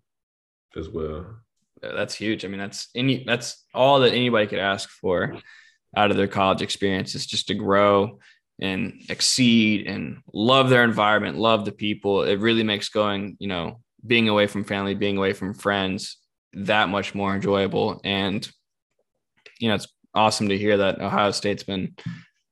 as 0.75 0.89
well. 0.89 1.37
That's 1.81 2.15
huge. 2.15 2.43
I 2.43 2.47
mean, 2.47 2.59
that's 2.59 2.89
any 2.95 3.23
that's 3.23 3.63
all 3.73 3.99
that 3.99 4.13
anybody 4.13 4.47
could 4.47 4.59
ask 4.59 4.89
for 4.89 5.37
out 5.95 6.11
of 6.11 6.17
their 6.17 6.27
college 6.27 6.61
experience 6.61 7.15
is 7.15 7.25
just 7.25 7.47
to 7.47 7.53
grow 7.53 8.19
and 8.59 9.01
exceed 9.09 9.87
and 9.87 10.19
love 10.33 10.69
their 10.69 10.83
environment, 10.83 11.37
love 11.37 11.65
the 11.65 11.71
people. 11.71 12.23
It 12.23 12.39
really 12.39 12.63
makes 12.63 12.89
going, 12.89 13.37
you 13.39 13.47
know, 13.47 13.81
being 14.05 14.29
away 14.29 14.47
from 14.47 14.63
family, 14.63 14.95
being 14.95 15.17
away 15.17 15.33
from 15.33 15.53
friends 15.53 16.17
that 16.53 16.89
much 16.89 17.13
more 17.13 17.35
enjoyable. 17.35 18.01
And, 18.03 18.49
you 19.59 19.69
know, 19.69 19.75
it's 19.75 19.87
awesome 20.13 20.49
to 20.49 20.57
hear 20.57 20.77
that 20.77 20.99
Ohio 21.01 21.31
State's 21.31 21.63
been 21.63 21.95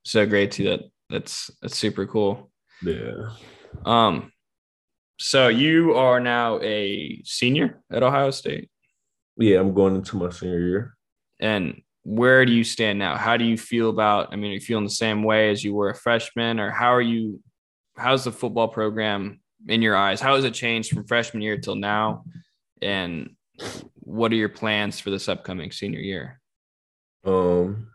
so 0.04 0.26
great 0.26 0.52
to 0.52 0.64
that. 0.66 0.82
That's 1.10 1.52
that's 1.62 1.78
super 1.78 2.06
cool. 2.06 2.52
Yeah. 2.82 3.30
Um, 3.86 4.32
so 5.20 5.48
you 5.48 5.94
are 5.94 6.20
now 6.20 6.60
a 6.62 7.22
senior 7.24 7.82
at 7.92 8.04
Ohio 8.04 8.32
State. 8.32 8.70
Yeah, 9.38 9.60
I'm 9.60 9.74
going 9.74 9.96
into 9.96 10.18
my 10.18 10.30
senior 10.30 10.60
year. 10.60 10.98
And 11.40 11.82
where 12.06 12.46
do 12.46 12.54
you 12.54 12.64
stand 12.64 13.00
now? 13.00 13.18
How 13.18 13.36
do 13.36 13.44
you 13.44 13.58
feel 13.58 13.90
about? 13.90 14.30
I 14.32 14.36
mean, 14.36 14.52
are 14.52 14.54
you 14.54 14.62
feeling 14.62 14.84
the 14.84 14.92
same 14.92 15.24
way 15.24 15.50
as 15.50 15.64
you 15.64 15.74
were 15.74 15.90
a 15.90 15.96
freshman, 15.96 16.60
or 16.60 16.70
how 16.70 16.94
are 16.94 17.02
you? 17.02 17.42
How's 17.98 18.24
the 18.24 18.32
football 18.32 18.68
program 18.68 19.42
in 19.68 19.82
your 19.82 19.96
eyes? 19.96 20.22
How 20.22 20.36
has 20.36 20.46
it 20.46 20.54
changed 20.54 20.92
from 20.92 21.08
freshman 21.08 21.42
year 21.42 21.58
till 21.58 21.76
now? 21.76 22.24
And 22.82 23.36
what 23.96 24.32
are 24.32 24.36
your 24.36 24.50
plans 24.50 25.00
for 25.00 25.10
this 25.10 25.28
upcoming 25.28 25.72
senior 25.72 26.00
year? 26.00 26.40
Um, 27.26 27.88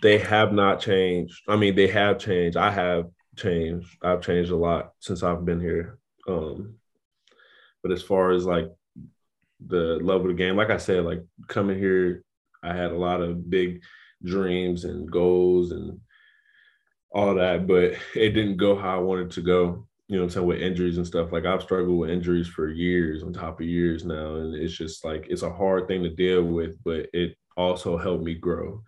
they 0.00 0.18
have 0.18 0.52
not 0.52 0.80
changed. 0.80 1.42
I 1.48 1.56
mean, 1.56 1.74
they 1.74 1.88
have 1.88 2.20
changed. 2.20 2.56
I 2.56 2.70
have 2.70 3.06
changed. 3.36 3.88
I've 4.02 4.22
changed 4.22 4.52
a 4.52 4.56
lot 4.56 4.92
since 5.00 5.24
I've 5.24 5.44
been 5.44 5.60
here. 5.60 5.98
Um, 6.28 6.76
but 7.82 7.90
as 7.90 8.02
far 8.02 8.30
as 8.30 8.44
like 8.44 8.70
the 9.66 9.98
love 10.02 10.22
of 10.22 10.28
the 10.28 10.34
game. 10.34 10.56
Like 10.56 10.70
I 10.70 10.76
said, 10.78 11.04
like 11.04 11.22
coming 11.48 11.78
here, 11.78 12.24
I 12.62 12.74
had 12.74 12.90
a 12.90 12.98
lot 12.98 13.20
of 13.20 13.50
big 13.50 13.82
dreams 14.22 14.84
and 14.84 15.10
goals 15.10 15.72
and 15.72 16.00
all 17.12 17.34
that, 17.34 17.66
but 17.66 17.94
it 18.14 18.30
didn't 18.30 18.56
go 18.56 18.76
how 18.76 18.96
I 18.96 19.00
wanted 19.00 19.30
to 19.32 19.42
go. 19.42 19.86
You 20.08 20.16
know 20.16 20.24
I'm 20.24 20.30
saying? 20.30 20.46
With 20.46 20.60
injuries 20.60 20.96
and 20.96 21.06
stuff. 21.06 21.32
Like 21.32 21.44
I've 21.44 21.62
struggled 21.62 21.98
with 21.98 22.10
injuries 22.10 22.48
for 22.48 22.68
years 22.68 23.22
on 23.22 23.32
top 23.32 23.60
of 23.60 23.66
years 23.66 24.04
now. 24.04 24.36
And 24.36 24.54
it's 24.54 24.76
just 24.76 25.04
like 25.04 25.26
it's 25.28 25.42
a 25.42 25.52
hard 25.52 25.86
thing 25.86 26.02
to 26.02 26.10
deal 26.10 26.42
with, 26.42 26.76
but 26.84 27.06
it 27.12 27.36
also 27.56 27.96
helped 27.96 28.24
me 28.24 28.34
grow 28.34 28.82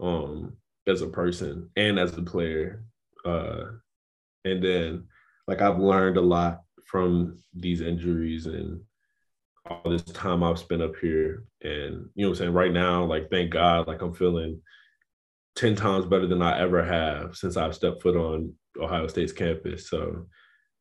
um 0.00 0.56
as 0.86 1.02
a 1.02 1.08
person 1.08 1.68
and 1.76 1.98
as 1.98 2.16
a 2.16 2.22
player. 2.22 2.84
Uh 3.24 3.64
and 4.44 4.62
then 4.62 5.08
like 5.48 5.60
I've 5.60 5.78
learned 5.78 6.16
a 6.16 6.22
lot 6.22 6.62
from 6.84 7.38
these 7.54 7.80
injuries 7.80 8.46
and 8.46 8.80
all 9.70 9.90
this 9.90 10.02
time 10.02 10.42
I've 10.42 10.58
spent 10.58 10.82
up 10.82 10.96
here. 11.00 11.44
And 11.62 12.08
you 12.14 12.24
know 12.24 12.28
what 12.28 12.34
I'm 12.34 12.34
saying? 12.36 12.52
Right 12.52 12.72
now, 12.72 13.04
like 13.04 13.30
thank 13.30 13.50
God, 13.50 13.86
like 13.86 14.02
I'm 14.02 14.14
feeling 14.14 14.60
10 15.56 15.74
times 15.74 16.06
better 16.06 16.26
than 16.26 16.42
I 16.42 16.60
ever 16.60 16.84
have 16.84 17.36
since 17.36 17.56
I've 17.56 17.74
stepped 17.74 18.02
foot 18.02 18.16
on 18.16 18.54
Ohio 18.80 19.06
State's 19.06 19.32
campus. 19.32 19.88
So 19.88 20.26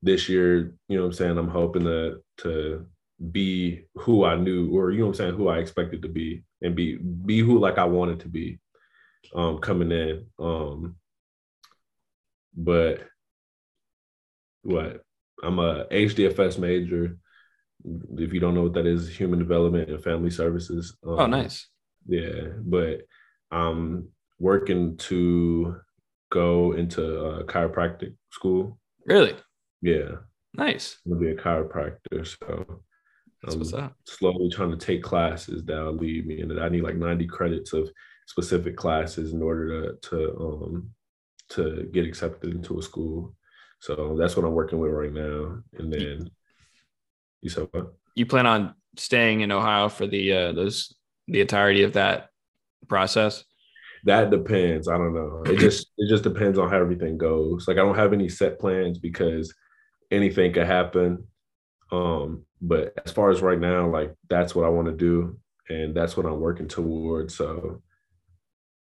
this 0.02 0.30
year, 0.30 0.76
you 0.88 0.97
know 0.97 1.04
what 1.04 1.08
I'm 1.08 1.13
saying, 1.13 1.38
I'm 1.38 1.50
hoping 1.50 1.84
to 1.84 2.21
to 2.39 2.86
be 3.32 3.86
who 3.95 4.23
I 4.23 4.36
knew 4.36 4.69
or 4.78 4.91
you 4.91 5.00
know 5.00 5.06
what 5.06 5.12
I'm 5.12 5.15
saying, 5.15 5.36
who 5.36 5.47
I 5.47 5.58
expected 5.58 6.04
to 6.04 6.08
be 6.08 6.43
and 6.62 6.76
be 6.76 6.97
be 6.97 7.39
who 7.39 7.58
like 7.60 7.78
I 7.78 7.86
wanted 7.86 8.19
to 8.21 8.30
be 8.30 8.60
um 9.34 9.58
coming 9.60 9.91
in. 9.91 10.28
Um 10.39 10.97
but 12.56 13.08
what 14.62 15.02
I'm 15.44 15.60
a 15.60 15.85
HDFS 15.85 16.60
major 16.60 17.17
if 18.17 18.33
you 18.33 18.40
don't 18.40 18.54
know 18.56 18.63
what 18.63 18.73
that 18.73 18.85
is, 18.85 19.10
human 19.15 19.40
development 19.40 19.90
and 19.90 20.04
family 20.04 20.29
services. 20.29 20.96
Um, 21.06 21.19
oh, 21.19 21.25
nice. 21.27 21.67
Yeah, 22.08 22.50
but 22.62 23.02
I'm 23.52 24.10
working 24.40 24.98
to 24.98 25.77
go 26.31 26.73
into 26.73 27.04
a 27.04 27.44
chiropractic 27.46 28.15
school. 28.31 28.77
Really? 29.06 29.35
Yeah. 29.81 30.10
Nice. 30.54 30.98
I'm 31.06 31.13
gonna 31.13 31.25
be 31.25 31.31
a 31.31 31.35
chiropractor, 31.35 32.25
so 32.25 32.81
That's 33.44 33.54
I'm 33.54 33.60
what's 33.60 33.73
up. 33.73 33.96
slowly 34.06 34.50
trying 34.50 34.71
to 34.71 34.77
take 34.77 35.04
classes 35.04 35.63
that'll 35.65 35.94
lead 35.94 36.25
me, 36.25 36.42
and 36.42 36.60
I 36.60 36.69
need 36.69 36.83
like 36.83 36.96
90 36.96 37.27
credits 37.27 37.73
of 37.73 37.90
specific 38.27 38.75
classes 38.75 39.33
in 39.33 39.42
order 39.42 39.94
to 39.94 40.10
to 40.10 40.38
um 40.40 40.90
to 41.50 41.88
get 41.94 42.06
accepted 42.06 42.54
into 42.54 42.79
a 42.79 42.81
school. 42.81 43.35
So 43.79 44.17
that's 44.19 44.35
what 44.35 44.46
I'm 44.46 44.54
working 44.54 44.79
with 44.79 44.92
right 44.92 45.13
now, 45.13 45.60
and 45.77 45.94
then 45.94 46.29
you 47.42 47.50
said 47.50 47.67
what? 47.71 47.94
You 48.15 48.25
plan 48.25 48.46
on 48.46 48.73
staying 48.98 49.42
in 49.42 49.52
Ohio 49.52 49.90
for 49.90 50.08
the 50.08 50.33
uh, 50.33 50.52
those 50.54 50.96
the 51.27 51.42
entirety 51.42 51.83
of 51.83 51.94
that 51.94 52.29
process? 52.88 53.44
That 54.06 54.29
depends. 54.31 54.88
I 54.88 54.98
don't 54.98 55.13
know. 55.13 55.44
It 55.46 55.58
just 55.58 55.88
it 55.98 56.10
just 56.10 56.23
depends 56.23 56.58
on 56.58 56.69
how 56.69 56.77
everything 56.77 57.17
goes. 57.17 57.67
Like 57.67 57.77
I 57.77 57.81
don't 57.81 57.96
have 57.98 58.13
any 58.13 58.29
set 58.29 58.60
plans 58.60 58.98
because 59.00 59.54
anything 60.12 60.54
could 60.54 60.67
happen. 60.67 61.25
Um, 61.92 62.46
but 62.62 62.94
as 63.06 63.12
far 63.12 63.29
as 63.29 63.42
right 63.42 63.60
now, 63.60 63.90
like 63.90 64.13
that's 64.29 64.56
what 64.56 64.65
I 64.65 64.69
want 64.69 64.88
to 64.88 64.94
do, 64.94 65.40
and 65.69 65.96
that's 65.96 66.15
what 66.17 66.25
I'm 66.25 66.40
working 66.40 66.67
towards. 66.67 67.35
So 67.35 67.81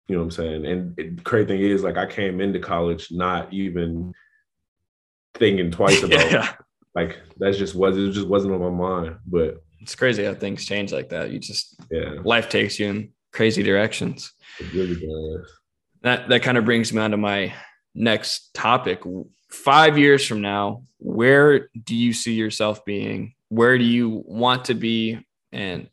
You 0.09 0.17
know 0.17 0.21
what 0.21 0.25
I'm 0.25 0.31
saying? 0.33 0.67
And 0.67 0.99
it, 0.99 1.25
crazy 1.25 1.47
thing 1.47 1.61
is, 1.61 1.83
like, 1.83 1.97
I 1.97 2.07
came 2.07 2.41
into 2.41 2.59
college 2.59 3.09
not 3.11 3.53
even 3.53 4.13
thinking 5.35 5.71
twice 5.71 6.03
about 6.05 6.31
yeah. 6.31 6.53
Like 6.95 7.19
that's 7.39 7.59
just 7.59 7.75
was 7.75 7.97
it 7.97 8.13
just 8.13 8.29
wasn't 8.29 8.55
on 8.55 8.61
my 8.61 8.71
mind. 8.71 9.17
But 9.27 9.63
it's 9.81 9.95
crazy 9.95 10.25
how 10.25 10.35
things 10.35 10.65
change 10.65 10.93
like 10.93 11.11
that. 11.11 11.31
You 11.31 11.39
just 11.39 11.77
yeah, 11.91 12.15
life 12.25 12.49
takes 12.49 12.79
you 12.79 12.89
in 12.89 13.13
crazy 13.33 13.63
directions. 13.63 14.33
Really. 14.73 15.01
That 16.03 16.29
that 16.29 16.43
kind 16.43 16.59
of 16.59 16.65
brings 16.65 16.93
me 16.93 17.01
on 17.01 17.11
to 17.11 17.17
my 17.17 17.53
next 17.95 18.55
topic. 18.55 19.03
Five 19.51 19.99
years 19.99 20.27
from 20.27 20.41
now, 20.41 20.83
where 20.99 21.69
do 21.85 21.95
you 21.95 22.13
see 22.13 22.35
yourself 22.35 22.85
being? 22.85 23.35
Where 23.49 23.79
do 23.79 23.85
you 23.85 24.23
want 24.27 24.67
to 24.67 24.75
be? 24.75 25.25
And 25.53 25.89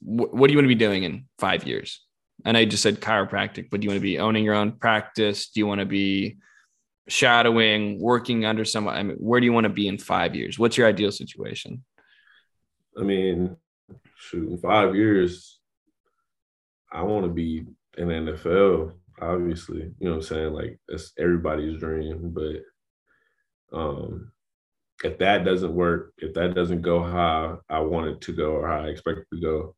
wh- 0.00 0.32
what 0.32 0.48
do 0.48 0.52
you 0.52 0.58
want 0.58 0.64
to 0.64 0.68
be 0.68 0.74
doing 0.74 1.04
in 1.04 1.26
five 1.38 1.66
years? 1.66 2.04
And 2.44 2.56
I 2.56 2.64
just 2.64 2.82
said 2.82 3.00
chiropractic, 3.00 3.68
but 3.70 3.80
do 3.80 3.84
you 3.84 3.90
want 3.90 3.98
to 3.98 4.02
be 4.02 4.18
owning 4.18 4.44
your 4.44 4.54
own 4.54 4.72
practice? 4.72 5.50
Do 5.50 5.60
you 5.60 5.66
want 5.66 5.80
to 5.80 5.86
be 5.86 6.38
shadowing, 7.08 8.00
working 8.00 8.44
under 8.44 8.64
someone? 8.64 8.94
I 8.94 9.02
mean, 9.02 9.16
where 9.18 9.40
do 9.40 9.46
you 9.46 9.52
want 9.52 9.64
to 9.64 9.70
be 9.70 9.88
in 9.88 9.98
five 9.98 10.34
years? 10.34 10.58
What's 10.58 10.76
your 10.76 10.86
ideal 10.86 11.10
situation? 11.10 11.84
I 12.98 13.02
mean, 13.02 13.56
shoot, 14.16 14.50
in 14.50 14.58
five 14.58 14.94
years, 14.94 15.58
I 16.90 17.02
want 17.02 17.24
to 17.26 17.30
be 17.30 17.64
in 17.96 18.08
the 18.08 18.14
NFL, 18.14 18.92
obviously. 19.20 19.92
You 19.98 20.08
know 20.08 20.10
what 20.10 20.16
I'm 20.16 20.22
saying? 20.22 20.52
Like 20.52 20.78
that's 20.88 21.12
everybody's 21.18 21.78
dream. 21.78 22.34
But 22.34 23.76
um 23.76 24.32
if 25.04 25.18
that 25.18 25.44
doesn't 25.44 25.74
work, 25.74 26.12
if 26.18 26.34
that 26.34 26.54
doesn't 26.54 26.82
go 26.82 27.02
how 27.02 27.60
I 27.68 27.80
want 27.80 28.08
it 28.08 28.20
to 28.22 28.32
go 28.32 28.52
or 28.52 28.66
how 28.66 28.80
I 28.80 28.88
expect 28.88 29.20
it 29.20 29.36
to 29.36 29.40
go, 29.40 29.74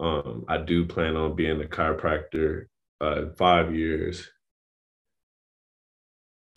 um, 0.00 0.44
I 0.48 0.58
do 0.58 0.84
plan 0.84 1.16
on 1.16 1.36
being 1.36 1.60
a 1.60 1.64
chiropractor 1.64 2.66
uh, 3.00 3.22
in 3.22 3.34
five 3.34 3.74
years 3.74 4.28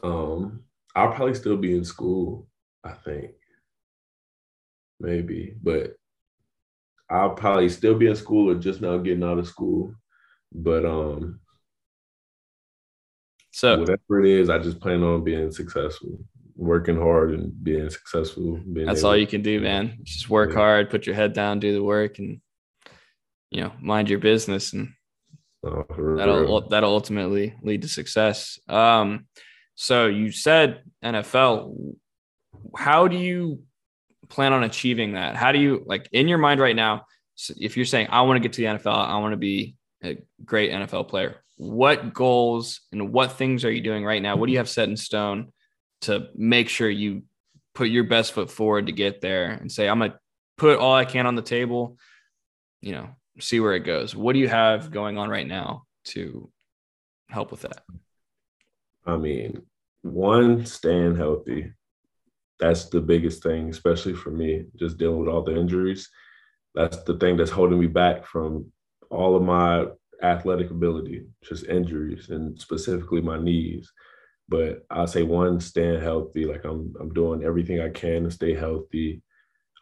um, 0.04 0.64
I'll 0.95 1.12
probably 1.12 1.36
still 1.36 1.58
be 1.58 1.76
in 1.76 1.84
school, 1.84 2.48
I 2.84 2.91
think. 2.91 3.32
Maybe, 5.00 5.56
but 5.62 5.95
I'll 7.10 7.32
probably 7.32 7.70
still 7.70 7.95
be 7.95 8.08
in 8.08 8.16
school 8.16 8.50
or 8.50 8.56
just 8.56 8.82
now 8.82 8.98
getting 8.98 9.24
out 9.24 9.38
of 9.38 9.48
school. 9.48 9.93
But 10.52 10.86
um 10.86 11.39
so 13.52 13.80
whatever 13.80 14.24
it 14.24 14.30
is, 14.30 14.50
I 14.50 14.60
just 14.60 14.80
plan 14.80 15.04
on 15.04 15.24
being 15.24 15.52
successful, 15.52 16.20
working 16.56 16.98
hard 16.98 17.34
and 17.34 17.64
being 17.64 17.89
successful. 17.89 18.60
Being 18.72 18.86
that's 18.86 19.04
all 19.04 19.18
you 19.18 19.28
can 19.28 19.41
do, 19.41 19.60
man. 19.62 19.98
Just 20.04 20.30
work 20.30 20.52
yeah. 20.52 20.58
hard, 20.58 20.89
put 20.89 21.06
your 21.06 21.16
head 21.16 21.34
down, 21.34 21.60
do 21.60 21.74
the 21.74 21.84
work, 21.84 22.20
and 22.20 22.39
you 23.50 23.62
know, 23.62 23.72
mind 23.82 24.10
your 24.10 24.20
business, 24.20 24.74
and 24.74 24.89
oh, 25.64 25.86
that'll 26.18 26.70
that'll 26.70 26.93
ultimately 26.93 27.56
lead 27.64 27.82
to 27.82 27.88
success. 27.88 28.60
Um, 28.68 29.26
so 29.78 30.07
you 30.07 30.32
said 30.32 30.82
NFL. 31.05 31.95
How 32.75 33.07
do 33.07 33.15
you 33.15 33.61
plan 34.28 34.51
on 34.51 34.63
achieving 34.63 35.13
that? 35.13 35.36
How 35.36 35.51
do 35.51 35.59
you 35.59 35.84
like 35.86 36.09
in 36.11 36.28
your 36.28 36.39
mind 36.39 36.59
right 36.59 36.75
now? 36.75 37.05
If 37.55 37.78
you're 37.78 37.86
saying 37.86 38.07
I 38.09 38.23
want 38.23 38.38
to 38.38 38.41
get 38.41 38.53
to 38.53 38.61
the 38.61 38.67
NFL, 38.67 39.07
I 39.07 39.19
want 39.19 39.34
to 39.34 39.38
be 39.38 39.75
a 40.03 40.17
great 40.43 40.71
NFL 40.71 41.07
player. 41.07 41.38
What 41.57 42.11
goals 42.11 42.82
and 42.91 43.13
what 43.13 43.34
things 43.34 43.63
are 43.65 43.71
you 43.71 43.82
doing 43.82 44.03
right 44.03 44.21
now? 44.21 44.36
What 44.36 44.47
do 44.47 44.51
you 44.51 44.57
have 44.57 44.67
set 44.67 44.89
in 44.89 44.97
stone 44.97 45.53
to 46.01 46.28
make 46.36 46.69
sure 46.69 46.89
you 46.89 47.23
put 47.75 47.89
your 47.89 48.03
best 48.03 48.34
foot 48.34 48.49
forward 48.49 48.88
to 48.88 48.91
get 48.91 49.21
there 49.21 49.51
and 49.51 49.71
say 49.71 49.88
I'm 49.88 49.99
gonna 49.99 50.17
put 50.57 50.80
all 50.80 50.95
I 50.95 51.05
can 51.05 51.28
on 51.28 51.36
the 51.36 51.43
table, 51.43 51.97
you 52.82 52.93
know, 52.93 53.09
see 53.39 53.59
where 53.59 53.75
it 53.75 53.82
goes. 53.82 54.15
What 54.15 54.34
do 54.34 54.39
you 54.39 54.47
have 54.47 54.89
going 54.89 55.19
on 55.19 55.30
right 55.30 55.47
now 55.47 55.84
to 56.05 56.49
help 57.30 57.51
with 57.51 57.61
that? 57.61 57.84
I 59.08 59.16
mean, 59.16 59.62
one, 60.01 60.66
staying 60.66 61.16
healthy. 61.16 61.72
That's 62.60 62.89
the 62.89 63.01
biggest 63.01 63.41
thing, 63.41 63.70
especially 63.70 64.14
for 64.14 64.32
me, 64.32 64.66
just 64.76 64.97
dealing 64.97 65.20
with 65.20 65.30
all 65.30 65.43
the 65.43 65.58
injuries. 65.58 66.10
That's 66.76 67.01
the 67.03 67.18
thing 67.18 67.38
that's 67.38 67.51
holding 67.51 67.80
me 67.80 67.88
back 67.88 68.26
from 68.26 68.72
all 69.10 69.36
of 69.36 69.43
my 69.43 69.86
athletic 70.22 70.70
ability, 70.72 71.26
just 71.43 71.66
injuries 71.66 72.30
and 72.30 72.60
specifically 72.60 73.22
my 73.22 73.39
knees. 73.39 73.91
But 74.49 74.86
I 74.89 75.05
say 75.05 75.24
one, 75.24 75.60
staying 75.60 76.01
healthy. 76.01 76.45
Like 76.45 76.66
I'm 76.66 76.93
I'm 76.99 77.14
doing 77.14 77.43
everything 77.43 77.80
I 77.80 77.89
can 77.89 78.24
to 78.24 78.32
stay 78.32 78.53
healthy, 78.53 79.22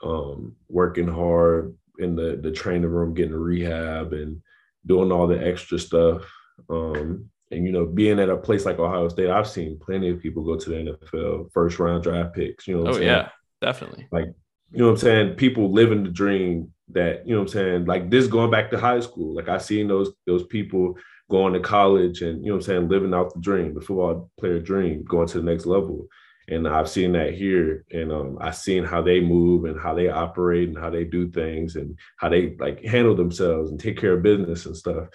um, 0.04 0.56
working 0.70 1.08
hard 1.08 1.76
in 2.00 2.16
the 2.16 2.40
the 2.42 2.52
training 2.52 2.90
room, 2.90 3.14
getting 3.14 3.36
rehab 3.36 4.14
and 4.14 4.42
doing 4.86 5.12
all 5.12 5.28
the 5.28 5.46
extra 5.46 5.80
stuff. 5.80 6.30
Um, 6.70 7.30
and 7.52 7.66
you 7.66 7.72
know, 7.72 7.86
being 7.86 8.20
at 8.20 8.30
a 8.30 8.38
place 8.38 8.66
like 8.66 8.80
Ohio 8.80 9.08
State, 9.08 9.30
I've 9.30 9.48
seen 9.48 9.80
plenty 9.80 10.10
of 10.10 10.20
people 10.20 10.44
go 10.44 10.58
to 10.58 10.70
the 10.70 10.98
NFL, 11.14 11.52
first 11.52 11.80
round 11.80 12.04
draft 12.04 12.34
picks. 12.34 12.68
You 12.68 12.78
know, 12.78 12.94
oh 12.94 12.98
yeah, 12.98 13.30
definitely. 13.62 14.08
Like, 14.12 14.26
you 14.72 14.80
know 14.80 14.86
what 14.86 14.92
I'm 14.92 14.98
saying? 14.98 15.36
People 15.36 15.72
living 15.72 16.04
the 16.04 16.10
dream 16.10 16.74
that, 16.90 17.28
you 17.28 17.34
know 17.34 17.42
what 17.42 17.50
I'm 17.50 17.54
saying? 17.54 17.86
Like 17.86 18.10
this 18.10 18.28
going 18.28 18.52
back 18.52 18.72
to 18.72 18.80
high 18.80 19.00
school. 19.00 19.36
Like 19.36 19.50
I 19.50 19.60
seen 19.60 19.88
those 19.88 20.12
those 20.26 20.46
people 20.48 20.96
going 21.30 21.54
to 21.54 21.60
college 21.60 22.22
and 22.22 22.44
you 22.44 22.50
know 22.50 22.56
what 22.56 22.64
I'm 22.64 22.68
saying, 22.68 22.90
living 22.90 23.14
out 23.14 23.34
the 23.34 23.40
dream, 23.42 23.74
the 23.74 23.82
football 23.82 24.32
player 24.40 24.60
dream, 24.60 25.04
going 25.04 25.28
to 25.28 25.40
the 25.40 25.52
next 25.52 25.66
level. 25.66 26.08
And 26.48 26.68
I've 26.68 26.90
seen 26.90 27.14
that 27.14 27.34
here, 27.34 27.86
and 27.92 28.12
um, 28.12 28.38
I've 28.40 28.56
seen 28.56 28.84
how 28.84 29.02
they 29.02 29.20
move 29.20 29.66
and 29.66 29.80
how 29.80 29.96
they 29.96 30.10
operate 30.10 30.70
and 30.70 30.78
how 30.78 30.92
they 30.92 31.04
do 31.04 31.32
things 31.32 31.76
and 31.76 31.98
how 32.18 32.30
they 32.30 32.56
like 32.60 32.84
handle 32.84 33.16
themselves 33.16 33.72
and 33.72 33.80
take 33.80 33.98
care 33.98 34.14
of 34.14 34.22
business 34.22 34.68
and 34.68 34.78
stuff. 34.78 35.08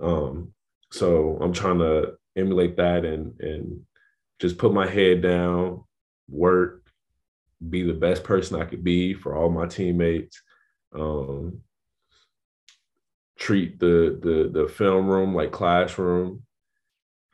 Um, 0.00 0.52
so 0.90 1.38
I'm 1.40 1.52
trying 1.52 1.78
to 1.78 2.14
emulate 2.36 2.76
that 2.76 3.04
and 3.04 3.38
and 3.40 3.82
just 4.38 4.58
put 4.58 4.72
my 4.72 4.86
head 4.86 5.20
down, 5.20 5.84
work, 6.28 6.82
be 7.66 7.82
the 7.82 7.92
best 7.92 8.22
person 8.22 8.60
I 8.60 8.64
could 8.64 8.84
be 8.84 9.14
for 9.14 9.36
all 9.36 9.50
my 9.50 9.66
teammates. 9.66 10.40
Um, 10.94 11.60
treat 13.38 13.78
the 13.78 14.18
the 14.20 14.60
the 14.62 14.68
film 14.68 15.08
room 15.08 15.34
like 15.34 15.52
classroom. 15.52 16.42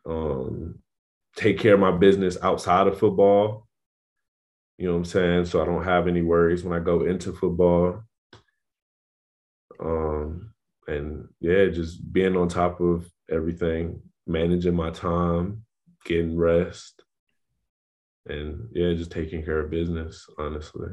Um, 0.07 0.81
take 1.37 1.59
care 1.59 1.75
of 1.75 1.81
my 1.81 1.93
business 1.93 2.37
outside 2.43 2.87
of 2.87 2.99
football. 2.99 3.67
You 4.79 4.87
know 4.87 4.93
what 4.93 4.99
I'm 4.99 5.05
saying? 5.05 5.45
So 5.47 5.63
I 5.63 5.67
don't 5.67 5.85
have 5.85 6.09
any 6.09 6.23
worries 6.23 6.65
when 6.65 6.79
I 6.79 6.83
go 6.83 7.03
into 7.05 7.33
football. 7.33 8.03
Um, 9.81 10.53
and 10.87 11.29
yeah, 11.41 11.67
just 11.67 12.13
being 12.13 12.37
on 12.37 12.49
top 12.49 12.81
of 12.81 13.09
everything, 13.31 14.01
managing 14.27 14.75
my 14.75 14.91
time, 14.91 15.65
getting 16.05 16.37
rest, 16.37 17.03
and 18.27 18.69
yeah, 18.73 18.93
just 18.95 19.11
taking 19.11 19.45
care 19.45 19.61
of 19.61 19.71
business, 19.71 20.27
honestly. 20.39 20.89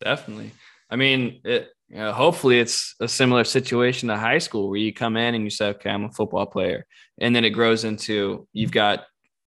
Definitely. 0.00 0.52
I 0.90 0.96
mean, 0.96 1.40
it, 1.44 1.70
you 1.88 1.96
know, 1.96 2.12
hopefully 2.12 2.60
it's 2.60 2.94
a 3.00 3.08
similar 3.08 3.44
situation 3.44 4.08
to 4.08 4.16
high 4.16 4.38
school 4.38 4.68
where 4.68 4.78
you 4.78 4.92
come 4.92 5.16
in 5.16 5.34
and 5.34 5.44
you 5.44 5.50
say, 5.50 5.68
okay, 5.68 5.90
I'm 5.90 6.04
a 6.04 6.12
football 6.12 6.46
player. 6.46 6.86
And 7.18 7.34
then 7.34 7.44
it 7.44 7.50
grows 7.50 7.84
into 7.84 8.46
you've 8.52 8.72
got 8.72 9.04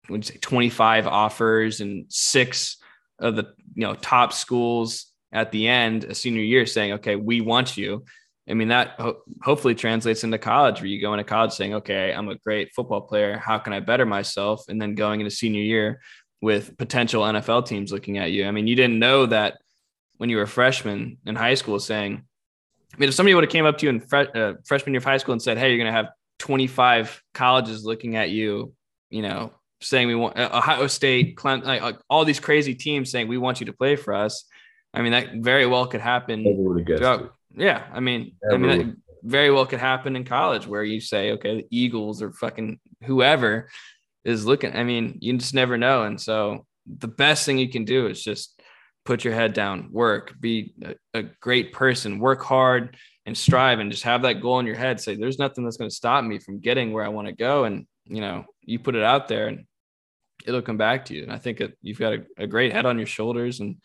would 0.09 0.25
you 0.25 0.33
say 0.33 0.39
25 0.39 1.07
offers 1.07 1.81
and 1.81 2.05
six 2.09 2.77
of 3.19 3.35
the 3.35 3.53
you 3.73 3.87
know 3.87 3.95
top 3.95 4.33
schools 4.33 5.11
at 5.31 5.51
the 5.51 5.67
end 5.67 6.03
a 6.03 6.15
senior 6.15 6.43
year 6.43 6.65
saying, 6.65 6.93
okay, 6.93 7.15
we 7.15 7.41
want 7.41 7.77
you. 7.77 8.05
I 8.47 8.53
mean, 8.53 8.67
that 8.67 8.95
ho- 8.99 9.21
hopefully 9.41 9.73
translates 9.75 10.23
into 10.23 10.37
college 10.37 10.79
where 10.79 10.87
you 10.87 11.01
go 11.01 11.13
into 11.13 11.23
college 11.23 11.51
saying, 11.51 11.73
okay, 11.75 12.13
I'm 12.13 12.29
a 12.29 12.35
great 12.35 12.73
football 12.75 13.01
player. 13.01 13.37
How 13.37 13.57
can 13.57 13.73
I 13.73 13.79
better 13.79 14.05
myself? 14.05 14.65
And 14.67 14.79
then 14.81 14.93
going 14.95 15.19
into 15.19 15.31
senior 15.31 15.63
year 15.63 15.99
with 16.41 16.77
potential 16.77 17.23
NFL 17.23 17.65
teams 17.65 17.91
looking 17.91 18.17
at 18.17 18.31
you. 18.31 18.45
I 18.45 18.51
mean, 18.51 18.67
you 18.67 18.75
didn't 18.75 18.99
know 18.99 19.25
that 19.25 19.57
when 20.17 20.29
you 20.29 20.37
were 20.37 20.43
a 20.43 20.47
freshman 20.47 21.17
in 21.25 21.35
high 21.35 21.55
school 21.55 21.79
saying, 21.79 22.23
I 22.93 22.97
mean, 22.97 23.09
if 23.09 23.15
somebody 23.15 23.33
would 23.33 23.43
have 23.43 23.51
came 23.51 23.65
up 23.65 23.77
to 23.79 23.85
you 23.85 23.89
in 23.89 23.99
fre- 23.99 24.35
uh, 24.35 24.53
freshman 24.65 24.93
year 24.93 24.99
of 24.99 25.03
high 25.03 25.17
school 25.17 25.33
and 25.33 25.41
said, 25.41 25.57
hey, 25.57 25.69
you're 25.69 25.77
going 25.77 25.91
to 25.91 25.97
have 25.97 26.09
25 26.39 27.21
colleges 27.33 27.83
looking 27.83 28.15
at 28.15 28.29
you, 28.29 28.73
you 29.09 29.21
know, 29.21 29.51
saying 29.81 30.07
we 30.07 30.15
want 30.15 30.37
uh, 30.37 30.49
Ohio 30.53 30.87
State, 30.87 31.35
Clemson, 31.35 31.65
like, 31.65 31.81
like, 31.81 31.97
all 32.09 32.25
these 32.25 32.39
crazy 32.39 32.75
teams 32.75 33.09
saying 33.11 33.27
we 33.27 33.37
want 33.37 33.59
you 33.59 33.65
to 33.65 33.73
play 33.73 33.95
for 33.95 34.13
us. 34.13 34.45
I 34.93 35.01
mean, 35.01 35.11
that 35.11 35.35
very 35.35 35.65
well 35.65 35.87
could 35.87 35.99
happen 35.99 36.43
throughout, 36.99 37.35
yeah, 37.55 37.83
I 37.93 37.99
mean, 37.99 38.35
I 38.51 38.57
mean, 38.57 38.77
that 38.77 38.95
very 39.23 39.51
well 39.51 39.65
could 39.65 39.79
happen 39.79 40.15
in 40.15 40.23
college 40.23 40.67
where 40.67 40.83
you 40.83 40.99
say, 41.01 41.31
okay, 41.31 41.57
the 41.57 41.67
Eagles 41.69 42.21
or 42.21 42.31
fucking 42.31 42.79
whoever 43.03 43.69
is 44.23 44.45
looking. 44.45 44.75
I 44.75 44.83
mean, 44.83 45.17
you 45.21 45.37
just 45.37 45.53
never 45.53 45.77
know, 45.77 46.03
and 46.03 46.19
so 46.19 46.65
the 46.85 47.07
best 47.07 47.45
thing 47.45 47.57
you 47.57 47.69
can 47.69 47.85
do 47.85 48.07
is 48.07 48.23
just 48.23 48.61
put 49.05 49.23
your 49.23 49.33
head 49.33 49.53
down, 49.53 49.89
work, 49.91 50.33
be 50.39 50.73
a, 50.83 50.95
a 51.13 51.23
great 51.23 51.71
person, 51.73 52.19
work 52.19 52.43
hard, 52.43 52.97
and 53.25 53.37
strive, 53.37 53.79
and 53.79 53.91
just 53.91 54.03
have 54.03 54.23
that 54.23 54.41
goal 54.41 54.59
in 54.59 54.65
your 54.65 54.75
head. 54.75 54.99
Say, 54.99 55.15
there's 55.15 55.39
nothing 55.39 55.63
that's 55.63 55.77
going 55.77 55.89
to 55.89 55.95
stop 55.95 56.23
me 56.23 56.39
from 56.39 56.59
getting 56.59 56.91
where 56.91 57.03
I 57.03 57.09
want 57.09 57.27
to 57.27 57.33
go, 57.33 57.63
and 57.63 57.87
you 58.05 58.21
know, 58.21 58.45
you 58.61 58.79
put 58.79 58.95
it 58.95 59.03
out 59.03 59.27
there, 59.27 59.47
and 59.47 59.65
it'll 60.45 60.61
come 60.61 60.77
back 60.77 61.05
to 61.05 61.15
you. 61.15 61.23
And 61.23 61.31
I 61.31 61.37
think 61.37 61.61
it, 61.61 61.77
you've 61.81 61.99
got 61.99 62.13
a, 62.13 62.25
a 62.37 62.47
great 62.47 62.73
head 62.73 62.85
on 62.85 62.97
your 62.97 63.07
shoulders, 63.07 63.59
and 63.59 63.77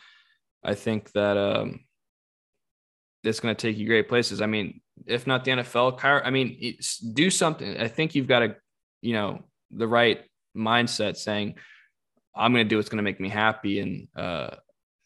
I 0.62 0.74
think 0.74 1.10
that 1.12 1.36
um, 1.36 1.80
it's 3.22 3.40
going 3.40 3.54
to 3.54 3.60
take 3.60 3.76
you 3.76 3.86
great 3.86 4.08
places. 4.08 4.40
I 4.40 4.46
mean, 4.46 4.80
if 5.06 5.26
not 5.26 5.44
the 5.44 5.52
NFL, 5.52 5.98
I 6.24 6.30
mean, 6.30 6.76
do 7.12 7.30
something. 7.30 7.78
I 7.78 7.88
think 7.88 8.14
you've 8.14 8.28
got 8.28 8.40
to, 8.40 8.56
you 9.02 9.14
know, 9.14 9.44
the 9.70 9.88
right 9.88 10.22
mindset 10.56 11.16
saying, 11.16 11.56
I'm 12.34 12.52
going 12.52 12.64
to 12.64 12.68
do 12.68 12.76
what's 12.76 12.88
going 12.88 12.98
to 12.98 13.02
make 13.02 13.20
me 13.20 13.28
happy. 13.28 13.80
And 13.80 14.08
uh, 14.16 14.56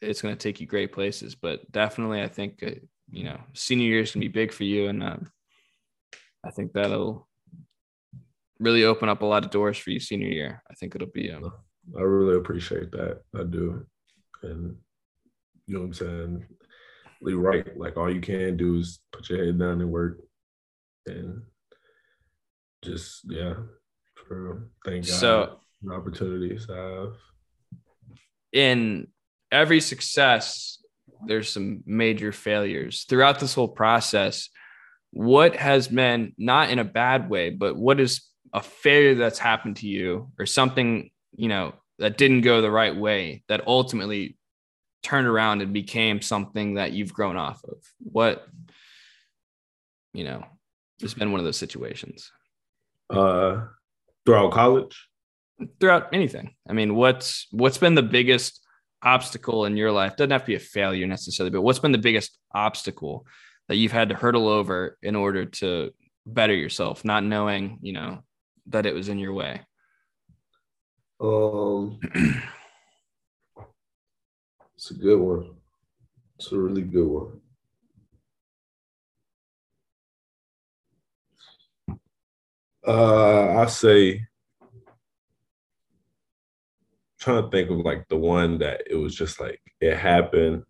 it's 0.01 0.23
going 0.23 0.35
to 0.35 0.39
take 0.39 0.61
you 0.61 0.67
great 0.67 0.93
places. 0.93 1.35
But 1.35 1.71
definitely, 1.71 2.23
I 2.23 2.29
think, 2.29 2.63
uh, 2.63 2.71
you 3.11 3.25
know, 3.25 3.41
senior 3.53 3.87
year 3.87 4.01
is 4.01 4.13
going 4.13 4.23
to 4.23 4.29
be 4.29 4.33
big 4.33 4.53
for 4.53 4.65
you. 4.65 4.89
And 4.89 5.03
uh, 5.03 5.17
I 6.45 6.51
think 6.51 6.73
that'll 6.73 7.29
really 8.61 8.85
open 8.85 9.09
up 9.09 9.23
a 9.23 9.27
lot 9.27 9.45
of 9.45 9.51
doors 9.51 9.79
for 9.79 9.91
you 9.91 10.01
senior 10.01 10.29
year. 10.29 10.63
I 10.71 10.75
think 10.75 10.95
it'll 10.95 11.09
be. 11.09 11.31
Um, 11.31 11.53
I 11.97 12.03
really 12.03 12.37
appreciate 12.37 12.91
that. 12.93 13.21
I 13.39 13.45
do. 13.45 13.87
And 14.43 14.77
you 15.67 15.75
know 15.75 15.81
what 15.81 15.87
I'm 15.87 15.95
saying? 15.95 16.47
Right. 17.33 17.79
Like 17.79 17.97
all 17.97 18.13
you 18.13 18.21
can 18.21 18.57
do 18.57 18.77
is 18.77 19.01
put 19.13 19.31
your 19.31 19.45
head 19.45 19.59
down 19.59 19.81
and 19.81 19.91
work 19.91 20.19
and 21.07 21.43
just 22.85 23.21
yeah. 23.25 23.55
For 24.29 24.69
thank 24.85 25.07
God 25.07 25.15
so, 25.15 25.61
opportunities 25.91 26.67
I 26.71 26.77
have. 26.77 27.15
In 28.53 29.09
every 29.51 29.81
success, 29.81 30.79
there's 31.27 31.51
some 31.51 31.83
major 31.87 32.33
failures 32.33 33.05
throughout 33.09 33.41
this 33.41 33.55
whole 33.55 33.69
process. 33.69 34.49
What 35.11 35.57
has 35.57 35.89
been 35.89 36.33
not 36.39 36.71
in 36.71 36.79
a 36.79 36.85
bad 36.85 37.29
way, 37.29 37.51
but 37.51 37.77
what 37.77 38.01
is 38.01 38.23
a 38.53 38.63
failure 38.63 39.15
that's 39.15 39.39
happened 39.39 39.77
to 39.77 39.87
you 39.87 40.31
or 40.39 40.47
something, 40.47 41.11
you 41.37 41.49
know, 41.49 41.75
that 41.99 42.19
didn't 42.19 42.43
go 42.43 42.61
the 42.61 42.71
right 42.71 42.97
way 42.97 43.43
that 43.49 43.67
ultimately 43.67 44.37
turned 45.05 45.27
around 45.27 45.63
and 45.63 45.73
became 45.73 46.21
something 46.21 46.75
that 46.75 46.93
you've 46.93 47.13
grown 47.13 47.37
off 47.37 47.63
of? 47.65 47.77
What, 47.99 48.47
you 50.13 50.25
know, 50.25 50.45
it's 51.01 51.15
been 51.15 51.31
one 51.31 51.41
of 51.41 51.45
those 51.45 51.59
situations. 51.59 52.33
Uh, 53.11 53.67
throughout 54.25 54.53
college, 54.53 55.09
throughout 55.79 56.09
anything. 56.13 56.55
I 56.69 56.73
mean, 56.73 56.95
what's 56.95 57.47
what's 57.51 57.79
been 57.79 57.95
the 57.95 58.03
biggest 58.03 58.61
obstacle 59.03 59.67
in 59.67 59.77
your 59.77 59.93
life? 59.93 60.17
Doesn't 60.17 60.31
have 60.31 60.43
to 60.43 60.47
be 60.47 60.55
a 60.55 60.61
failure 60.61 61.07
necessarily, 61.07 61.51
but 61.51 61.63
what's 61.63 61.79
been 61.79 61.93
the 61.93 61.99
biggest 61.99 62.39
obstacle 62.55 63.27
that 63.69 63.77
you've 63.77 63.93
had 63.93 64.09
to 64.09 64.15
hurdle 64.15 64.49
over 64.49 64.99
in 65.03 65.17
order 65.17 65.45
to 65.45 65.93
better 66.27 66.55
yourself, 66.55 67.05
not 67.05 67.25
knowing, 67.25 67.79
you 67.83 67.93
know, 67.93 68.23
that 68.69 68.87
it 68.87 68.95
was 68.95 69.09
in 69.09 69.19
your 69.19 69.35
way? 69.35 69.61
Um 71.21 72.01
It's 74.85 74.91
a 74.91 74.95
good 75.03 75.19
one. 75.19 75.55
It's 76.39 76.53
a 76.53 76.59
really 76.59 76.83
good 76.83 77.07
one. 77.09 77.41
Uh, 82.87 83.61
I 83.61 83.65
say, 83.65 84.27
trying 87.19 87.45
to 87.45 87.51
think 87.51 87.71
of 87.71 87.79
like 87.79 88.07
the 88.09 88.19
one 88.19 88.59
that 88.59 88.83
it 88.87 88.97
was 88.97 89.15
just 89.15 89.41
like 89.41 89.59
it 89.81 89.97
happened, 89.97 90.65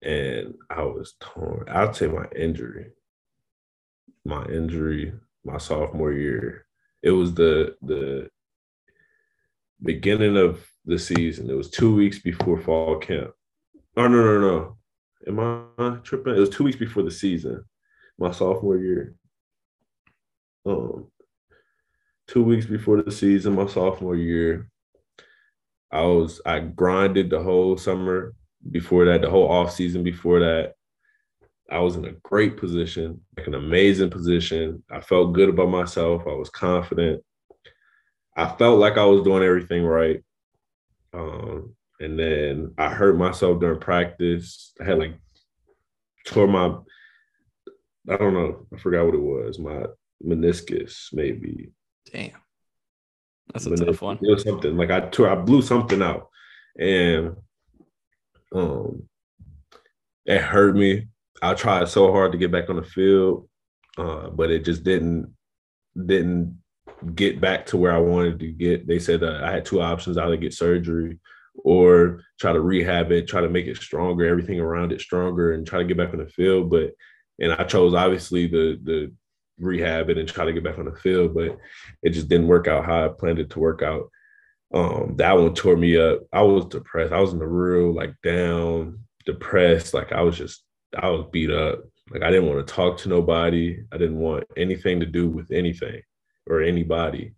and 0.00 0.54
I 0.70 0.82
was 0.82 1.16
torn. 1.18 1.68
I'd 1.68 1.96
say 1.96 2.06
my 2.06 2.26
injury, 2.36 2.92
my 4.24 4.44
injury, 4.44 5.12
my 5.44 5.58
sophomore 5.58 6.12
year. 6.12 6.66
It 7.02 7.10
was 7.10 7.34
the 7.34 7.74
the 7.82 8.30
beginning 9.82 10.36
of 10.36 10.66
the 10.84 10.98
season. 10.98 11.50
It 11.50 11.54
was 11.54 11.70
two 11.70 11.94
weeks 11.94 12.18
before 12.18 12.60
fall 12.60 12.98
camp. 12.98 13.30
Oh 13.96 14.08
no, 14.08 14.24
no, 14.24 14.40
no. 14.40 14.76
Am 15.26 15.40
I 15.78 15.96
tripping? 16.02 16.34
It 16.34 16.40
was 16.40 16.50
two 16.50 16.64
weeks 16.64 16.76
before 16.76 17.02
the 17.02 17.10
season, 17.10 17.64
my 18.18 18.30
sophomore 18.30 18.76
year. 18.76 19.14
Um, 20.66 21.06
two 22.26 22.42
weeks 22.42 22.66
before 22.66 23.02
the 23.02 23.12
season, 23.12 23.54
my 23.54 23.66
sophomore 23.66 24.16
year. 24.16 24.68
I 25.90 26.02
was 26.02 26.40
I 26.44 26.60
grinded 26.60 27.30
the 27.30 27.42
whole 27.42 27.76
summer 27.76 28.34
before 28.70 29.04
that, 29.04 29.22
the 29.22 29.30
whole 29.30 29.50
off 29.50 29.72
season 29.72 30.02
before 30.02 30.40
that. 30.40 30.74
I 31.70 31.78
was 31.78 31.96
in 31.96 32.04
a 32.04 32.12
great 32.22 32.56
position, 32.56 33.20
like 33.36 33.46
an 33.46 33.54
amazing 33.54 34.10
position. 34.10 34.82
I 34.90 35.00
felt 35.00 35.32
good 35.32 35.48
about 35.48 35.70
myself. 35.70 36.22
I 36.26 36.34
was 36.34 36.50
confident. 36.50 37.22
I 38.36 38.48
felt 38.56 38.78
like 38.78 38.98
I 38.98 39.04
was 39.04 39.22
doing 39.22 39.42
everything 39.42 39.84
right. 39.84 40.22
Um, 41.12 41.74
and 42.00 42.18
then 42.18 42.74
I 42.76 42.88
hurt 42.88 43.16
myself 43.16 43.60
during 43.60 43.80
practice. 43.80 44.72
I 44.80 44.84
had 44.84 44.98
like 44.98 45.14
tore 46.26 46.48
my, 46.48 46.76
I 48.10 48.16
don't 48.16 48.34
know, 48.34 48.66
I 48.74 48.78
forgot 48.78 49.06
what 49.06 49.14
it 49.14 49.22
was, 49.22 49.58
my 49.58 49.84
meniscus 50.24 51.08
maybe. 51.12 51.70
Damn. 52.12 52.32
That's 53.52 53.66
a 53.66 53.70
meniscus. 53.70 53.86
tough 53.86 54.02
one. 54.02 54.18
It 54.22 54.30
was 54.30 54.42
something 54.42 54.76
like 54.76 54.90
I 54.90 55.00
tore, 55.00 55.28
I 55.28 55.36
blew 55.36 55.62
something 55.62 56.02
out, 56.02 56.28
and 56.78 57.36
um, 58.52 59.08
it 60.26 60.40
hurt 60.40 60.76
me. 60.76 61.08
I 61.42 61.54
tried 61.54 61.88
so 61.88 62.10
hard 62.10 62.32
to 62.32 62.38
get 62.38 62.50
back 62.50 62.70
on 62.70 62.76
the 62.76 62.82
field, 62.82 63.48
uh, 63.98 64.30
but 64.30 64.50
it 64.50 64.64
just 64.64 64.82
didn't 64.82 65.34
didn't 65.94 66.58
get 67.14 67.40
back 67.40 67.66
to 67.66 67.76
where 67.76 67.92
I 67.92 67.98
wanted 67.98 68.38
to 68.40 68.48
get. 68.48 68.86
They 68.86 68.98
said 68.98 69.22
uh, 69.22 69.40
I 69.42 69.52
had 69.52 69.64
two 69.64 69.80
options: 69.80 70.18
either 70.18 70.36
get 70.36 70.54
surgery 70.54 71.18
or 71.62 72.20
try 72.40 72.52
to 72.52 72.60
rehab 72.60 73.12
it, 73.12 73.28
try 73.28 73.40
to 73.40 73.48
make 73.48 73.66
it 73.66 73.76
stronger, 73.76 74.26
everything 74.26 74.60
around 74.60 74.92
it 74.92 75.00
stronger, 75.00 75.52
and 75.52 75.66
try 75.66 75.78
to 75.78 75.84
get 75.84 75.96
back 75.96 76.12
on 76.12 76.18
the 76.18 76.26
field. 76.26 76.70
But 76.70 76.92
and 77.38 77.52
I 77.52 77.64
chose 77.64 77.94
obviously 77.94 78.46
the 78.46 78.78
the 78.82 79.12
rehab 79.58 80.10
it 80.10 80.18
and 80.18 80.28
try 80.28 80.44
to 80.44 80.52
get 80.52 80.64
back 80.64 80.78
on 80.78 80.86
the 80.86 80.96
field, 80.96 81.34
but 81.34 81.58
it 82.02 82.10
just 82.10 82.28
didn't 82.28 82.48
work 82.48 82.66
out 82.66 82.84
how 82.84 83.04
I 83.04 83.08
planned 83.08 83.38
it 83.38 83.50
to 83.50 83.60
work 83.60 83.82
out. 83.82 84.10
Um, 84.72 85.14
that 85.18 85.36
one 85.36 85.54
tore 85.54 85.76
me 85.76 85.96
up. 85.96 86.22
I 86.32 86.42
was 86.42 86.64
depressed. 86.66 87.12
I 87.12 87.20
was 87.20 87.32
in 87.32 87.38
the 87.38 87.46
real 87.46 87.94
like 87.94 88.14
down, 88.22 89.00
depressed. 89.24 89.94
Like 89.94 90.12
I 90.12 90.22
was 90.22 90.36
just 90.36 90.64
I 90.96 91.08
was 91.08 91.26
beat 91.30 91.50
up. 91.50 91.84
Like 92.10 92.22
I 92.22 92.30
didn't 92.30 92.48
want 92.48 92.66
to 92.66 92.74
talk 92.74 92.98
to 92.98 93.08
nobody. 93.08 93.78
I 93.92 93.98
didn't 93.98 94.18
want 94.18 94.44
anything 94.56 95.00
to 95.00 95.06
do 95.06 95.28
with 95.28 95.50
anything 95.52 96.02
or 96.46 96.62
anybody. 96.62 97.34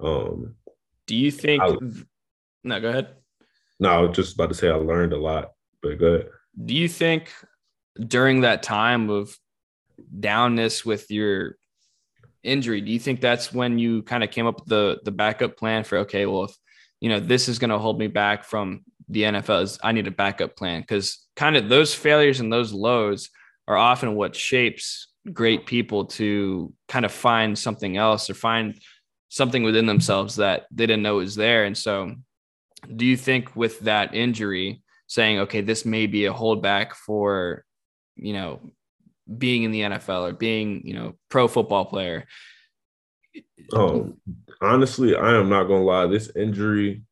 Um, 0.00 0.54
Do 1.06 1.16
you 1.16 1.30
think? 1.30 1.62
I, 1.62 1.76
no, 2.64 2.80
go 2.80 2.88
ahead. 2.88 3.08
No, 3.78 3.90
I 3.90 3.98
was 3.98 4.16
just 4.16 4.34
about 4.34 4.48
to 4.48 4.54
say 4.54 4.68
I 4.68 4.74
learned 4.74 5.12
a 5.12 5.18
lot, 5.18 5.52
but 5.82 5.98
go 5.98 6.06
ahead. 6.06 6.28
Do 6.64 6.74
you 6.74 6.88
think 6.88 7.32
during 7.98 8.40
that 8.40 8.62
time 8.62 9.10
of 9.10 9.36
downness 10.18 10.84
with 10.84 11.10
your 11.10 11.56
injury, 12.42 12.80
do 12.80 12.90
you 12.90 12.98
think 12.98 13.20
that's 13.20 13.52
when 13.52 13.78
you 13.78 14.02
kind 14.02 14.24
of 14.24 14.30
came 14.30 14.46
up 14.46 14.60
with 14.60 14.68
the 14.68 15.00
the 15.04 15.10
backup 15.10 15.56
plan 15.56 15.84
for 15.84 15.98
okay, 15.98 16.26
well, 16.26 16.44
if 16.44 16.56
you 17.00 17.08
know 17.08 17.20
this 17.20 17.48
is 17.48 17.58
going 17.58 17.70
to 17.70 17.78
hold 17.78 17.98
me 17.98 18.06
back 18.06 18.44
from 18.44 18.82
the 19.08 19.22
NFL, 19.22 19.62
is 19.62 19.78
I 19.82 19.92
need 19.92 20.06
a 20.06 20.12
backup 20.12 20.56
plan 20.56 20.80
because 20.80 21.26
kind 21.36 21.56
of 21.56 21.68
those 21.68 21.94
failures 21.94 22.40
and 22.40 22.52
those 22.52 22.72
lows 22.72 23.30
are 23.68 23.76
often 23.76 24.14
what 24.14 24.34
shapes 24.34 25.08
great 25.32 25.66
people 25.66 26.06
to 26.06 26.72
kind 26.88 27.04
of 27.04 27.12
find 27.12 27.58
something 27.58 27.96
else 27.96 28.30
or 28.30 28.34
find 28.34 28.80
something 29.28 29.62
within 29.62 29.86
themselves 29.86 30.36
that 30.36 30.66
they 30.70 30.86
didn't 30.86 31.02
know 31.02 31.16
was 31.16 31.34
there. 31.34 31.64
And 31.64 31.76
so, 31.76 32.14
do 32.94 33.04
you 33.04 33.16
think 33.16 33.56
with 33.56 33.80
that 33.80 34.14
injury, 34.14 34.82
saying, 35.06 35.40
okay, 35.40 35.60
this 35.60 35.84
may 35.84 36.06
be 36.06 36.26
a 36.26 36.32
holdback 36.32 36.92
for, 36.92 37.64
you 38.16 38.32
know, 38.32 38.60
being 39.38 39.62
in 39.62 39.70
the 39.70 39.82
NFL 39.82 40.28
or 40.28 40.32
being, 40.32 40.82
you 40.84 40.94
know, 40.94 41.14
pro 41.28 41.48
football 41.48 41.84
player? 41.84 42.26
Oh, 43.72 44.14
honestly, 44.60 45.16
I 45.16 45.36
am 45.36 45.48
not 45.48 45.64
gonna 45.64 45.84
lie. 45.84 46.06
This 46.06 46.30
injury, 46.34 47.02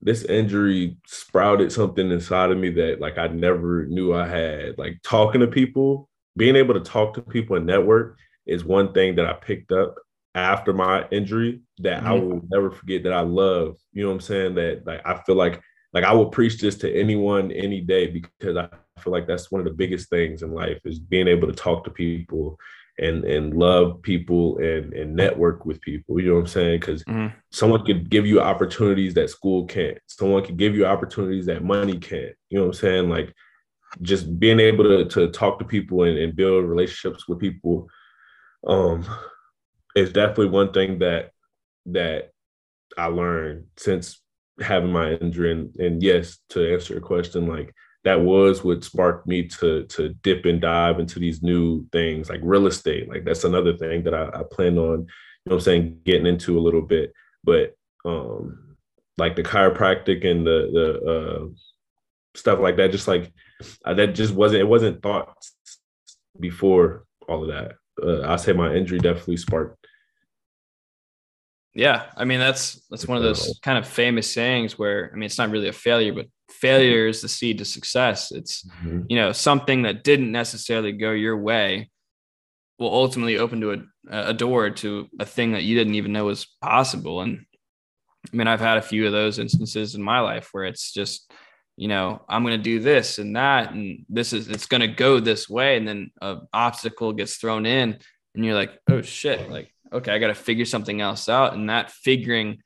this 0.00 0.24
injury 0.24 0.96
sprouted 1.06 1.72
something 1.72 2.10
inside 2.10 2.50
of 2.50 2.58
me 2.58 2.70
that 2.70 3.00
like 3.00 3.18
I 3.18 3.28
never 3.28 3.86
knew 3.86 4.14
I 4.14 4.26
had. 4.26 4.78
Like 4.78 5.00
talking 5.02 5.40
to 5.40 5.46
people, 5.46 6.08
being 6.36 6.56
able 6.56 6.74
to 6.74 6.80
talk 6.80 7.14
to 7.14 7.22
people 7.22 7.56
and 7.56 7.66
network 7.66 8.18
is 8.46 8.64
one 8.64 8.92
thing 8.92 9.16
that 9.16 9.26
I 9.26 9.32
picked 9.32 9.72
up 9.72 9.96
after 10.34 10.72
my 10.72 11.06
injury 11.10 11.62
that 11.78 11.98
mm-hmm. 11.98 12.06
I 12.06 12.12
will 12.12 12.42
never 12.50 12.70
forget 12.70 13.02
that 13.04 13.12
I 13.12 13.20
love. 13.20 13.76
You 13.92 14.02
know 14.02 14.08
what 14.10 14.16
I'm 14.16 14.20
saying? 14.20 14.54
That 14.56 14.86
like 14.86 15.00
I 15.04 15.20
feel 15.22 15.34
like 15.34 15.60
like 15.92 16.04
I 16.04 16.12
will 16.12 16.26
preach 16.26 16.60
this 16.60 16.76
to 16.78 16.94
anyone 16.94 17.50
any 17.52 17.80
day 17.80 18.06
because 18.06 18.56
I 18.56 18.68
feel 19.00 19.12
like 19.12 19.26
that's 19.26 19.50
one 19.50 19.60
of 19.60 19.64
the 19.64 19.72
biggest 19.72 20.10
things 20.10 20.42
in 20.42 20.52
life 20.52 20.78
is 20.84 20.98
being 20.98 21.26
able 21.26 21.48
to 21.48 21.54
talk 21.54 21.84
to 21.84 21.90
people 21.90 22.58
and 22.98 23.24
and 23.24 23.54
love 23.54 24.02
people 24.02 24.58
and 24.58 24.92
and 24.92 25.16
network 25.16 25.64
with 25.64 25.80
people. 25.80 26.20
You 26.20 26.28
know 26.28 26.34
what 26.34 26.40
I'm 26.40 26.46
saying? 26.48 26.80
Because 26.80 27.02
mm-hmm. 27.04 27.34
someone 27.50 27.84
could 27.84 28.10
give 28.10 28.26
you 28.26 28.40
opportunities 28.40 29.14
that 29.14 29.30
school 29.30 29.64
can't. 29.64 29.98
Someone 30.06 30.44
could 30.44 30.58
give 30.58 30.74
you 30.74 30.84
opportunities 30.86 31.46
that 31.46 31.64
money 31.64 31.98
can't. 31.98 32.34
You 32.50 32.58
know 32.58 32.64
what 32.64 32.76
I'm 32.76 32.80
saying? 32.80 33.08
Like 33.08 33.34
just 34.02 34.38
being 34.38 34.60
able 34.60 34.84
to, 34.84 35.04
to 35.06 35.28
talk 35.28 35.58
to 35.58 35.64
people 35.64 36.04
and, 36.04 36.18
and 36.18 36.36
build 36.36 36.64
relationships 36.64 37.28
with 37.28 37.38
people 37.38 37.88
um, 38.66 39.06
is 39.94 40.12
definitely 40.12 40.48
one 40.48 40.72
thing 40.72 40.98
that 40.98 41.30
that 41.86 42.30
I 42.98 43.06
learned 43.06 43.66
since 43.76 44.20
having 44.60 44.92
my 44.92 45.12
injury. 45.12 45.52
And, 45.52 45.74
and 45.76 46.02
yes, 46.02 46.38
to 46.50 46.72
answer 46.72 46.94
your 46.94 47.02
question, 47.02 47.46
like 47.46 47.72
that 48.04 48.20
was 48.20 48.62
what 48.62 48.84
sparked 48.84 49.26
me 49.26 49.48
to 49.48 49.84
to 49.84 50.10
dip 50.22 50.44
and 50.44 50.60
dive 50.60 51.00
into 51.00 51.18
these 51.18 51.42
new 51.42 51.86
things 51.92 52.28
like 52.28 52.40
real 52.42 52.66
estate. 52.66 53.08
Like 53.08 53.24
that's 53.24 53.44
another 53.44 53.76
thing 53.76 54.04
that 54.04 54.14
I, 54.14 54.28
I 54.28 54.42
plan 54.50 54.78
on, 54.78 55.00
you 55.00 55.06
know 55.46 55.56
I'm 55.56 55.60
saying, 55.60 56.00
getting 56.04 56.26
into 56.26 56.58
a 56.58 56.60
little 56.60 56.82
bit. 56.82 57.12
But 57.44 57.74
um 58.04 58.76
like 59.18 59.34
the 59.34 59.42
chiropractic 59.42 60.26
and 60.26 60.46
the 60.46 60.70
the 60.72 61.10
uh 61.10 61.46
stuff 62.36 62.60
like 62.60 62.76
that, 62.76 62.92
just 62.92 63.08
like 63.08 63.32
uh, 63.84 63.94
that 63.94 64.14
just 64.14 64.34
wasn't 64.34 64.60
it 64.60 64.68
wasn't 64.68 65.02
thought 65.02 65.36
before 66.38 67.04
all 67.28 67.42
of 67.42 67.48
that. 67.48 67.72
Uh, 68.02 68.30
I 68.30 68.36
say 68.36 68.52
my 68.52 68.74
injury 68.74 68.98
definitely 68.98 69.38
sparked 69.38 69.86
yeah, 71.76 72.06
I 72.16 72.24
mean 72.24 72.40
that's 72.40 72.80
that's 72.88 73.06
one 73.06 73.18
of 73.18 73.22
those 73.22 73.60
kind 73.62 73.76
of 73.76 73.86
famous 73.86 74.32
sayings 74.32 74.78
where 74.78 75.10
I 75.12 75.14
mean 75.14 75.24
it's 75.24 75.36
not 75.36 75.50
really 75.50 75.68
a 75.68 75.74
failure, 75.74 76.14
but 76.14 76.26
failure 76.48 77.06
is 77.06 77.20
the 77.20 77.28
seed 77.28 77.58
to 77.58 77.66
success. 77.66 78.32
It's 78.32 78.66
mm-hmm. 78.66 79.02
you 79.10 79.16
know 79.16 79.32
something 79.32 79.82
that 79.82 80.02
didn't 80.02 80.32
necessarily 80.32 80.92
go 80.92 81.10
your 81.10 81.36
way 81.36 81.90
will 82.78 82.92
ultimately 82.92 83.36
open 83.36 83.60
to 83.60 83.72
a, 83.72 83.78
a 84.10 84.32
door 84.32 84.70
to 84.70 85.08
a 85.20 85.26
thing 85.26 85.52
that 85.52 85.64
you 85.64 85.76
didn't 85.76 85.96
even 85.96 86.12
know 86.12 86.24
was 86.24 86.46
possible. 86.62 87.20
And 87.20 87.44
I 88.32 88.36
mean 88.36 88.48
I've 88.48 88.60
had 88.60 88.78
a 88.78 88.82
few 88.82 89.04
of 89.04 89.12
those 89.12 89.38
instances 89.38 89.94
in 89.94 90.02
my 90.02 90.20
life 90.20 90.48
where 90.52 90.64
it's 90.64 90.90
just 90.94 91.30
you 91.76 91.88
know 91.88 92.22
I'm 92.28 92.42
going 92.42 92.56
to 92.56 92.62
do 92.62 92.80
this 92.80 93.18
and 93.18 93.36
that 93.36 93.72
and 93.72 94.04
this 94.08 94.32
is 94.32 94.48
it's 94.48 94.66
going 94.66 94.80
to 94.80 94.88
go 94.88 95.20
this 95.20 95.48
way, 95.48 95.76
and 95.76 95.86
then 95.86 96.10
an 96.20 96.46
obstacle 96.52 97.12
gets 97.12 97.36
thrown 97.36 97.66
in, 97.66 97.98
and 98.34 98.44
you're 98.44 98.54
like 98.54 98.78
oh 98.88 99.02
shit 99.02 99.50
like 99.50 99.72
okay, 99.92 100.12
I 100.12 100.18
got 100.18 100.28
to 100.28 100.34
figure 100.34 100.64
something 100.64 101.00
else 101.00 101.28
out. 101.28 101.54
And 101.54 101.70
that 101.70 101.90
figuring 101.90 102.58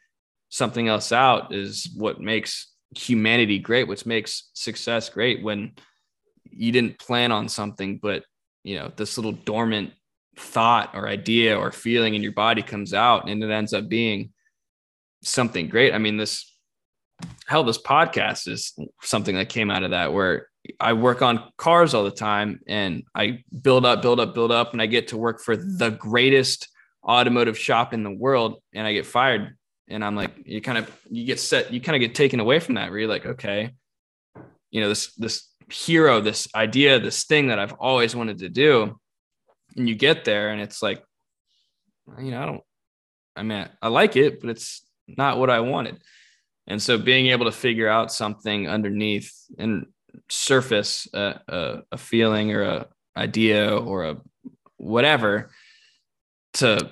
something 0.48 0.88
else 0.88 1.12
out 1.12 1.54
is 1.54 1.90
what 1.96 2.20
makes 2.20 2.72
humanity 2.96 3.58
great, 3.58 3.88
which 3.88 4.06
makes 4.06 4.50
success 4.54 5.08
great 5.08 5.42
when 5.42 5.72
you 6.44 6.72
didn't 6.72 6.98
plan 6.98 7.32
on 7.32 7.48
something, 7.48 7.98
but 7.98 8.24
you 8.64 8.76
know, 8.76 8.90
this 8.96 9.16
little 9.16 9.32
dormant 9.32 9.92
thought 10.36 10.90
or 10.94 11.08
idea 11.08 11.58
or 11.58 11.72
feeling 11.72 12.14
in 12.14 12.22
your 12.22 12.32
body 12.32 12.62
comes 12.62 12.94
out 12.94 13.28
and 13.28 13.42
it 13.42 13.50
ends 13.50 13.72
up 13.72 13.88
being 13.88 14.32
something 15.22 15.68
great. 15.68 15.94
I 15.94 15.98
mean, 15.98 16.16
this 16.16 16.52
hell, 17.46 17.64
this 17.64 17.80
podcast 17.80 18.48
is 18.48 18.78
something 19.02 19.34
that 19.34 19.48
came 19.48 19.70
out 19.70 19.82
of 19.82 19.90
that 19.90 20.12
where 20.12 20.48
I 20.78 20.92
work 20.92 21.22
on 21.22 21.50
cars 21.56 21.94
all 21.94 22.04
the 22.04 22.10
time 22.10 22.60
and 22.66 23.04
I 23.14 23.44
build 23.62 23.86
up, 23.86 24.02
build 24.02 24.20
up, 24.20 24.34
build 24.34 24.52
up, 24.52 24.72
and 24.72 24.82
I 24.82 24.86
get 24.86 25.08
to 25.08 25.16
work 25.16 25.40
for 25.40 25.56
the 25.56 25.90
greatest 25.90 26.68
automotive 27.02 27.58
shop 27.58 27.94
in 27.94 28.02
the 28.02 28.10
world 28.10 28.60
and 28.74 28.86
I 28.86 28.92
get 28.92 29.06
fired. 29.06 29.56
And 29.88 30.04
I'm 30.04 30.14
like, 30.14 30.32
you 30.44 30.60
kind 30.60 30.78
of 30.78 30.90
you 31.10 31.24
get 31.24 31.40
set, 31.40 31.72
you 31.72 31.80
kind 31.80 31.96
of 31.96 32.00
get 32.00 32.14
taken 32.14 32.40
away 32.40 32.60
from 32.60 32.76
that 32.76 32.90
where 32.90 33.00
you're 33.00 33.08
like, 33.08 33.26
okay, 33.26 33.70
you 34.70 34.80
know, 34.80 34.88
this 34.88 35.12
this 35.14 35.48
hero, 35.70 36.20
this 36.20 36.46
idea, 36.54 37.00
this 37.00 37.24
thing 37.24 37.48
that 37.48 37.58
I've 37.58 37.72
always 37.72 38.14
wanted 38.14 38.38
to 38.38 38.48
do. 38.48 38.98
And 39.76 39.88
you 39.88 39.94
get 39.94 40.24
there 40.24 40.50
and 40.50 40.60
it's 40.60 40.82
like, 40.82 41.02
you 42.18 42.30
know, 42.30 42.42
I 42.42 42.46
don't 42.46 42.62
I 43.36 43.42
mean, 43.42 43.68
I 43.80 43.88
like 43.88 44.16
it, 44.16 44.40
but 44.40 44.50
it's 44.50 44.84
not 45.08 45.38
what 45.38 45.50
I 45.50 45.60
wanted. 45.60 46.00
And 46.70 46.80
so 46.80 46.96
being 46.96 47.26
able 47.26 47.46
to 47.46 47.52
figure 47.52 47.88
out 47.88 48.12
something 48.12 48.68
underneath 48.68 49.32
and 49.58 49.86
surface 50.28 51.08
a, 51.12 51.40
a, 51.48 51.82
a 51.92 51.98
feeling 51.98 52.52
or 52.52 52.62
a 52.62 52.86
idea 53.16 53.76
or 53.76 54.04
a 54.04 54.16
whatever 54.76 55.50
to 56.54 56.90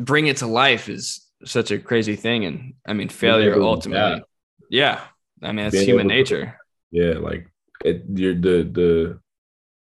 bring 0.00 0.26
it 0.26 0.38
to 0.38 0.46
life 0.48 0.88
is 0.88 1.24
such 1.44 1.70
a 1.70 1.78
crazy 1.78 2.16
thing. 2.16 2.44
And 2.44 2.74
I 2.84 2.92
mean, 2.92 3.08
failure 3.08 3.62
ultimately, 3.62 4.24
yeah. 4.70 5.00
I 5.40 5.52
mean, 5.52 5.66
it's 5.66 5.76
Being 5.76 5.86
human 5.86 6.06
nature. 6.08 6.58
yeah, 6.90 7.14
like 7.14 7.46
it, 7.84 8.02
you're 8.12 8.34
the 8.34 8.64
the 8.64 9.20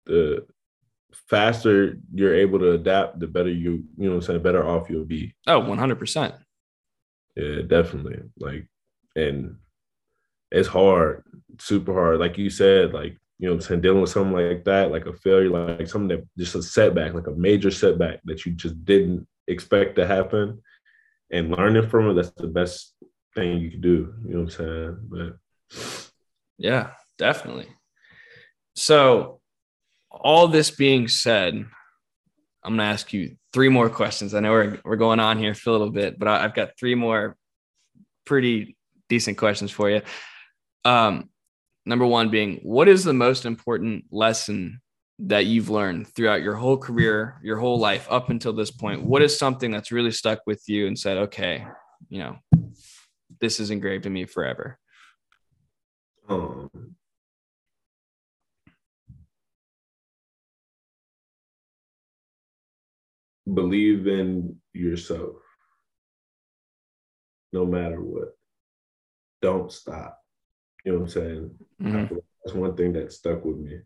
the 0.06 0.46
faster 1.30 1.98
you're 2.14 2.36
able 2.36 2.60
to 2.60 2.72
adapt, 2.74 3.20
the 3.20 3.28
better 3.28 3.50
you 3.50 3.86
you 3.98 4.08
know, 4.08 4.16
I'm 4.16 4.22
saying, 4.22 4.44
better 4.44 4.66
off 4.66 4.88
you'll 4.90 5.06
be. 5.06 5.34
Oh, 5.48 5.60
100 5.60 5.98
percent. 5.98 6.36
Yeah, 7.36 7.64
definitely. 7.66 8.20
Like, 8.38 8.68
and 9.16 9.58
it's 10.52 10.68
hard, 10.68 11.24
super 11.60 11.94
hard. 11.94 12.20
Like 12.20 12.38
you 12.38 12.50
said, 12.50 12.94
like 12.94 13.18
you 13.38 13.48
know 13.48 13.54
I'm 13.54 13.62
saying, 13.62 13.82
dealing 13.82 14.02
with 14.02 14.10
something 14.10 14.34
like 14.34 14.64
that, 14.66 14.92
like 14.92 15.06
a 15.06 15.14
failure, 15.14 15.50
like 15.50 15.88
something 15.88 16.10
that 16.10 16.28
just 16.38 16.56
a 16.56 16.64
setback, 16.64 17.14
like 17.14 17.28
a 17.28 17.32
major 17.32 17.72
setback 17.72 18.20
that 18.26 18.46
you 18.46 18.54
just 18.54 18.84
didn't 18.86 19.28
expect 19.48 19.96
to 19.96 20.06
happen 20.06 20.62
and 21.32 21.52
learning 21.52 21.88
from 21.90 22.10
it, 22.10 22.14
that's 22.16 22.32
the 22.32 22.48
best 22.48 22.94
thing 23.36 23.60
you 23.60 23.72
can 23.72 23.82
do. 23.82 24.14
You 24.26 24.34
know 24.34 24.44
what 24.44 24.60
I'm 24.60 25.00
saying? 25.10 25.40
But 25.72 26.10
yeah, 26.58 26.92
definitely. 27.18 27.68
So 28.76 29.40
all 30.12 30.48
this 30.48 30.72
being 30.72 31.08
said, 31.08 31.54
I'm 32.64 32.74
gonna 32.74 32.84
ask 32.84 33.14
you 33.14 33.38
three 33.54 33.70
more 33.70 33.90
questions. 33.90 34.34
I 34.34 34.40
know 34.40 34.52
we're 34.52 34.80
we're 34.84 34.96
going 34.96 35.20
on 35.20 35.38
here 35.38 35.54
for 35.54 35.70
a 35.70 35.74
little 35.74 35.92
bit, 35.92 36.18
but 36.18 36.28
I, 36.28 36.42
have 36.42 36.56
got 36.56 36.78
three 36.80 36.96
more 36.96 37.38
pretty 38.26 38.76
decent 39.10 39.38
questions 39.38 39.72
for 39.72 39.90
you. 39.90 40.02
Um, 40.86 41.30
Number 41.90 42.06
one 42.06 42.30
being, 42.30 42.60
what 42.62 42.88
is 42.88 43.04
the 43.04 43.14
most 43.14 43.46
important 43.46 44.06
lesson 44.12 44.80
that 45.18 45.48
you've 45.48 45.72
learned 45.72 46.08
throughout 46.08 46.44
your 46.44 46.54
whole 46.54 46.78
career, 46.78 47.40
your 47.44 47.58
whole 47.58 47.80
life 47.80 48.08
up 48.12 48.30
until 48.30 48.54
this 48.54 48.70
point? 48.70 49.04
What 49.04 49.24
is 49.24 49.38
something 49.38 49.72
that's 49.72 49.92
really 49.92 50.12
stuck 50.12 50.42
with 50.46 50.62
you 50.68 50.86
and 50.86 50.98
said, 50.98 51.18
okay, 51.18 51.66
you 52.08 52.20
know, 52.20 52.38
this 53.42 53.60
is 53.60 53.72
engraved 53.72 54.06
in 54.06 54.14
me 54.14 54.26
forever? 54.26 54.78
Um, 56.30 56.70
believe 63.52 64.06
in 64.06 64.58
yourself 64.74 65.38
no 67.52 67.66
matter 67.66 68.00
what. 68.00 68.39
Don't 69.42 69.72
stop. 69.72 70.20
You 70.86 70.94
know 70.94 71.00
what 71.00 71.04
I'm 71.06 71.10
saying? 71.10 71.52
Mm-hmm. 71.82 72.16
That's 72.44 72.56
one 72.56 72.76
thing 72.76 72.94
that 72.94 73.12
stuck 73.12 73.44
with 73.46 73.58
me. 73.58 73.80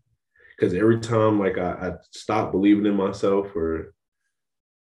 Because 0.57 0.73
every 0.73 0.99
time 0.99 1.39
like 1.39 1.57
I, 1.57 1.71
I 1.71 1.91
stopped 2.11 2.51
believing 2.51 2.85
in 2.85 2.95
myself 2.95 3.55
or 3.55 3.93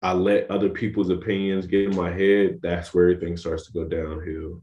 I 0.02 0.12
let 0.12 0.50
other 0.50 0.68
people's 0.68 1.10
opinions 1.10 1.66
get 1.66 1.84
in 1.84 1.96
my 1.96 2.10
head, 2.10 2.60
that's 2.62 2.92
where 2.92 3.10
everything 3.10 3.36
starts 3.36 3.66
to 3.66 3.72
go 3.72 3.84
downhill. 3.84 4.62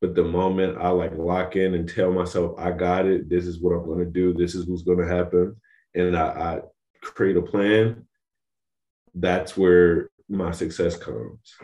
But 0.00 0.14
the 0.14 0.24
moment 0.24 0.78
I 0.78 0.90
like 0.90 1.16
lock 1.16 1.56
in 1.56 1.74
and 1.74 1.88
tell 1.88 2.12
myself, 2.12 2.54
I 2.58 2.70
got 2.70 3.06
it, 3.06 3.28
this 3.28 3.46
is 3.46 3.60
what 3.60 3.72
I'm 3.72 3.88
gonna 3.88 4.04
do, 4.04 4.34
this 4.34 4.54
is 4.54 4.66
what's 4.66 4.82
gonna 4.82 5.08
happen, 5.08 5.56
and 5.94 6.16
I, 6.16 6.26
I 6.26 6.60
create 7.00 7.36
a 7.36 7.42
plan, 7.42 8.06
that's 9.14 9.56
where 9.56 10.10
my 10.28 10.52
success 10.52 10.96
comes. 10.96 11.56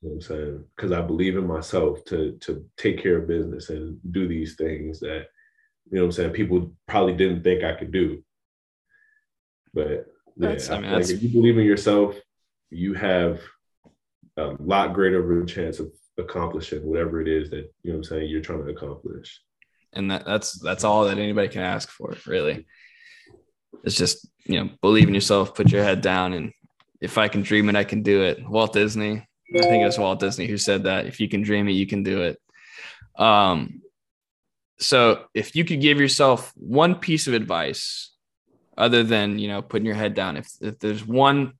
You 0.00 0.10
know 0.10 0.14
what 0.14 0.14
I'm 0.14 0.20
saying? 0.20 0.64
Because 0.76 0.92
I 0.92 1.00
believe 1.00 1.36
in 1.36 1.46
myself 1.46 2.04
to 2.06 2.38
to 2.40 2.64
take 2.76 3.02
care 3.02 3.18
of 3.18 3.28
business 3.28 3.70
and 3.70 3.98
do 4.12 4.28
these 4.28 4.54
things 4.54 5.00
that, 5.00 5.26
you 5.90 5.96
know 5.96 6.02
what 6.02 6.06
I'm 6.06 6.12
saying, 6.12 6.32
people 6.32 6.72
probably 6.86 7.14
didn't 7.14 7.42
think 7.42 7.64
I 7.64 7.74
could 7.74 7.90
do. 7.90 8.22
But 9.74 10.06
yeah, 10.36 10.56
I, 10.70 10.74
I 10.74 10.80
mean, 10.80 10.92
like 10.92 11.08
if 11.08 11.22
you 11.22 11.30
believe 11.30 11.58
in 11.58 11.64
yourself, 11.64 12.14
you 12.70 12.94
have 12.94 13.40
a 14.36 14.54
lot 14.60 14.94
greater 14.94 15.18
of 15.18 15.42
a 15.42 15.46
chance 15.46 15.80
of 15.80 15.92
accomplishing 16.16 16.84
whatever 16.84 17.20
it 17.20 17.28
is 17.28 17.50
that 17.50 17.72
you 17.82 17.92
know 17.92 17.98
what 17.98 17.98
I'm 17.98 18.04
saying 18.04 18.30
you're 18.30 18.40
trying 18.40 18.64
to 18.64 18.70
accomplish. 18.70 19.40
And 19.92 20.10
that, 20.10 20.24
that's 20.24 20.60
that's 20.60 20.84
all 20.84 21.04
that 21.04 21.18
anybody 21.18 21.48
can 21.48 21.62
ask 21.62 21.88
for, 21.88 22.14
really. 22.26 22.66
It's 23.84 23.96
just 23.96 24.28
you 24.44 24.60
know 24.60 24.70
believe 24.80 25.08
in 25.08 25.14
yourself, 25.14 25.54
put 25.54 25.72
your 25.72 25.82
head 25.82 26.02
down, 26.02 26.34
and 26.34 26.52
if 27.00 27.18
I 27.18 27.28
can 27.28 27.42
dream 27.42 27.68
it, 27.68 27.76
I 27.76 27.84
can 27.84 28.02
do 28.02 28.22
it. 28.22 28.48
Walt 28.48 28.72
Disney, 28.72 29.26
I 29.54 29.60
think 29.60 29.82
it 29.82 29.86
was 29.86 29.98
Walt 29.98 30.20
Disney 30.20 30.46
who 30.46 30.58
said 30.58 30.84
that 30.84 31.06
if 31.06 31.20
you 31.20 31.28
can 31.28 31.42
dream 31.42 31.68
it, 31.68 31.72
you 31.72 31.86
can 31.86 32.02
do 32.02 32.22
it. 32.22 32.38
Um, 33.16 33.80
so 34.78 35.24
if 35.34 35.56
you 35.56 35.64
could 35.64 35.80
give 35.80 35.98
yourself 35.98 36.52
one 36.54 36.94
piece 36.94 37.26
of 37.26 37.34
advice, 37.34 38.12
other 38.76 39.02
than 39.02 39.38
you 39.38 39.48
know 39.48 39.62
putting 39.62 39.86
your 39.86 39.94
head 39.94 40.14
down, 40.14 40.36
if 40.36 40.48
if 40.60 40.78
there's 40.78 41.04
one 41.06 41.54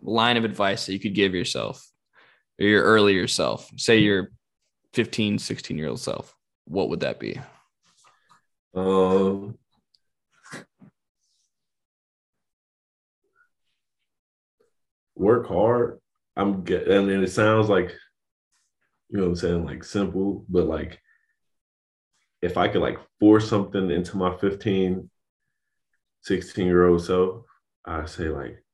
line 0.00 0.36
of 0.36 0.44
advice 0.44 0.86
that 0.86 0.92
you 0.92 1.00
could 1.00 1.14
give 1.14 1.34
yourself 1.34 1.86
or 2.58 2.66
your 2.66 2.82
earlier 2.82 3.26
self, 3.26 3.70
say 3.76 3.98
your 3.98 4.30
15, 4.94 5.38
16 5.38 5.76
year 5.76 5.88
old 5.88 6.00
self, 6.00 6.34
what 6.64 6.88
would 6.88 7.00
that 7.00 7.20
be? 7.20 7.40
Um, 8.74 9.58
work 15.16 15.48
hard 15.48 15.99
I'm 16.40 16.64
getting, 16.64 17.06
mean, 17.06 17.22
it 17.22 17.30
sounds 17.30 17.68
like, 17.68 17.94
you 19.10 19.18
know 19.18 19.24
what 19.24 19.28
I'm 19.30 19.36
saying, 19.36 19.64
like 19.66 19.84
simple, 19.84 20.46
but 20.48 20.64
like 20.64 20.98
if 22.40 22.56
I 22.56 22.68
could 22.68 22.80
like 22.80 22.98
force 23.18 23.46
something 23.46 23.90
into 23.90 24.16
my 24.16 24.34
15, 24.38 25.10
16 26.22 26.66
year 26.66 26.86
old 26.86 27.04
self, 27.04 27.44
I 27.84 28.06
say 28.06 28.28
like 28.28 28.64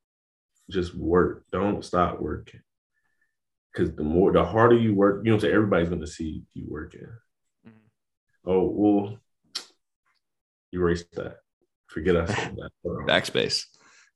just 0.70 0.94
work. 0.94 1.44
Don't 1.50 1.84
stop 1.84 2.20
working. 2.20 2.60
Cause 3.74 3.92
the 3.96 4.04
more 4.04 4.32
the 4.32 4.44
harder 4.44 4.76
you 4.76 4.94
work, 4.94 5.22
you 5.24 5.32
know, 5.32 5.38
so 5.38 5.48
everybody's 5.48 5.88
gonna 5.88 6.06
see 6.06 6.44
you 6.54 6.66
working. 6.68 7.08
Mm-hmm. 7.66 8.48
Oh, 8.50 8.70
well, 8.72 9.18
erase 10.72 11.04
that. 11.14 11.38
Forget 11.88 12.16
I 12.16 12.26
said 12.26 12.56
that. 12.84 13.06
Backspace. 13.06 13.64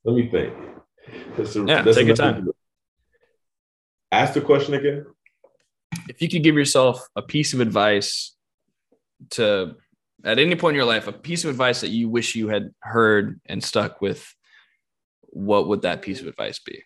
Let 0.05 0.15
me 0.15 0.29
think. 0.29 0.53
That's 1.35 1.55
a, 1.57 1.65
Yeah, 1.65 1.81
that's 1.81 1.97
take 1.97 2.07
your 2.07 2.15
time. 2.15 2.49
Ask 4.11 4.33
the 4.33 4.41
question 4.41 4.73
again. 4.73 5.05
If 6.09 6.21
you 6.21 6.29
could 6.29 6.43
give 6.43 6.55
yourself 6.55 7.07
a 7.15 7.21
piece 7.21 7.53
of 7.53 7.61
advice 7.61 8.35
to, 9.31 9.75
at 10.23 10.37
any 10.37 10.55
point 10.55 10.73
in 10.73 10.77
your 10.77 10.85
life, 10.85 11.07
a 11.07 11.13
piece 11.13 11.43
of 11.45 11.49
advice 11.49 11.81
that 11.81 11.89
you 11.89 12.09
wish 12.09 12.35
you 12.35 12.49
had 12.49 12.73
heard 12.81 13.39
and 13.45 13.63
stuck 13.63 14.01
with, 14.01 14.35
what 15.21 15.69
would 15.69 15.83
that 15.83 16.01
piece 16.01 16.19
of 16.19 16.27
advice 16.27 16.59
be? 16.59 16.83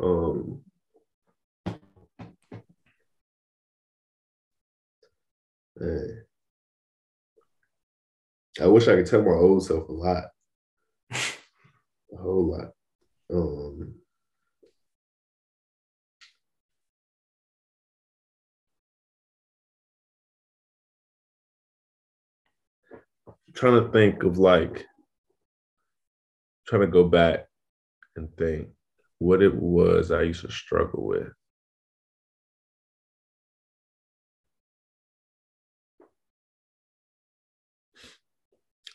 Um, 0.00 0.60
man. 5.76 6.24
I 8.60 8.66
wish 8.68 8.86
I 8.86 8.94
could 8.94 9.06
tell 9.06 9.22
my 9.22 9.32
old 9.32 9.66
self 9.66 9.88
a 9.88 9.92
lot, 9.92 10.24
a 12.14 12.22
whole 12.22 12.50
lot. 12.50 12.70
Um, 13.32 13.94
trying 23.54 23.82
to 23.82 23.90
think 23.90 24.22
of 24.22 24.38
like 24.38 24.84
trying 26.66 26.82
to 26.82 26.86
go 26.86 27.04
back 27.04 27.46
and 28.16 28.28
think 28.36 28.68
what 29.18 29.42
it 29.42 29.54
was 29.54 30.10
I 30.10 30.22
used 30.22 30.42
to 30.42 30.50
struggle 30.50 31.06
with. 31.06 31.28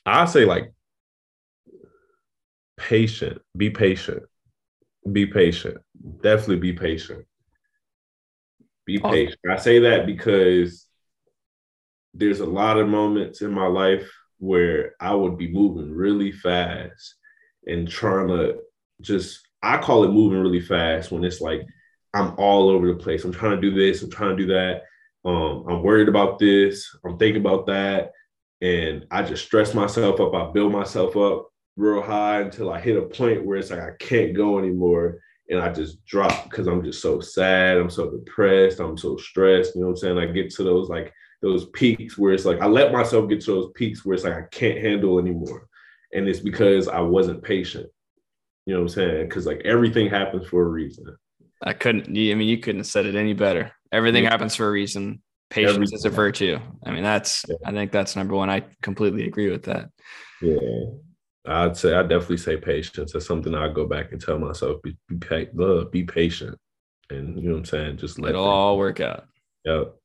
I 0.05 0.25
say 0.25 0.45
like 0.45 0.73
patient, 2.79 3.39
be 3.55 3.69
patient, 3.69 4.23
be 5.11 5.25
patient, 5.25 5.77
definitely 6.21 6.57
be 6.57 6.73
patient. 6.73 7.25
Be 8.85 8.97
patient. 8.97 9.37
I 9.49 9.57
say 9.57 9.79
that 9.79 10.07
because 10.07 10.87
there's 12.13 12.39
a 12.39 12.45
lot 12.45 12.77
of 12.79 12.87
moments 12.87 13.41
in 13.41 13.51
my 13.51 13.67
life 13.67 14.09
where 14.39 14.95
I 14.99 15.13
would 15.13 15.37
be 15.37 15.51
moving 15.51 15.93
really 15.93 16.31
fast 16.31 17.15
and 17.67 17.87
trying 17.87 18.29
to 18.29 18.59
just 19.01 19.41
I 19.61 19.77
call 19.77 20.05
it 20.05 20.11
moving 20.11 20.39
really 20.39 20.61
fast 20.61 21.11
when 21.11 21.23
it's 21.23 21.41
like 21.41 21.61
I'm 22.13 22.33
all 22.37 22.69
over 22.69 22.87
the 22.87 22.95
place. 22.95 23.23
I'm 23.23 23.31
trying 23.31 23.59
to 23.59 23.61
do 23.61 23.71
this, 23.71 24.01
I'm 24.01 24.09
trying 24.09 24.35
to 24.37 24.43
do 24.47 24.53
that. 24.53 24.83
Um, 25.23 25.65
I'm 25.69 25.83
worried 25.83 26.09
about 26.09 26.39
this, 26.39 26.89
I'm 27.05 27.17
thinking 27.17 27.41
about 27.41 27.67
that. 27.67 28.11
And 28.61 29.05
I 29.11 29.21
just 29.23 29.45
stress 29.45 29.73
myself 29.73 30.19
up. 30.19 30.33
I 30.33 30.51
build 30.51 30.71
myself 30.71 31.15
up 31.15 31.49
real 31.79 32.01
high 32.01 32.41
until 32.41 32.71
I 32.71 32.79
hit 32.79 32.97
a 32.97 33.03
point 33.03 33.45
where 33.45 33.57
it's 33.57 33.71
like 33.71 33.79
I 33.79 33.91
can't 33.99 34.35
go 34.35 34.59
anymore. 34.59 35.19
And 35.49 35.59
I 35.59 35.71
just 35.71 36.05
drop 36.05 36.43
because 36.49 36.67
I'm 36.67 36.83
just 36.83 37.01
so 37.01 37.19
sad. 37.21 37.77
I'm 37.77 37.89
so 37.89 38.11
depressed. 38.11 38.79
I'm 38.79 38.97
so 38.97 39.17
stressed. 39.17 39.73
You 39.75 39.81
know 39.81 39.87
what 39.87 39.93
I'm 39.93 39.97
saying? 39.97 40.17
I 40.19 40.25
get 40.27 40.51
to 40.55 40.63
those 40.63 40.89
like 40.89 41.11
those 41.41 41.65
peaks 41.69 42.17
where 42.17 42.33
it's 42.33 42.45
like 42.45 42.61
I 42.61 42.67
let 42.67 42.91
myself 42.91 43.29
get 43.29 43.41
to 43.45 43.51
those 43.53 43.71
peaks 43.75 44.05
where 44.05 44.13
it's 44.13 44.25
like 44.25 44.33
I 44.33 44.43
can't 44.51 44.79
handle 44.79 45.17
anymore. 45.17 45.67
And 46.13 46.27
it's 46.27 46.39
because 46.41 46.87
I 46.87 46.99
wasn't 46.99 47.41
patient. 47.43 47.87
You 48.65 48.73
know 48.75 48.81
what 48.81 48.91
I'm 48.91 48.95
saying? 48.95 49.27
Because 49.29 49.47
like 49.47 49.61
everything 49.65 50.07
happens 50.09 50.45
for 50.47 50.61
a 50.63 50.67
reason. 50.69 51.05
I 51.63 51.73
couldn't, 51.73 52.13
you- 52.15 52.31
I 52.31 52.35
mean, 52.35 52.47
you 52.47 52.57
couldn't 52.59 52.81
have 52.81 52.87
said 52.87 53.05
it 53.07 53.15
any 53.15 53.33
better. 53.33 53.71
Everything 53.91 54.25
Yeah. 54.25 54.29
happens 54.29 54.55
for 54.55 54.67
a 54.67 54.71
reason. 54.71 55.21
Patience 55.49 55.75
Everything. 55.75 55.95
is 55.95 56.05
a 56.05 56.09
virtue. 56.11 56.59
I 56.85 56.91
mean, 56.91 57.01
that's, 57.03 57.43
Yeah. 57.49 57.55
I 57.65 57.71
think 57.71 57.91
that's 57.91 58.15
number 58.15 58.35
one. 58.35 58.51
I 58.51 58.65
completely 58.83 59.25
agree 59.25 59.49
with 59.49 59.63
that. 59.63 59.89
Yeah. 60.43 60.59
I'd 61.45 61.77
say 61.77 61.93
I 61.93 62.01
definitely 62.03 62.37
say 62.37 62.57
patience. 62.57 63.13
That's 63.13 63.25
something 63.25 63.55
I 63.55 63.69
go 63.69 63.85
back 63.85 64.11
and 64.11 64.21
tell 64.21 64.37
myself: 64.39 64.81
be 64.81 64.97
be, 65.07 65.47
love, 65.53 65.91
be 65.91 66.03
patient, 66.03 66.57
and 67.09 67.37
you 67.37 67.49
know 67.49 67.53
what 67.53 67.59
I'm 67.59 67.65
saying. 67.65 67.97
Just 67.97 68.19
let 68.19 68.29
things- 68.29 68.37
all 68.37 68.77
work 68.77 68.99
out. 68.99 69.25
Yep. 69.65 69.95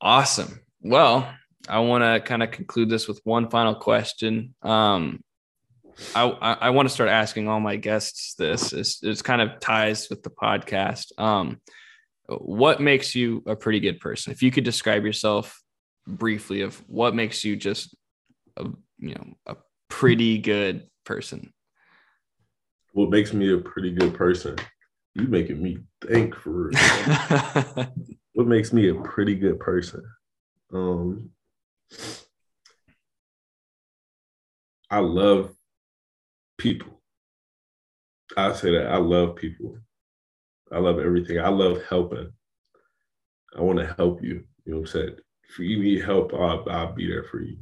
Awesome. 0.00 0.60
Well, 0.80 1.32
I 1.68 1.80
want 1.80 2.02
to 2.02 2.26
kind 2.26 2.42
of 2.42 2.50
conclude 2.50 2.88
this 2.88 3.06
with 3.06 3.20
one 3.24 3.50
final 3.50 3.74
question. 3.74 4.54
Um, 4.62 5.22
I, 6.14 6.24
I, 6.24 6.52
I 6.52 6.70
want 6.70 6.88
to 6.88 6.94
start 6.94 7.10
asking 7.10 7.48
all 7.48 7.60
my 7.60 7.76
guests 7.76 8.34
this. 8.34 8.72
It's, 8.72 9.02
it's 9.02 9.22
kind 9.22 9.42
of 9.42 9.60
ties 9.60 10.08
with 10.08 10.22
the 10.22 10.30
podcast. 10.30 11.12
Um, 11.18 11.60
what 12.28 12.80
makes 12.80 13.14
you 13.14 13.42
a 13.46 13.56
pretty 13.56 13.80
good 13.80 14.00
person? 14.00 14.32
If 14.32 14.42
you 14.42 14.50
could 14.50 14.64
describe 14.64 15.04
yourself 15.04 15.60
briefly 16.06 16.62
of 16.62 16.76
what 16.88 17.14
makes 17.14 17.44
you 17.44 17.56
just, 17.56 17.94
a, 18.56 18.64
you 18.98 19.14
know, 19.14 19.34
a 19.46 19.56
pretty 19.90 20.38
good 20.38 20.86
person. 21.04 21.52
What 22.92 23.10
makes 23.10 23.34
me 23.34 23.52
a 23.52 23.58
pretty 23.58 23.92
good 23.92 24.14
person? 24.14 24.56
You 25.14 25.24
making 25.24 25.62
me 25.62 25.78
think 26.06 26.34
for 26.34 26.70
real. 26.70 26.78
what 28.32 28.46
makes 28.46 28.72
me 28.72 28.88
a 28.88 28.94
pretty 28.94 29.34
good 29.34 29.60
person? 29.60 30.02
Um, 30.72 31.30
I 34.90 35.00
love 35.00 35.54
people. 36.58 37.00
I 38.36 38.52
say 38.54 38.72
that 38.72 38.86
I 38.86 38.96
love 38.96 39.36
people. 39.36 39.76
I 40.72 40.78
love 40.78 41.00
everything. 41.00 41.38
I 41.38 41.48
love 41.48 41.82
helping. 41.88 42.32
I 43.56 43.60
want 43.60 43.80
to 43.80 43.94
help 43.96 44.22
you. 44.22 44.44
You 44.64 44.72
know 44.72 44.80
what 44.80 44.80
I'm 44.82 44.86
saying? 44.86 45.16
If 45.48 45.58
you 45.58 45.82
need 45.82 46.04
help, 46.04 46.32
I'll, 46.32 46.64
I'll 46.70 46.94
be 46.94 47.08
there 47.08 47.24
for 47.24 47.40
you. 47.40 47.58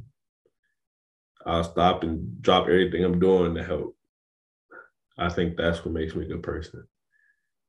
I'll 1.45 1.63
stop 1.63 2.03
and 2.03 2.41
drop 2.41 2.63
everything 2.63 3.03
I'm 3.03 3.19
doing 3.19 3.55
to 3.55 3.63
help. 3.63 3.95
I 5.17 5.29
think 5.29 5.57
that's 5.57 5.83
what 5.83 5.93
makes 5.93 6.15
me 6.15 6.25
a 6.25 6.27
good 6.27 6.43
person. 6.43 6.85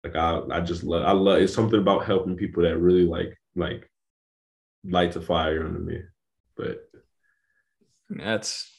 Like 0.04 0.16
I, 0.16 0.40
I 0.50 0.60
just 0.60 0.82
love. 0.82 1.04
I 1.04 1.12
love. 1.12 1.40
It's 1.40 1.54
something 1.54 1.80
about 1.80 2.04
helping 2.04 2.36
people 2.36 2.62
that 2.62 2.78
really 2.78 3.04
like, 3.04 3.38
like, 3.54 3.90
lights 4.84 5.16
a 5.16 5.20
fire 5.20 5.66
under 5.66 5.78
me. 5.78 6.00
But 6.56 6.78
that's, 8.08 8.70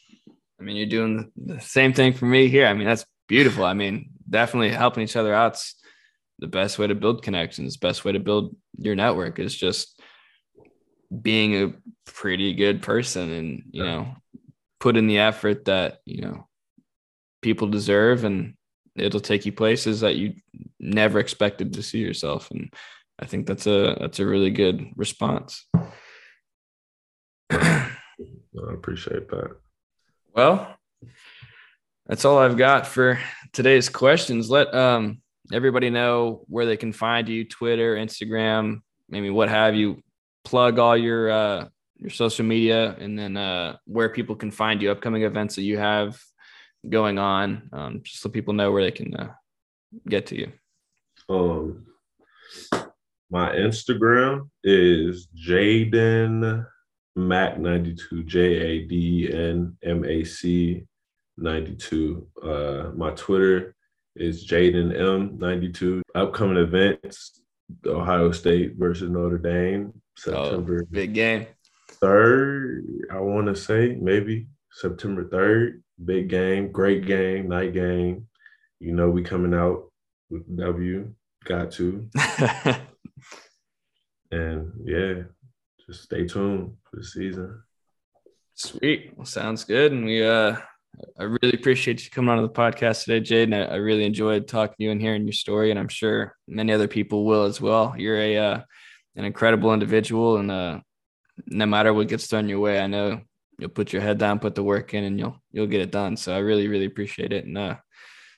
I 0.60 0.64
mean, 0.64 0.76
you're 0.76 0.88
doing 0.88 1.32
the 1.36 1.60
same 1.60 1.94
thing 1.94 2.14
for 2.14 2.26
me 2.26 2.48
here. 2.48 2.66
I 2.66 2.74
mean, 2.74 2.88
that's 2.88 3.06
beautiful. 3.28 3.66
I 3.66 3.74
mean, 3.74 4.10
definitely 4.30 4.70
helping 4.70 5.04
each 5.04 5.16
other 5.16 5.34
out's 5.34 5.76
the 6.40 6.48
best 6.48 6.80
way 6.80 6.88
to 6.88 6.96
build 6.96 7.24
connections. 7.24 7.78
Best 7.78 8.04
way 8.04 8.14
to 8.14 8.20
build 8.20 8.56
your 8.78 8.96
network 8.96 9.38
is 9.38 9.56
just 9.56 10.02
being 11.22 11.56
a 11.56 11.74
pretty 12.06 12.54
good 12.56 12.82
person 12.82 13.32
and, 13.32 13.64
you 13.72 13.84
know, 13.84 14.16
put 14.82 14.98
in 14.98 15.08
the 15.08 15.20
effort 15.20 15.66
that, 15.66 16.00
you 16.06 16.22
know, 16.22 16.48
people 17.42 17.68
deserve 17.68 18.26
and 18.26 18.56
it'll 18.96 19.22
take 19.22 19.46
you 19.46 19.54
places 19.54 20.02
that 20.02 20.16
you 20.16 20.34
never 20.80 21.20
expected 21.20 21.74
to 21.74 21.84
see 21.84 22.00
yourself. 22.00 22.52
And 22.52 22.74
I 23.20 23.26
think 23.26 23.46
that's 23.48 23.68
a, 23.68 23.96
that's 24.00 24.20
a 24.20 24.26
really 24.26 24.50
good 24.50 24.88
response. 24.98 25.66
I 27.52 28.74
appreciate 28.74 29.30
that. 29.30 29.56
Well, 30.36 30.76
that's 32.08 32.26
all 32.26 32.40
I've 32.40 32.58
got 32.58 32.88
for 32.88 33.20
today's 33.54 33.88
questions. 33.88 34.50
Let 34.50 34.74
um, 34.74 35.22
everybody 35.54 35.90
know 35.90 36.44
where 36.48 36.66
they 36.66 36.78
can 36.78 36.92
find 36.92 37.30
you 37.30 37.46
Twitter, 37.46 37.96
Instagram, 37.96 38.82
maybe 39.08 39.30
what 39.30 39.50
have 39.50 39.76
you. 39.76 40.02
Plug 40.44 40.80
all 40.80 40.98
your 40.98 41.30
uh, 41.30 41.66
your 42.02 42.10
social 42.10 42.46
media 42.46 42.96
and 43.00 43.18
then 43.18 43.38
uh, 43.38 43.78
where 43.86 44.10
people 44.10 44.36
can 44.36 44.52
find 44.52 44.82
you, 44.82 44.92
upcoming 44.92 45.22
events 45.24 45.56
that 45.56 45.62
you 45.62 45.78
have 45.78 46.20
going 46.90 47.20
on, 47.20 47.70
um, 47.72 48.02
just 48.04 48.22
so 48.22 48.30
people 48.30 48.54
know 48.54 48.72
where 48.72 48.84
they 48.84 48.92
can 48.92 49.16
uh, 49.16 49.32
get 50.10 50.26
to 50.28 50.36
you. 50.36 50.52
Um, 51.30 51.86
my 53.30 53.52
Instagram 53.52 54.50
is 54.64 55.28
Jaden 55.38 56.66
Mac 57.16 57.60
ninety 57.60 57.96
two 57.96 58.24
J 58.24 58.40
A 58.40 58.86
D 58.88 59.30
N 59.32 59.78
M 59.84 60.04
A 60.04 60.24
C 60.24 60.84
ninety 61.38 61.76
two. 61.76 62.28
Uh, 62.44 62.92
my 62.96 63.12
Twitter 63.12 63.76
is 64.16 64.48
Jaden 64.48 64.98
M 65.00 65.38
ninety 65.38 65.72
two. 65.72 66.02
Upcoming 66.16 66.58
events: 66.58 67.42
Ohio 67.86 68.32
State 68.32 68.76
versus 68.76 69.10
Notre 69.10 69.38
Dame, 69.38 69.94
September 70.18 70.84
Big 70.90 71.14
game. 71.14 71.46
Third. 72.02 72.86
I 73.12 73.20
want 73.20 73.48
to 73.48 73.56
say 73.56 73.98
maybe 74.00 74.48
September 74.72 75.28
third. 75.28 75.84
Big 76.04 76.30
game, 76.30 76.72
great 76.72 77.06
game, 77.06 77.48
night 77.48 77.74
game. 77.74 78.28
You 78.80 78.94
know 78.94 79.10
we 79.10 79.24
coming 79.24 79.54
out 79.54 79.92
with 80.30 80.58
W. 80.58 81.14
Got 81.46 81.72
to. 81.74 82.10
And 84.32 84.72
yeah, 84.86 85.24
just 85.86 86.04
stay 86.04 86.26
tuned 86.26 86.74
for 86.90 86.98
the 86.98 87.04
season. 87.04 87.62
Sweet. 88.56 89.12
Well, 89.16 89.26
sounds 89.26 89.66
good. 89.66 89.92
And 89.92 90.06
we 90.06 90.26
uh 90.26 90.56
I 91.20 91.24
really 91.24 91.54
appreciate 91.54 92.04
you 92.04 92.12
coming 92.12 92.30
on 92.30 92.38
to 92.38 92.44
the 92.44 92.54
podcast 92.54 93.06
today, 93.06 93.22
Jade. 93.22 93.54
I, 93.54 93.62
I, 93.62 93.76
really 93.76 94.04
enjoyed 94.04 94.46
talking 94.46 94.76
to 94.78 94.84
you 94.84 94.92
and 94.92 95.02
hearing 95.02 95.24
your 95.24 95.32
story, 95.32 95.72
and 95.72 95.80
I'm 95.80 95.88
sure 95.88 96.36
many 96.50 96.74
other 96.74 96.90
people 96.90 97.24
will 97.24 97.46
as 97.46 97.62
well. 97.62 97.96
You're 97.98 98.20
a 98.20 98.38
uh, 98.38 98.62
an 99.16 99.24
incredible 99.24 99.74
individual, 99.74 100.36
and 100.36 100.52
uh, 100.52 100.80
no 101.48 101.66
matter 101.66 101.94
what 101.94 102.08
gets 102.08 102.28
thrown 102.28 102.50
your 102.50 102.60
way, 102.60 102.80
I 102.80 102.88
know 102.88 103.22
you'll 103.60 103.70
put 103.70 103.94
your 103.94 104.02
head 104.02 104.18
down, 104.18 104.40
put 104.40 104.56
the 104.56 104.64
work 104.64 104.94
in, 104.94 105.04
and 105.04 105.20
you'll 105.20 105.42
you'll 105.52 105.68
get 105.68 105.82
it 105.82 105.92
done. 105.92 106.18
So 106.18 106.34
I 106.34 106.40
really, 106.40 106.68
really 106.68 106.86
appreciate 106.86 107.34
it, 107.34 107.46
and 107.46 107.58
uh, 107.58 107.76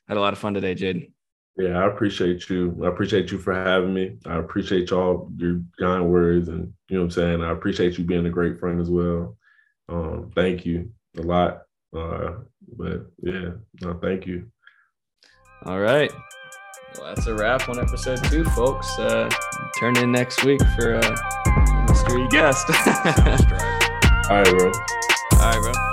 had 0.07 0.17
a 0.17 0.21
lot 0.21 0.33
of 0.33 0.39
fun 0.39 0.53
today, 0.53 0.75
Jade. 0.75 1.11
Yeah, 1.57 1.77
I 1.77 1.87
appreciate 1.87 2.49
you. 2.49 2.79
I 2.83 2.87
appreciate 2.87 3.31
you 3.31 3.37
for 3.37 3.53
having 3.53 3.93
me. 3.93 4.17
I 4.25 4.37
appreciate 4.37 4.89
y'all 4.89 5.31
your 5.37 5.61
kind 5.79 6.09
words, 6.09 6.47
and 6.49 6.73
you 6.89 6.97
know 6.97 7.01
what 7.01 7.05
I'm 7.05 7.11
saying. 7.11 7.43
I 7.43 7.51
appreciate 7.51 7.97
you 7.97 8.03
being 8.03 8.25
a 8.25 8.31
great 8.31 8.59
friend 8.59 8.81
as 8.81 8.89
well. 8.89 9.37
Um, 9.87 10.31
thank 10.35 10.65
you 10.65 10.91
a 11.17 11.21
lot. 11.21 11.63
Uh, 11.95 12.39
but 12.75 13.05
yeah, 13.21 13.51
no, 13.81 13.93
thank 14.01 14.25
you. 14.25 14.47
All 15.65 15.79
right. 15.79 16.11
Well, 16.97 17.13
that's 17.13 17.27
a 17.27 17.33
wrap 17.33 17.69
on 17.69 17.79
episode 17.79 18.23
two, 18.25 18.43
folks. 18.45 18.87
Uh, 18.99 19.29
turn 19.79 19.97
in 19.97 20.11
next 20.11 20.43
week 20.43 20.61
for 20.75 20.93
a 20.93 21.85
mystery 21.89 22.27
guest. 22.29 22.69
All 24.29 24.37
right, 24.37 24.45
bro. 24.45 24.71
All 25.33 25.39
right, 25.39 25.61
bro. 25.61 25.92